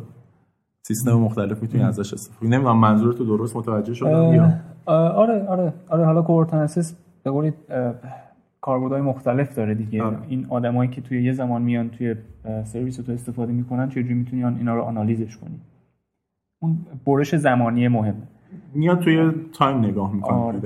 [0.82, 4.52] سیستم مختلف می‌تونی ازش استفاده نمی‌دونم منظور تو درست متوجه شدم یا؟
[4.86, 7.52] آره آره آره حالا کورت آنالیسیس به قولی
[8.60, 10.02] کاربردهای مختلف داره دیگه.
[10.02, 10.18] آره.
[10.28, 12.14] این آدمایی که توی یه زمان میان توی
[12.64, 15.60] سرویس تو استفاده می‌کنن چجوری می‌تونی اینا رو آنالیزش کنی؟
[16.64, 18.22] اون برش زمانی مهمه
[18.74, 20.60] میاد توی time نگاه می‌کنه آره.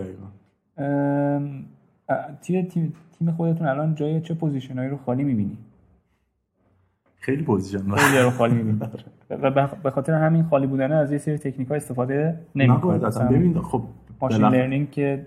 [2.41, 5.59] تیم تیم تیم خودتون الان جای چه position ایی رو خالی می‌بینی؟
[7.17, 8.81] خیلی position خیلی رو خالی می‌بینی.
[9.43, 13.61] و به خاطر همین خالی بودن از یه سری تکنیک ها استفاده نمی‌کنه اصلا ببین
[13.61, 13.83] خب
[14.21, 15.27] machine learning که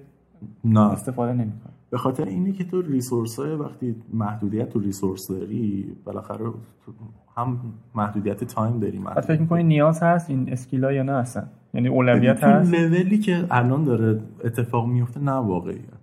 [0.64, 0.92] نه.
[0.92, 6.46] استفاده نمی‌کنه به خاطر اینه که تو resource های وقتی محدودیت تو resource داری بالاخره
[7.38, 7.60] هم
[7.96, 11.44] محدودیت time داری بعد فکر می‌کنی نیاز هست این skill ا یا نه اصلا؟
[11.74, 16.02] یعنی اولویت هست؟ لولی که الان داره اتفاق میفته نه واقعیت.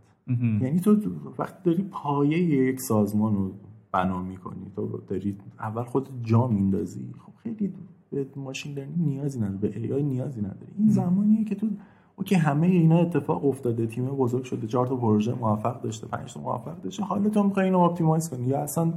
[0.60, 0.96] یعنی تو
[1.38, 3.52] وقتی داری پایه یک سازمان رو
[3.92, 7.14] بنا می‌کنی تو داری اول خود جا میندازی.
[7.18, 7.72] خب خیلی
[8.10, 10.66] به machine learning نیازی نداره به AI نیازی نداره.
[10.78, 11.66] این زمانیه که تو
[12.16, 16.40] OK همه اینا اتفاق افتاده تیم بزرگ شده چهار تا پروژه موفق داشته پنج تا
[16.40, 17.04] موفق داشته.
[17.04, 18.92] حالا تو می‌خوای اینو optimize کنی یا اصلا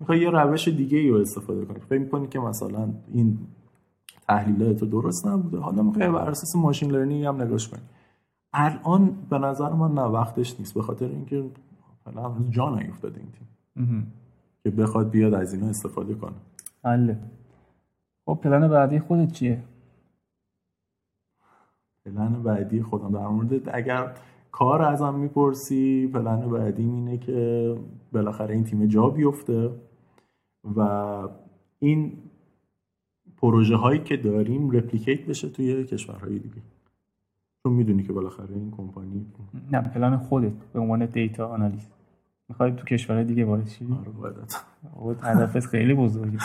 [0.00, 1.80] می‌خوای یه روش دیگه ای رو استفاده کنی.
[1.80, 3.38] فکر می‌کنی که مثلا این
[4.28, 7.82] تحلیل تو درست نبوده؟ حالا می‌خوای بر اساس ماشین لرنینگ هم نگاش کنی.
[8.52, 10.74] الان به نظر من نه وقتش نیست.
[10.74, 11.44] به خاطر اینکه
[12.04, 14.12] فعلا جا نیفتاده این تیم.
[14.62, 16.34] که بخواد بیاد از اینا استفاده کنه.
[16.82, 17.18] بله.
[18.26, 19.62] خب پلن بعدی خودت چیه؟
[22.04, 24.14] پلن بعدی خودم در مورد اگر
[24.54, 26.06] کار ازم می‌پرسی.
[26.06, 27.74] پلن بعدی اینه که
[28.12, 29.70] بالاخره این تیم جا بیفته
[30.76, 30.80] و
[31.78, 32.12] این
[33.36, 36.62] پروژه هایی که داریم رپلیکیت بشه توی کشورهای دیگه.
[37.62, 39.26] چون می‌دونی که بالاخره این کمپانی
[39.72, 41.92] نه پلن خودت به عنوان دیتا آنالیست
[42.48, 43.88] می‌خوای تو کشورهای دیگه وارد شی؟
[45.00, 46.38] آره هدفت خیلی بزرگه.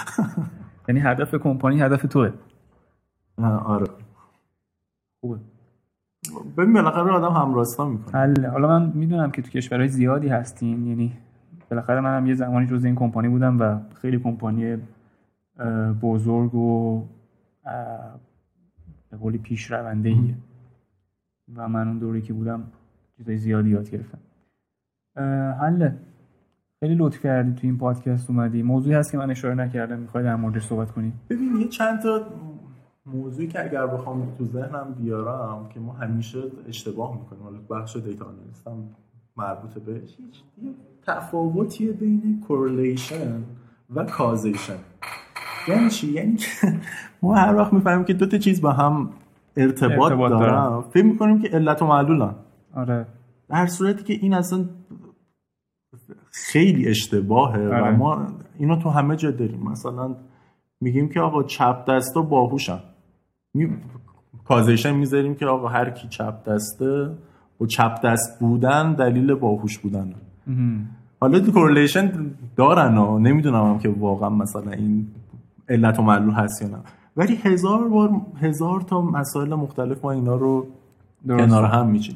[0.88, 2.32] یعنی هدف کمپانی هدف توه.
[3.66, 3.88] آره.
[5.22, 5.40] خوبه.
[6.58, 8.50] ببین بالاخره آدم همراستا می‌کنه.
[8.50, 11.14] حالا من می‌دونم که تو کشورهای زیادی هستین یعنی
[11.70, 14.78] بالاخره منم یه زمانی جز این کمپانی بودم و خیلی کمپانی
[16.02, 17.04] بزرگ و
[19.12, 20.36] به قولی پیش رونده ایه
[21.56, 22.64] و من اون دوری که بودم
[23.18, 24.20] چیزای زیادی یاد گرفتم.
[25.62, 25.96] حله.
[26.80, 28.64] خیلی لطف کردی تو این پادکست اومدی.
[28.64, 30.00] موضوعی هست که من اشاره نکردم.
[30.00, 32.22] می‌خوای در موردش صحبت کنی؟ ببین یه چند تا
[33.14, 37.44] موضوعی که اگر بخوام تو ذهنم بیارم که ما همیشه اشتباه می‌کنیم.
[37.44, 38.90] حالا بخش دیتا آنالیست هم
[39.38, 40.16] مربوط بهش.
[40.18, 40.44] هیچ
[41.08, 43.44] تفاوتیه بین کورلیشن
[43.96, 44.78] و کازیشن
[45.68, 46.38] یعنی چی؟ یعنی
[47.22, 49.10] ما هر وقت می‌فهمیم که دو تا چیز با هم
[49.58, 50.82] ارتباط, ارتباط دارن.
[50.82, 52.36] فکر می‌کنیم که علت و معلولن.
[52.76, 53.08] آره.
[53.50, 54.66] در صورتی که این اصلا
[56.32, 57.98] خیلی اشتباهه و آره.
[57.98, 58.28] ما
[58.58, 59.64] اینو تو همه جا داریم.
[59.64, 60.16] مثلا
[60.82, 62.80] میگیم که آقا چپ دستا باهوشن.
[63.54, 63.68] می...
[64.48, 67.10] causation می‌ذاریم که آقا هر کی چپ دسته
[67.62, 70.14] و چپ دست بودن دلیل باهوش بودن.
[71.20, 72.12] حالا correlation
[72.56, 75.08] دارن و نمی‌دونم هم که واقعا مثلا این
[75.70, 76.78] علت و معلول هست یا نه.
[77.18, 80.68] ولی هزار بار هزار تا مسائل مختلف ما اینا رو
[81.28, 82.16] کنار هم میچین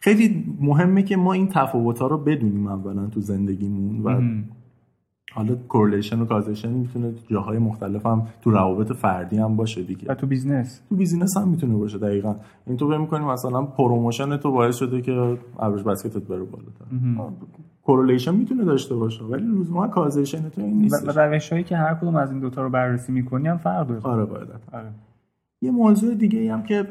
[0.00, 4.20] خیلی مهمه که ما این تفاوت ها رو بدونیم اولا تو زندگیمون و
[5.32, 10.08] حالا correlation و causation می‌تونه جاهای مختلف هم تو روابط فردی هم باشه دیگه.
[10.08, 12.34] و تو business تو business هم می‌تونه باشه دقیقا.
[12.66, 17.34] این تو می‌کنیم مثلا promotion تو باعث شده که average basket ت بره بالاتر.
[17.82, 21.94] correlation می‌تونه داشته باشه ولی لزوما causation تو این نیست و روش هایی که هر
[21.94, 24.00] کدوم از این دوتا رو بررسی می‌کنی هم فرق داره.
[24.02, 24.48] آره باید.
[24.72, 24.92] آره.
[25.62, 26.88] یه موضوع دیگه هم که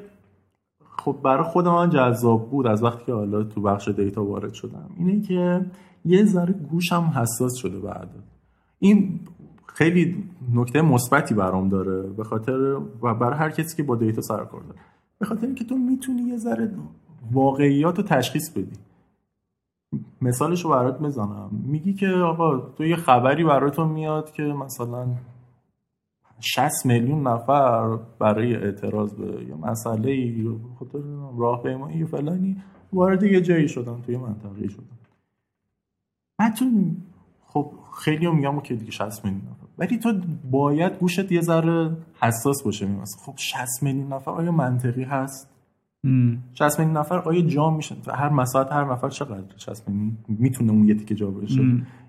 [0.98, 4.90] خب برای خود من جذاب بود از وقتی که حالا تو بخش data وارد شدم
[4.98, 5.66] اینه که
[6.06, 8.10] یه ذره گوشم حساس شده بعد.
[8.80, 9.20] این
[9.66, 10.24] خیلی
[10.54, 12.58] نکته مثبتی برام داره به خاطر
[13.02, 14.80] و برای هر کسی که با دیتا سر کار داره.
[15.20, 16.72] به خاطر اینکه تو می‌تونی یه ذره
[17.32, 18.78] واقعیات رو تشخیص بدی.
[20.22, 25.08] مثالش رو برات می‌زنم میگی که آقا تو یه خبری براتون میاد که مثلا
[26.40, 31.00] 60 میلیون نفر برای اعتراض به یه مسئله یا خاطر
[31.38, 32.62] راهپیمایی یا فلانی
[32.94, 35.03] وارد یه جایی شدن توی منطقه شدن.
[36.44, 36.66] بعد تو
[37.46, 39.66] خب خیلی هم میگم که دیگه 60 میلیون نفر.
[39.78, 40.14] ولی تو
[40.52, 45.50] باید گوشت یه ذره حساس باشه میماست خب 60 میلیون نفر آیا منطقی هست؟
[46.54, 50.88] 60 میلیون نفر آیا جا میشن؟ هر مساحت هر نفر چقدر 60 میلیون می‌تونه اون
[50.88, 51.62] یه تیکه جا بشه؟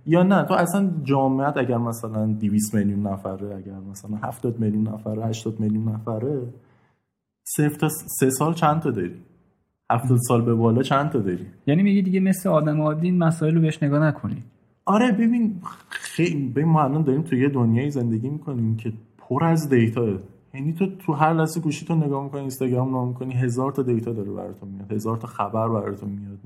[0.06, 5.27] یا نه تو اصلا جامعت اگر مثلا 200 میلیون نفره اگر مثلا 70 میلیون نفره
[5.27, 6.43] 80 میلیون نفره
[7.56, 9.15] صرف تا سه سال چند تا داری؟
[9.90, 13.55] 70 سال به بالا چند تا داری؟ یعنی میگی دیگه مثل آدم عادی این مسائل
[13.55, 14.43] رو بهش نگاه نکنی.
[14.85, 15.55] آره ببین
[15.89, 20.06] خیلی ببین ما الان داریم تو یه دنیای زندگی می‌کنیم که پر از دیتا.
[20.55, 24.12] یعنی تو تو هر لحظه گوشی تو نگاه می‌کنی اینستاگرام نگاه می‌کنی هزار تا دیتا
[24.12, 26.39] داره براتون میاد هزار تا خبر براتون میاد.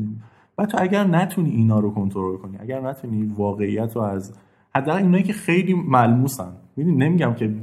[0.59, 4.35] و تو اگر نتونی اینا رو کنترل کنی اگر نتونی واقعیت رو از
[4.75, 6.53] حداقل اینایی که خیلی ملموسن.
[6.77, 7.55] می‌دونی نمیگم که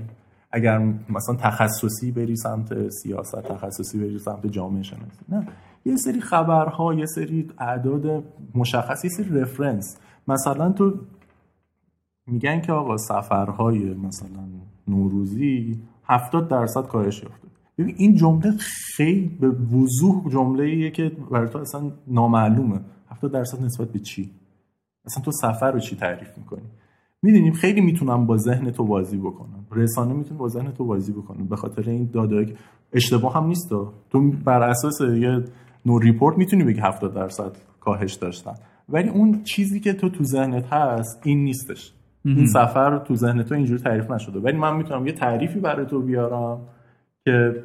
[0.55, 0.77] اگر
[1.09, 5.47] مثلا تخصصی بری سمت سیاست تخصصی بری سمت جامعه شناسی نه.
[5.85, 8.23] یه سری خبرها یه سری اعداد
[8.55, 10.93] مشخص یه سری رفرنس مثلا تو
[12.27, 14.47] میگن که آقا سفرهای مثلا
[14.87, 17.47] نوروزی 70 درصد کاهش یافته.
[17.77, 18.51] ببین این جمله
[18.95, 22.79] خیلی به وضوح جمله ایه که برای تو اصلا نامعلومه.
[23.09, 24.31] 70 درصد نسبت به چی؟
[25.05, 26.61] اصلا تو سفر رو چی تعریف می‌کنی؟
[27.25, 29.65] می‌دونیم خیلی می‌تونم با ذهن تو بازی بکنم.
[29.71, 31.43] رسانه می‌تونه با ذهن تو بازی بکنه.
[31.43, 32.55] به خاطر این دادایی
[32.93, 34.31] اشتباه هم نیست تو.
[34.45, 35.43] بر اساس یه
[35.85, 38.53] نور ریپورت می‌تونی بگی 70 درصد کاهش داشتن.
[38.89, 41.93] ولی اون چیزی که تو تو ذهنت هست این نیستش.
[42.25, 44.39] این سفر تو ذهن تو اینجوری تعریف نشده.
[44.39, 46.61] ولی من می‌تونم یه تعریفی برای تو بیارم
[47.25, 47.63] که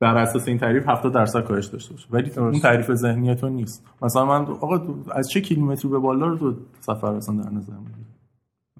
[0.00, 2.06] بر اساس این تعریف 70 درصد کاهش داشته باشه.
[2.10, 3.84] ولی اون تعریف ذهنی تو نیست.
[4.02, 8.05] مثلا من آقا از چه کیلومتری به بالا رو تو سفر اصلا در نظر می‌گیری.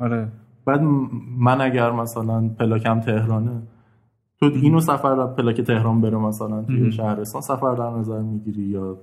[0.01, 0.29] آره.
[0.67, 0.81] بعد
[1.39, 3.63] من اگر مثلا پلاکم تهرانه
[4.41, 8.97] تو اینو سفر پلاک تهران بره مثلا توی شهرستان سفر در نظر می‌گیری یا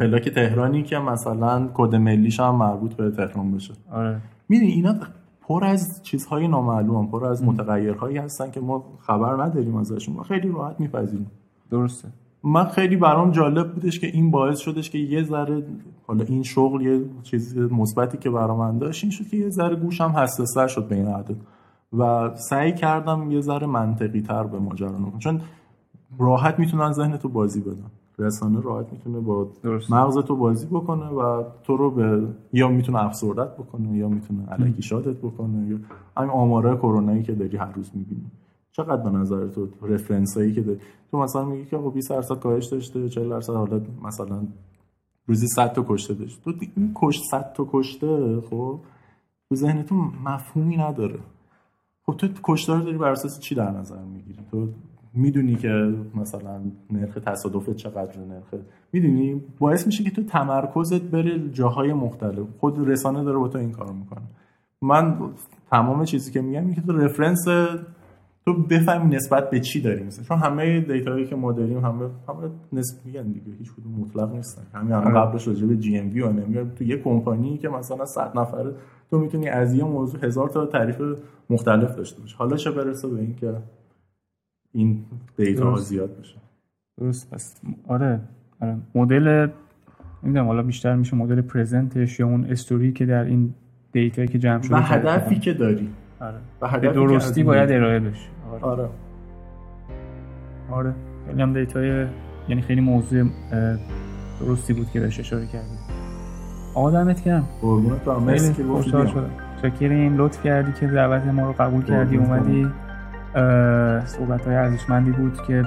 [0.00, 4.20] پلاک تهرانی که مثلا کد ملیش هم مربوط به تهران بشه؟ آره.
[4.48, 4.94] می‌دونی اینا
[5.40, 10.48] پر از چیزهای نامعلوم پر از متغیرهایی هستن که ما خبر نداریم ازشون و خیلی
[10.52, 11.30] راحت میپذیریم.
[11.70, 12.08] درسته.
[12.46, 15.62] من خیلی برام جالب بودش که این باعث شدش که یه ذره
[16.06, 19.76] حالا این شغل یه چیز مثبتی که برام من داشت این شد که یه ذره
[19.76, 21.36] گوشم حساس‌تر شد به این عدد
[21.98, 25.40] و سعی کردم یه ذره منطقی تر به ماجرا چون
[26.18, 27.90] راحت می‌تونن ذهن تو بازی بدن.
[28.18, 29.48] رسانه راحت می‌تونه با
[29.90, 34.82] مغز تو بازی بکنه و تو رو به یا می‌تونه افسردت بکنه یا می‌تونه علکی
[34.82, 35.68] شادت بکنه.
[35.68, 35.78] یا
[36.16, 38.30] همین آماره کرونایی که داری هر روز می‌بینی.
[38.76, 40.78] چقدر به نظر تو رفرنس هایی که داری؟
[41.10, 44.42] تو مثلا میگی که 20 درصد کاهش داشته 40 درصد حالا مثلا
[45.26, 46.42] روزی 100 تا کشته داشت.
[46.44, 48.80] تو این کشت 100 تا کشته خب
[49.48, 49.94] تو ذهن تو
[50.24, 51.18] مفهومی نداره.
[52.06, 54.68] خب تو کشته داری بر اساس چی در نظر می‌گیری؟ تو
[55.14, 58.54] می‌دونی که مثلا نرخ تصادف چقدر نرخ
[58.92, 62.46] می‌دونی؟ باعث میشه که تو تمرکزت بره جاهای مختلف.
[62.60, 64.22] خود رسانه داره با تو این کار می‌کنه.
[64.82, 65.30] من
[65.70, 67.48] تمام چیزی که میگم اینه تو رفرنس
[68.46, 72.50] تو بفهمی نسبت به چی داری مثلا چون همه دیتایی که ما داریم همه همه
[72.72, 74.62] نسبی میگن دیگه هیچ کدوم مطلق نیستن.
[74.74, 75.26] همین الان آره.
[75.26, 78.74] قبلش راجع به جی ام وی و تو یه کمپانی که مثلا 100 نفره
[79.10, 81.02] تو می‌تونی از یه موضوع هزار تا تعریف
[81.50, 82.36] مختلف داشته باشی.
[82.38, 83.54] حالا چه برسه به اینکه
[84.72, 85.04] این
[85.36, 86.36] data ها زیاد بشه؟
[86.98, 87.34] درست.
[87.34, 88.20] پس آره.
[88.60, 88.76] آره.
[88.94, 89.48] مدل
[90.22, 93.54] نمی‌دونم حالا بیشتر میشه مدل present ش یا اون استوری که در این
[93.92, 95.88] data که جمع شده و هدفی که داری.
[96.20, 96.78] آره.
[96.80, 98.28] به درستی باید ارائه بشه.
[98.52, 98.64] آره.
[98.64, 98.88] آره,
[100.70, 100.94] آره.
[101.26, 102.06] خیلی هم data ی
[102.48, 103.24] یعنی خیلی موضوع
[104.40, 105.76] درستی بود که بهش اشاره کردی.
[106.74, 107.48] آقا دمت گرم.
[107.60, 108.22] قربونت برم.
[108.22, 108.64] مرسی که
[109.62, 112.68] شکریم لطف کردی که دعوت ما رو قبول کردی اومدی.
[114.06, 115.64] صحبت های ارزشمندی بود که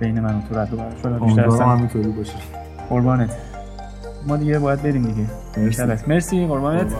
[0.00, 1.24] بین من و تو رد و برابر شد.
[1.24, 2.38] بیشتر همینطوری باشه.
[2.88, 3.36] قربانت.
[4.28, 5.26] ما دیگه باید بریم دیگه.
[5.56, 6.04] مرسی.
[6.08, 6.46] مرسی.
[6.46, 6.92] قربانت.